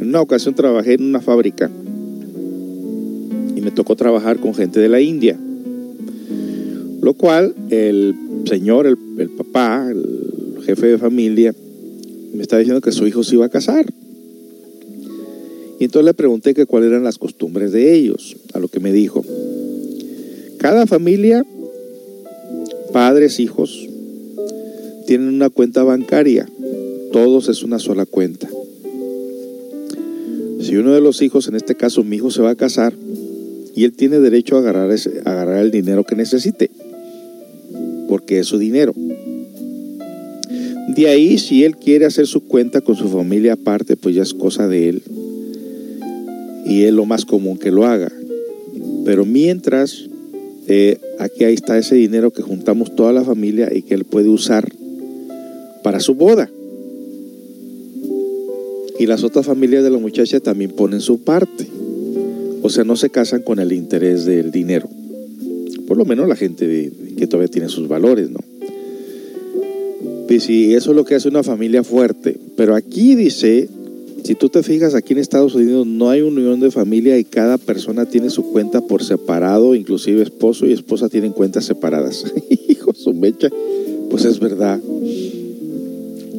En 0.00 0.08
una 0.08 0.20
ocasión 0.20 0.56
trabajé 0.56 0.94
en 0.94 1.04
una 1.04 1.20
fábrica 1.20 1.70
y 3.54 3.60
me 3.60 3.70
tocó 3.70 3.94
trabajar 3.94 4.38
con 4.40 4.54
gente 4.54 4.80
de 4.80 4.88
la 4.88 5.00
India. 5.00 5.38
Lo 7.00 7.14
cual 7.14 7.54
el 7.70 8.16
señor, 8.44 8.88
el, 8.88 8.98
el 9.18 9.30
papá, 9.30 9.88
el 9.88 10.64
jefe 10.64 10.88
de 10.88 10.98
familia, 10.98 11.54
me 12.36 12.42
estaba 12.42 12.60
diciendo 12.60 12.80
que 12.80 12.92
su 12.92 13.06
hijo 13.06 13.24
se 13.24 13.34
iba 13.34 13.46
a 13.46 13.50
casar. 13.50 13.86
Y 15.78 15.84
entonces 15.84 16.06
le 16.06 16.14
pregunté 16.14 16.54
que 16.54 16.66
cuáles 16.66 16.90
eran 16.90 17.04
las 17.04 17.18
costumbres 17.18 17.72
de 17.72 17.94
ellos, 17.94 18.36
a 18.54 18.58
lo 18.58 18.68
que 18.68 18.80
me 18.80 18.92
dijo. 18.92 19.24
Cada 20.58 20.86
familia, 20.86 21.44
padres, 22.92 23.40
hijos, 23.40 23.88
tienen 25.06 25.28
una 25.28 25.50
cuenta 25.50 25.82
bancaria. 25.82 26.48
Todos 27.12 27.48
es 27.48 27.62
una 27.62 27.78
sola 27.78 28.06
cuenta. 28.06 28.48
Si 30.60 30.76
uno 30.76 30.92
de 30.92 31.00
los 31.00 31.22
hijos, 31.22 31.46
en 31.48 31.56
este 31.56 31.74
caso 31.74 32.02
mi 32.02 32.16
hijo, 32.16 32.30
se 32.30 32.42
va 32.42 32.50
a 32.50 32.56
casar, 32.56 32.94
y 33.74 33.84
él 33.84 33.92
tiene 33.92 34.18
derecho 34.18 34.56
a 34.56 34.60
agarrar, 34.60 34.90
a 34.90 35.30
agarrar 35.30 35.58
el 35.58 35.70
dinero 35.70 36.04
que 36.04 36.16
necesite, 36.16 36.70
porque 38.08 38.38
es 38.38 38.46
su 38.46 38.58
dinero. 38.58 38.94
De 40.96 41.08
ahí, 41.08 41.36
si 41.36 41.62
él 41.62 41.76
quiere 41.76 42.06
hacer 42.06 42.26
su 42.26 42.44
cuenta 42.44 42.80
con 42.80 42.96
su 42.96 43.08
familia 43.08 43.52
aparte, 43.52 43.96
pues 43.96 44.14
ya 44.14 44.22
es 44.22 44.32
cosa 44.32 44.66
de 44.66 44.88
él. 44.88 45.02
Y 46.64 46.84
es 46.84 46.92
lo 46.92 47.04
más 47.04 47.26
común 47.26 47.58
que 47.58 47.70
lo 47.70 47.84
haga. 47.84 48.10
Pero 49.04 49.26
mientras, 49.26 50.08
eh, 50.68 50.98
aquí 51.18 51.44
ahí 51.44 51.52
está 51.52 51.76
ese 51.76 51.96
dinero 51.96 52.30
que 52.30 52.40
juntamos 52.40 52.96
toda 52.96 53.12
la 53.12 53.22
familia 53.24 53.70
y 53.74 53.82
que 53.82 53.92
él 53.92 54.04
puede 54.04 54.30
usar 54.30 54.72
para 55.82 56.00
su 56.00 56.14
boda. 56.14 56.50
Y 58.98 59.04
las 59.04 59.22
otras 59.22 59.44
familias 59.44 59.84
de 59.84 59.90
la 59.90 59.98
muchacha 59.98 60.40
también 60.40 60.70
ponen 60.70 61.02
su 61.02 61.20
parte. 61.20 61.66
O 62.62 62.70
sea, 62.70 62.84
no 62.84 62.96
se 62.96 63.10
casan 63.10 63.42
con 63.42 63.58
el 63.60 63.72
interés 63.72 64.24
del 64.24 64.50
dinero. 64.50 64.88
Por 65.86 65.98
lo 65.98 66.06
menos 66.06 66.26
la 66.26 66.36
gente 66.36 66.90
que 67.18 67.26
todavía 67.26 67.50
tiene 67.50 67.68
sus 67.68 67.86
valores, 67.86 68.30
¿no? 68.30 68.40
Si 70.28 70.74
eso 70.74 70.90
es 70.90 70.96
lo 70.96 71.04
que 71.04 71.14
hace 71.14 71.28
una 71.28 71.42
familia 71.42 71.82
fuerte. 71.82 72.36
Pero 72.56 72.74
aquí 72.74 73.14
dice, 73.14 73.68
si 74.24 74.34
tú 74.34 74.48
te 74.48 74.62
fijas, 74.62 74.94
aquí 74.94 75.12
en 75.12 75.20
Estados 75.20 75.54
Unidos 75.54 75.86
no 75.86 76.10
hay 76.10 76.22
unión 76.22 76.60
de 76.60 76.70
familia 76.70 77.16
y 77.16 77.24
cada 77.24 77.58
persona 77.58 78.06
tiene 78.06 78.28
su 78.30 78.50
cuenta 78.50 78.80
por 78.80 79.04
separado, 79.04 79.74
inclusive 79.74 80.22
esposo 80.22 80.66
y 80.66 80.72
esposa 80.72 81.08
tienen 81.08 81.32
cuentas 81.32 81.64
separadas. 81.64 82.24
Hijo, 82.68 82.92
su 82.92 83.14
mecha. 83.14 83.48
Pues 84.10 84.24
es 84.24 84.40
verdad. 84.40 84.80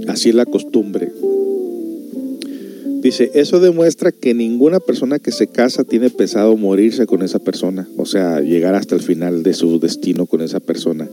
Así 0.07 0.29
es 0.29 0.35
la 0.35 0.45
costumbre. 0.45 1.11
Dice, 3.01 3.31
eso 3.35 3.59
demuestra 3.59 4.11
que 4.11 4.33
ninguna 4.33 4.79
persona 4.79 5.19
que 5.19 5.31
se 5.31 5.47
casa 5.47 5.83
tiene 5.83 6.09
pensado 6.09 6.57
morirse 6.57 7.05
con 7.05 7.21
esa 7.21 7.39
persona, 7.39 7.87
o 7.95 8.05
sea, 8.05 8.41
llegar 8.41 8.75
hasta 8.75 8.95
el 8.95 9.01
final 9.01 9.43
de 9.43 9.53
su 9.53 9.79
destino 9.79 10.25
con 10.25 10.41
esa 10.41 10.59
persona. 10.59 11.07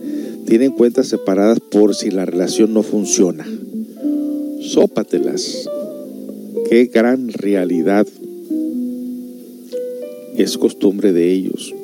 Tienen 0.55 0.71
cuentas 0.71 1.09
separadas 1.09 1.59
por 1.59 1.97
si 1.97 2.13
la 2.13 2.25
relación 2.25 2.73
no 2.75 2.85
funciona. 2.85 3.45
Sópatelas. 4.61 5.69
Qué 6.71 6.85
gran 6.85 7.33
realidad. 7.33 8.07
Es 10.37 10.57
costumbre 10.57 11.13
de 11.13 11.33
ellos. 11.33 11.75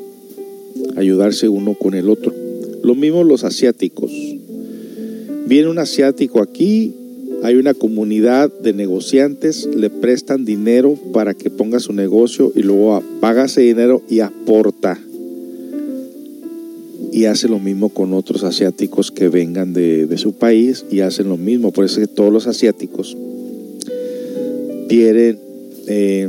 Ayudarse 0.95 1.49
uno 1.49 1.75
con 1.75 1.95
el 1.95 2.09
otro. 2.09 2.33
Lo 2.85 2.95
mismo 2.95 3.25
los 3.25 3.43
asiáticos. 3.43 4.13
Viene 5.49 5.69
un 5.69 5.81
asiático 5.81 6.41
aquí, 6.41 6.95
hay 7.43 7.57
una 7.57 7.75
comunidad 7.75 8.53
de 8.61 8.73
negociantes, 8.73 9.67
le 9.67 9.91
prestan 9.91 10.45
dinero 10.45 10.97
para 11.13 11.35
que 11.35 11.51
ponga 11.51 11.81
su 11.81 11.93
negocio 11.93 12.53
y 12.55 12.63
luego 12.63 13.03
paga 13.21 13.47
ese 13.47 13.63
dinero 13.63 14.01
y 14.09 14.21
aporta. 14.21 14.97
Y 17.13 17.25
hace 17.25 17.49
lo 17.49 17.59
mismo 17.59 17.89
con 17.89 18.13
otros 18.15 18.45
asiáticos 18.45 19.11
que 19.11 19.29
vengan 19.29 19.73
de, 19.73 20.07
de 20.07 20.19
su 20.19 20.33
país 20.33 20.85
y 20.91 21.01
hacen 21.01 21.29
lo 21.29 21.37
mismo. 21.37 21.73
Por 21.73 21.85
eso 21.85 22.01
es 22.01 22.09
que 22.09 22.15
todos 22.15 22.33
los 22.33 22.47
asiáticos 22.47 23.17
tienen 24.91 25.39
eh, 25.87 26.29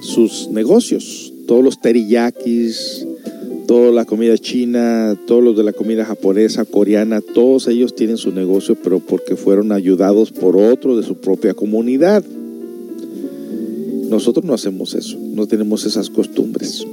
sus 0.00 0.48
negocios, 0.48 1.32
todos 1.46 1.62
los 1.62 1.80
teriyakis, 1.80 3.06
toda 3.66 3.92
la 3.92 4.06
comida 4.06 4.38
china, 4.38 5.14
todos 5.26 5.44
los 5.44 5.56
de 5.56 5.64
la 5.64 5.74
comida 5.74 6.06
japonesa, 6.06 6.64
coreana, 6.64 7.20
todos 7.20 7.68
ellos 7.68 7.94
tienen 7.94 8.16
su 8.16 8.32
negocio, 8.32 8.74
pero 8.82 9.00
porque 9.00 9.36
fueron 9.36 9.72
ayudados 9.72 10.32
por 10.32 10.56
otro 10.56 10.96
de 10.96 11.02
su 11.02 11.16
propia 11.16 11.52
comunidad. 11.52 12.24
Nosotros 14.08 14.44
no 14.44 14.54
hacemos 14.54 14.94
eso, 14.94 15.18
no 15.18 15.46
tenemos 15.46 15.84
esas 15.84 16.08
costumbres. 16.08 16.86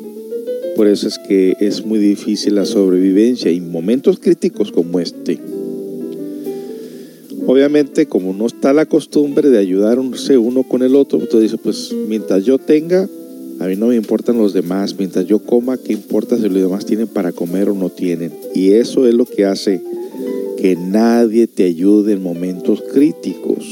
Por 0.75 0.87
eso 0.87 1.07
es 1.07 1.19
que 1.19 1.55
es 1.59 1.85
muy 1.85 1.99
difícil 1.99 2.55
la 2.55 2.65
sobrevivencia 2.65 3.51
en 3.51 3.71
momentos 3.71 4.19
críticos 4.19 4.71
como 4.71 4.99
este. 4.99 5.39
Obviamente, 7.45 8.05
como 8.05 8.33
no 8.33 8.45
está 8.45 8.71
la 8.71 8.85
costumbre 8.85 9.49
de 9.49 9.57
ayudarse 9.57 10.37
uno 10.37 10.63
con 10.63 10.83
el 10.83 10.95
otro, 10.95 11.19
entonces 11.19 11.51
dice, 11.51 11.61
pues 11.61 11.93
mientras 12.07 12.45
yo 12.45 12.57
tenga, 12.57 13.09
a 13.59 13.67
mí 13.67 13.75
no 13.75 13.87
me 13.87 13.95
importan 13.95 14.37
los 14.37 14.53
demás, 14.53 14.95
mientras 14.97 15.25
yo 15.25 15.39
coma, 15.39 15.77
¿qué 15.77 15.93
importa 15.93 16.37
si 16.37 16.43
los 16.43 16.61
demás 16.61 16.85
tienen 16.85 17.07
para 17.07 17.31
comer 17.31 17.69
o 17.69 17.73
no 17.73 17.89
tienen? 17.89 18.31
Y 18.55 18.71
eso 18.71 19.07
es 19.07 19.13
lo 19.13 19.25
que 19.25 19.45
hace 19.45 19.81
que 20.57 20.75
nadie 20.75 21.47
te 21.47 21.63
ayude 21.63 22.13
en 22.13 22.21
momentos 22.21 22.83
críticos. 22.93 23.65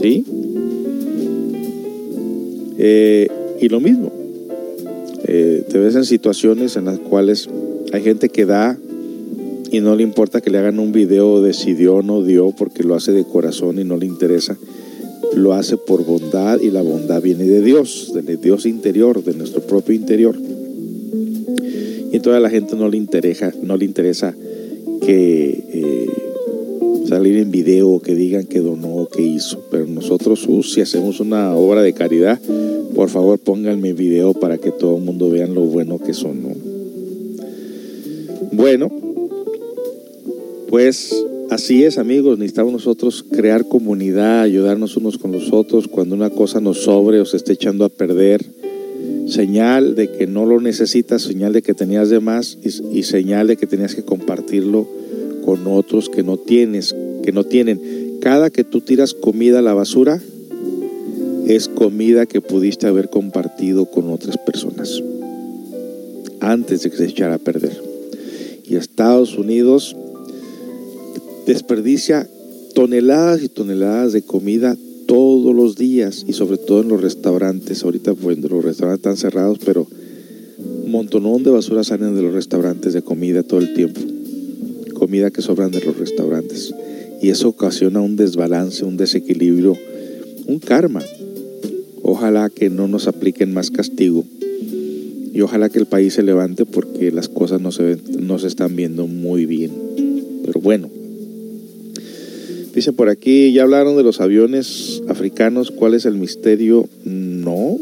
¿Sí? 0.00 0.24
Eh, 2.78 3.28
y 3.60 3.68
lo 3.68 3.80
mismo, 3.80 4.10
eh, 5.26 5.64
te 5.68 5.78
ves 5.78 5.94
en 5.94 6.04
situaciones 6.04 6.76
en 6.76 6.84
las 6.86 6.98
cuales 6.98 7.48
hay 7.92 8.02
gente 8.02 8.28
que 8.28 8.44
da 8.44 8.78
y 9.70 9.80
no 9.80 9.96
le 9.96 10.02
importa 10.02 10.40
que 10.40 10.50
le 10.50 10.58
hagan 10.58 10.78
un 10.78 10.92
video 10.92 11.40
de 11.40 11.52
si 11.52 11.74
dio 11.74 11.96
o 11.96 12.02
no 12.02 12.22
dio 12.22 12.52
porque 12.52 12.84
lo 12.84 12.94
hace 12.94 13.12
de 13.12 13.24
corazón 13.24 13.78
y 13.78 13.84
no 13.84 13.96
le 13.96 14.06
interesa. 14.06 14.56
Lo 15.34 15.52
hace 15.52 15.76
por 15.76 16.04
bondad 16.04 16.60
y 16.60 16.70
la 16.70 16.82
bondad 16.82 17.20
viene 17.20 17.44
de 17.44 17.60
Dios, 17.60 18.12
del 18.14 18.40
Dios 18.40 18.66
interior, 18.66 19.24
de 19.24 19.34
nuestro 19.34 19.62
propio 19.62 19.94
interior. 19.94 20.36
Y 22.12 22.16
entonces 22.16 22.40
la 22.40 22.50
gente 22.50 22.76
no 22.76 22.88
le 22.88 22.96
interesa, 22.96 23.52
no 23.62 23.76
le 23.76 23.84
interesa 23.84 24.34
que 25.00 25.64
eh, 25.72 26.06
salir 27.08 27.36
en 27.38 27.50
video, 27.50 28.00
que 28.00 28.14
digan 28.14 28.46
que 28.46 28.60
donó 28.60 29.08
que 29.08 29.22
hizo. 29.22 29.64
Pero 29.70 29.86
nosotros, 29.86 30.46
uh, 30.46 30.62
si 30.62 30.80
hacemos 30.80 31.20
una 31.20 31.54
obra 31.56 31.82
de 31.82 31.92
caridad, 31.92 32.38
por 32.94 33.08
favor 33.10 33.38
pónganme 33.38 33.92
video 33.92 34.32
para 34.34 34.58
que 34.58 34.70
todo 34.70 34.96
el 34.96 35.02
mundo 35.02 35.30
vean 35.30 35.54
lo 35.54 35.62
bueno 35.62 35.98
que 35.98 36.14
son. 36.14 36.42
¿no? 36.42 36.50
Bueno, 38.52 38.90
pues 40.68 41.14
así 41.50 41.84
es 41.84 41.98
amigos, 41.98 42.38
necesitamos 42.38 42.72
nosotros 42.72 43.24
crear 43.28 43.66
comunidad, 43.66 44.42
ayudarnos 44.42 44.96
unos 44.96 45.18
con 45.18 45.32
los 45.32 45.52
otros 45.52 45.88
cuando 45.88 46.14
una 46.14 46.30
cosa 46.30 46.60
nos 46.60 46.82
sobre 46.82 47.20
o 47.20 47.24
se 47.24 47.36
esté 47.36 47.54
echando 47.54 47.84
a 47.84 47.88
perder. 47.88 48.44
Señal 49.26 49.94
de 49.94 50.10
que 50.10 50.26
no 50.26 50.44
lo 50.44 50.60
necesitas, 50.60 51.22
señal 51.22 51.52
de 51.52 51.62
que 51.62 51.74
tenías 51.74 52.10
de 52.10 52.20
más 52.20 52.58
y, 52.62 52.98
y 52.98 53.02
señal 53.04 53.46
de 53.46 53.56
que 53.56 53.66
tenías 53.66 53.94
que 53.94 54.04
compartirlo 54.04 54.86
con 55.44 55.66
otros 55.66 56.10
que 56.10 56.22
no 56.22 56.36
tienes, 56.36 56.94
que 57.22 57.32
no 57.32 57.44
tienen. 57.44 58.18
Cada 58.20 58.50
que 58.50 58.64
tú 58.64 58.82
tiras 58.82 59.14
comida 59.14 59.60
a 59.60 59.62
la 59.62 59.74
basura 59.74 60.20
es 61.46 61.68
comida 61.68 62.26
que 62.26 62.40
pudiste 62.40 62.86
haber 62.86 63.10
compartido 63.10 63.86
con 63.86 64.10
otras 64.10 64.38
personas 64.38 65.02
antes 66.40 66.82
de 66.82 66.90
que 66.90 66.96
se 66.96 67.06
echara 67.06 67.34
a 67.34 67.38
perder. 67.38 67.80
Y 68.64 68.76
Estados 68.76 69.36
Unidos 69.36 69.96
desperdicia 71.46 72.28
toneladas 72.74 73.42
y 73.42 73.48
toneladas 73.48 74.12
de 74.12 74.22
comida 74.22 74.76
todos 75.06 75.54
los 75.54 75.76
días 75.76 76.24
y 76.26 76.32
sobre 76.32 76.58
todo 76.58 76.82
en 76.82 76.88
los 76.88 77.00
restaurantes. 77.00 77.84
Ahorita 77.84 78.14
pues 78.14 78.38
los 78.38 78.64
restaurantes 78.64 79.00
están 79.00 79.16
cerrados, 79.16 79.58
pero 79.64 79.86
montonón 80.86 81.42
de 81.42 81.50
basura 81.50 81.84
salen 81.84 82.14
de 82.14 82.22
los 82.22 82.32
restaurantes 82.32 82.92
de 82.92 83.02
comida 83.02 83.42
todo 83.42 83.60
el 83.60 83.74
tiempo. 83.74 84.00
Comida 84.94 85.30
que 85.30 85.42
sobran 85.42 85.70
de 85.70 85.84
los 85.84 85.98
restaurantes. 85.98 86.74
Y 87.20 87.30
eso 87.30 87.48
ocasiona 87.48 88.00
un 88.00 88.16
desbalance, 88.16 88.84
un 88.84 88.96
desequilibrio, 88.96 89.76
un 90.46 90.58
karma. 90.58 91.02
Ojalá 92.06 92.50
que 92.50 92.68
no 92.68 92.86
nos 92.86 93.08
apliquen 93.08 93.54
más 93.54 93.70
castigo. 93.70 94.24
Y 95.32 95.40
ojalá 95.40 95.70
que 95.70 95.78
el 95.78 95.86
país 95.86 96.12
se 96.14 96.22
levante 96.22 96.66
porque 96.66 97.10
las 97.10 97.28
cosas 97.28 97.60
no 97.62 97.72
se, 97.72 97.82
ven- 97.82 98.00
no 98.20 98.38
se 98.38 98.46
están 98.46 98.76
viendo 98.76 99.06
muy 99.06 99.46
bien. 99.46 99.72
Pero 100.44 100.60
bueno. 100.60 100.88
Dice 102.74 102.92
por 102.92 103.08
aquí, 103.08 103.52
ya 103.52 103.62
hablaron 103.62 103.96
de 103.96 104.02
los 104.02 104.20
aviones 104.20 105.02
africanos, 105.08 105.70
¿cuál 105.70 105.94
es 105.94 106.04
el 106.04 106.16
misterio? 106.16 106.88
No. 107.04 107.78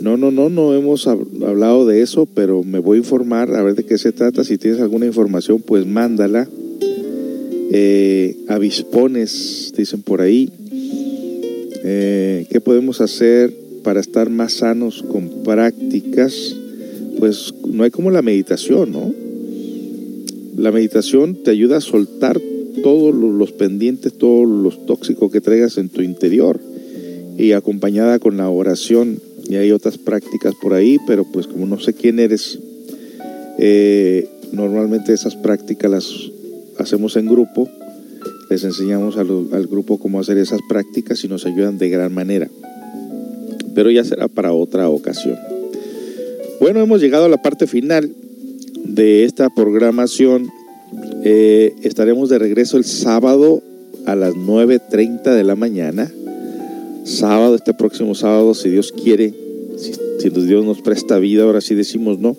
No, 0.00 0.16
no, 0.16 0.30
no, 0.30 0.48
no 0.48 0.74
hemos 0.74 1.06
hab- 1.06 1.44
hablado 1.46 1.86
de 1.86 2.00
eso, 2.00 2.26
pero 2.26 2.64
me 2.64 2.78
voy 2.78 2.96
a 2.96 3.00
informar 3.00 3.54
a 3.54 3.62
ver 3.62 3.74
de 3.74 3.84
qué 3.84 3.98
se 3.98 4.10
trata. 4.12 4.42
Si 4.42 4.56
tienes 4.56 4.80
alguna 4.80 5.06
información, 5.06 5.60
pues 5.60 5.86
mándala. 5.86 6.48
Eh, 7.74 8.36
avispones, 8.48 9.72
dicen 9.76 10.02
por 10.02 10.20
ahí. 10.22 10.50
Eh, 11.84 12.46
¿Qué 12.50 12.60
podemos 12.60 13.00
hacer 13.00 13.52
para 13.82 14.00
estar 14.00 14.30
más 14.30 14.54
sanos 14.54 15.02
con 15.02 15.42
prácticas? 15.42 16.54
Pues 17.18 17.54
no 17.68 17.84
hay 17.84 17.90
como 17.90 18.10
la 18.10 18.22
meditación, 18.22 18.92
¿no? 18.92 19.12
La 20.56 20.70
meditación 20.70 21.34
te 21.42 21.50
ayuda 21.50 21.78
a 21.78 21.80
soltar 21.80 22.40
todos 22.82 23.14
lo- 23.14 23.32
los 23.32 23.52
pendientes, 23.52 24.12
todos 24.14 24.48
los 24.48 24.86
tóxicos 24.86 25.30
que 25.32 25.40
traigas 25.40 25.78
en 25.78 25.88
tu 25.88 26.02
interior 26.02 26.60
y 27.38 27.52
acompañada 27.52 28.18
con 28.18 28.36
la 28.36 28.48
oración. 28.48 29.18
Y 29.48 29.56
hay 29.56 29.72
otras 29.72 29.98
prácticas 29.98 30.54
por 30.62 30.74
ahí, 30.74 30.98
pero 31.06 31.24
pues 31.32 31.46
como 31.46 31.66
no 31.66 31.80
sé 31.80 31.94
quién 31.94 32.18
eres, 32.20 32.58
eh, 33.58 34.28
normalmente 34.52 35.12
esas 35.12 35.34
prácticas 35.36 35.90
las 35.90 36.06
hacemos 36.78 37.16
en 37.16 37.26
grupo, 37.28 37.68
les 38.52 38.64
enseñamos 38.64 39.16
al 39.16 39.66
grupo 39.66 39.98
cómo 39.98 40.20
hacer 40.20 40.36
esas 40.36 40.60
prácticas 40.68 41.24
y 41.24 41.28
nos 41.28 41.46
ayudan 41.46 41.78
de 41.78 41.88
gran 41.88 42.12
manera. 42.12 42.50
Pero 43.74 43.90
ya 43.90 44.04
será 44.04 44.28
para 44.28 44.52
otra 44.52 44.90
ocasión. 44.90 45.38
Bueno, 46.60 46.80
hemos 46.80 47.00
llegado 47.00 47.24
a 47.24 47.28
la 47.30 47.40
parte 47.40 47.66
final 47.66 48.12
de 48.84 49.24
esta 49.24 49.48
programación. 49.48 50.50
Eh, 51.24 51.74
estaremos 51.82 52.28
de 52.28 52.38
regreso 52.38 52.76
el 52.76 52.84
sábado 52.84 53.62
a 54.04 54.14
las 54.14 54.34
9.30 54.34 55.22
de 55.34 55.44
la 55.44 55.56
mañana. 55.56 56.12
Sábado, 57.04 57.54
este 57.54 57.72
próximo 57.72 58.14
sábado, 58.14 58.52
si 58.52 58.68
Dios 58.68 58.92
quiere, 58.92 59.32
si, 59.78 59.94
si 60.18 60.28
Dios 60.28 60.66
nos 60.66 60.82
presta 60.82 61.18
vida, 61.18 61.44
ahora 61.44 61.62
sí 61.62 61.74
decimos 61.74 62.18
no. 62.18 62.36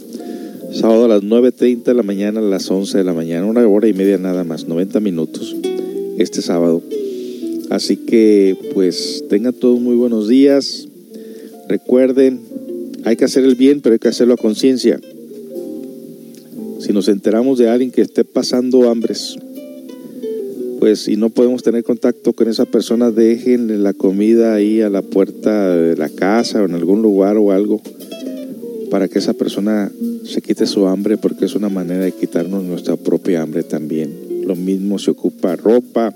Sábado 0.73 1.06
a 1.06 1.07
las 1.07 1.23
9.30 1.23 1.85
de 1.85 1.94
la 1.95 2.03
mañana, 2.03 2.40
a 2.40 2.44
las 2.44 2.69
11 2.69 2.99
de 2.99 3.03
la 3.03 3.14
mañana, 3.14 3.48
una 3.48 3.68
hora 3.68 3.88
y 3.88 3.94
media 3.94 4.19
nada 4.19 4.44
más, 4.44 4.68
90 4.68 4.99
minutos 4.99 5.56
este 6.23 6.41
sábado. 6.41 6.81
Así 7.69 7.97
que 7.97 8.57
pues 8.73 9.23
tengan 9.29 9.53
todos 9.53 9.79
muy 9.79 9.95
buenos 9.95 10.27
días. 10.27 10.87
Recuerden, 11.67 12.39
hay 13.05 13.15
que 13.15 13.25
hacer 13.25 13.43
el 13.43 13.55
bien, 13.55 13.81
pero 13.81 13.93
hay 13.93 13.99
que 13.99 14.07
hacerlo 14.07 14.33
a 14.33 14.37
conciencia. 14.37 14.99
Si 16.79 16.91
nos 16.91 17.07
enteramos 17.07 17.57
de 17.57 17.69
alguien 17.69 17.91
que 17.91 18.01
esté 18.01 18.23
pasando 18.23 18.89
hambres, 18.89 19.37
pues 20.79 21.07
y 21.07 21.15
no 21.15 21.29
podemos 21.29 21.63
tener 21.63 21.83
contacto 21.83 22.33
con 22.33 22.49
esa 22.49 22.65
persona, 22.65 23.09
déjenle 23.09 23.77
la 23.77 23.93
comida 23.93 24.53
ahí 24.53 24.81
a 24.81 24.89
la 24.89 25.01
puerta 25.01 25.75
de 25.75 25.95
la 25.95 26.09
casa 26.09 26.61
o 26.61 26.65
en 26.65 26.73
algún 26.73 27.01
lugar 27.01 27.37
o 27.37 27.51
algo 27.51 27.81
para 28.91 29.07
que 29.07 29.19
esa 29.19 29.33
persona 29.33 29.91
se 30.25 30.41
quite 30.41 30.65
su 30.65 30.85
hambre 30.87 31.17
porque 31.17 31.45
es 31.45 31.55
una 31.55 31.69
manera 31.69 32.03
de 32.03 32.11
quitarnos 32.11 32.63
nuestra 32.63 32.97
propia 32.97 33.41
hambre 33.41 33.63
también. 33.63 34.32
Lo 34.45 34.56
mismo 34.56 34.99
se 34.99 35.11
ocupa 35.11 35.56
ropa, 35.56 36.14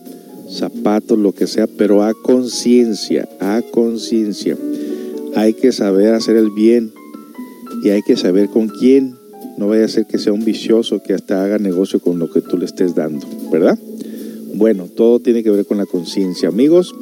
zapatos, 0.49 1.17
lo 1.17 1.33
que 1.33 1.47
sea, 1.47 1.67
pero 1.67 2.03
a 2.03 2.13
conciencia, 2.13 3.27
a 3.39 3.61
conciencia. 3.71 4.57
Hay 5.35 5.53
que 5.53 5.71
saber 5.71 6.13
hacer 6.13 6.35
el 6.35 6.51
bien 6.51 6.91
y 7.83 7.89
hay 7.89 8.01
que 8.01 8.17
saber 8.17 8.49
con 8.49 8.67
quién. 8.67 9.15
No 9.57 9.67
vaya 9.67 9.85
a 9.85 9.89
ser 9.89 10.05
que 10.05 10.19
sea 10.19 10.33
un 10.33 10.45
vicioso 10.45 11.01
que 11.01 11.13
hasta 11.13 11.43
haga 11.43 11.57
negocio 11.57 11.99
con 11.99 12.19
lo 12.19 12.29
que 12.29 12.41
tú 12.41 12.57
le 12.57 12.65
estés 12.65 12.95
dando, 12.95 13.25
¿verdad? 13.51 13.77
Bueno, 14.53 14.87
todo 14.87 15.19
tiene 15.19 15.43
que 15.43 15.49
ver 15.49 15.65
con 15.65 15.77
la 15.77 15.85
conciencia. 15.85 16.49
Amigos, 16.49 16.93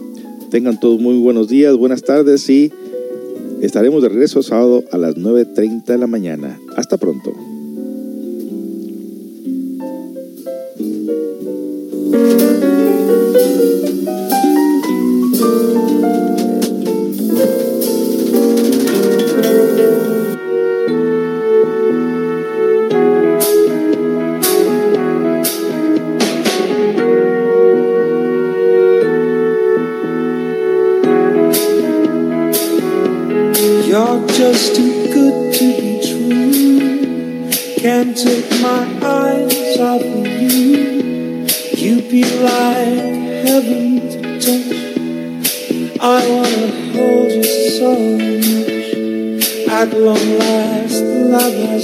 tengan 0.52 0.80
todos 0.80 1.00
muy 1.00 1.18
buenos 1.18 1.48
días, 1.48 1.76
buenas 1.76 2.04
tardes 2.04 2.50
y 2.50 2.72
estaremos 3.62 4.04
de 4.04 4.10
regreso 4.10 4.42
sábado 4.42 4.84
a 4.92 4.98
las 4.98 5.16
9.30 5.16 5.86
de 5.86 5.98
la 5.98 6.08
mañana. 6.08 6.60
Hasta 6.76 6.98
pronto. 6.98 7.34
Thank 12.16 12.40
you. 19.80 20.15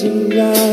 around. 0.03 0.70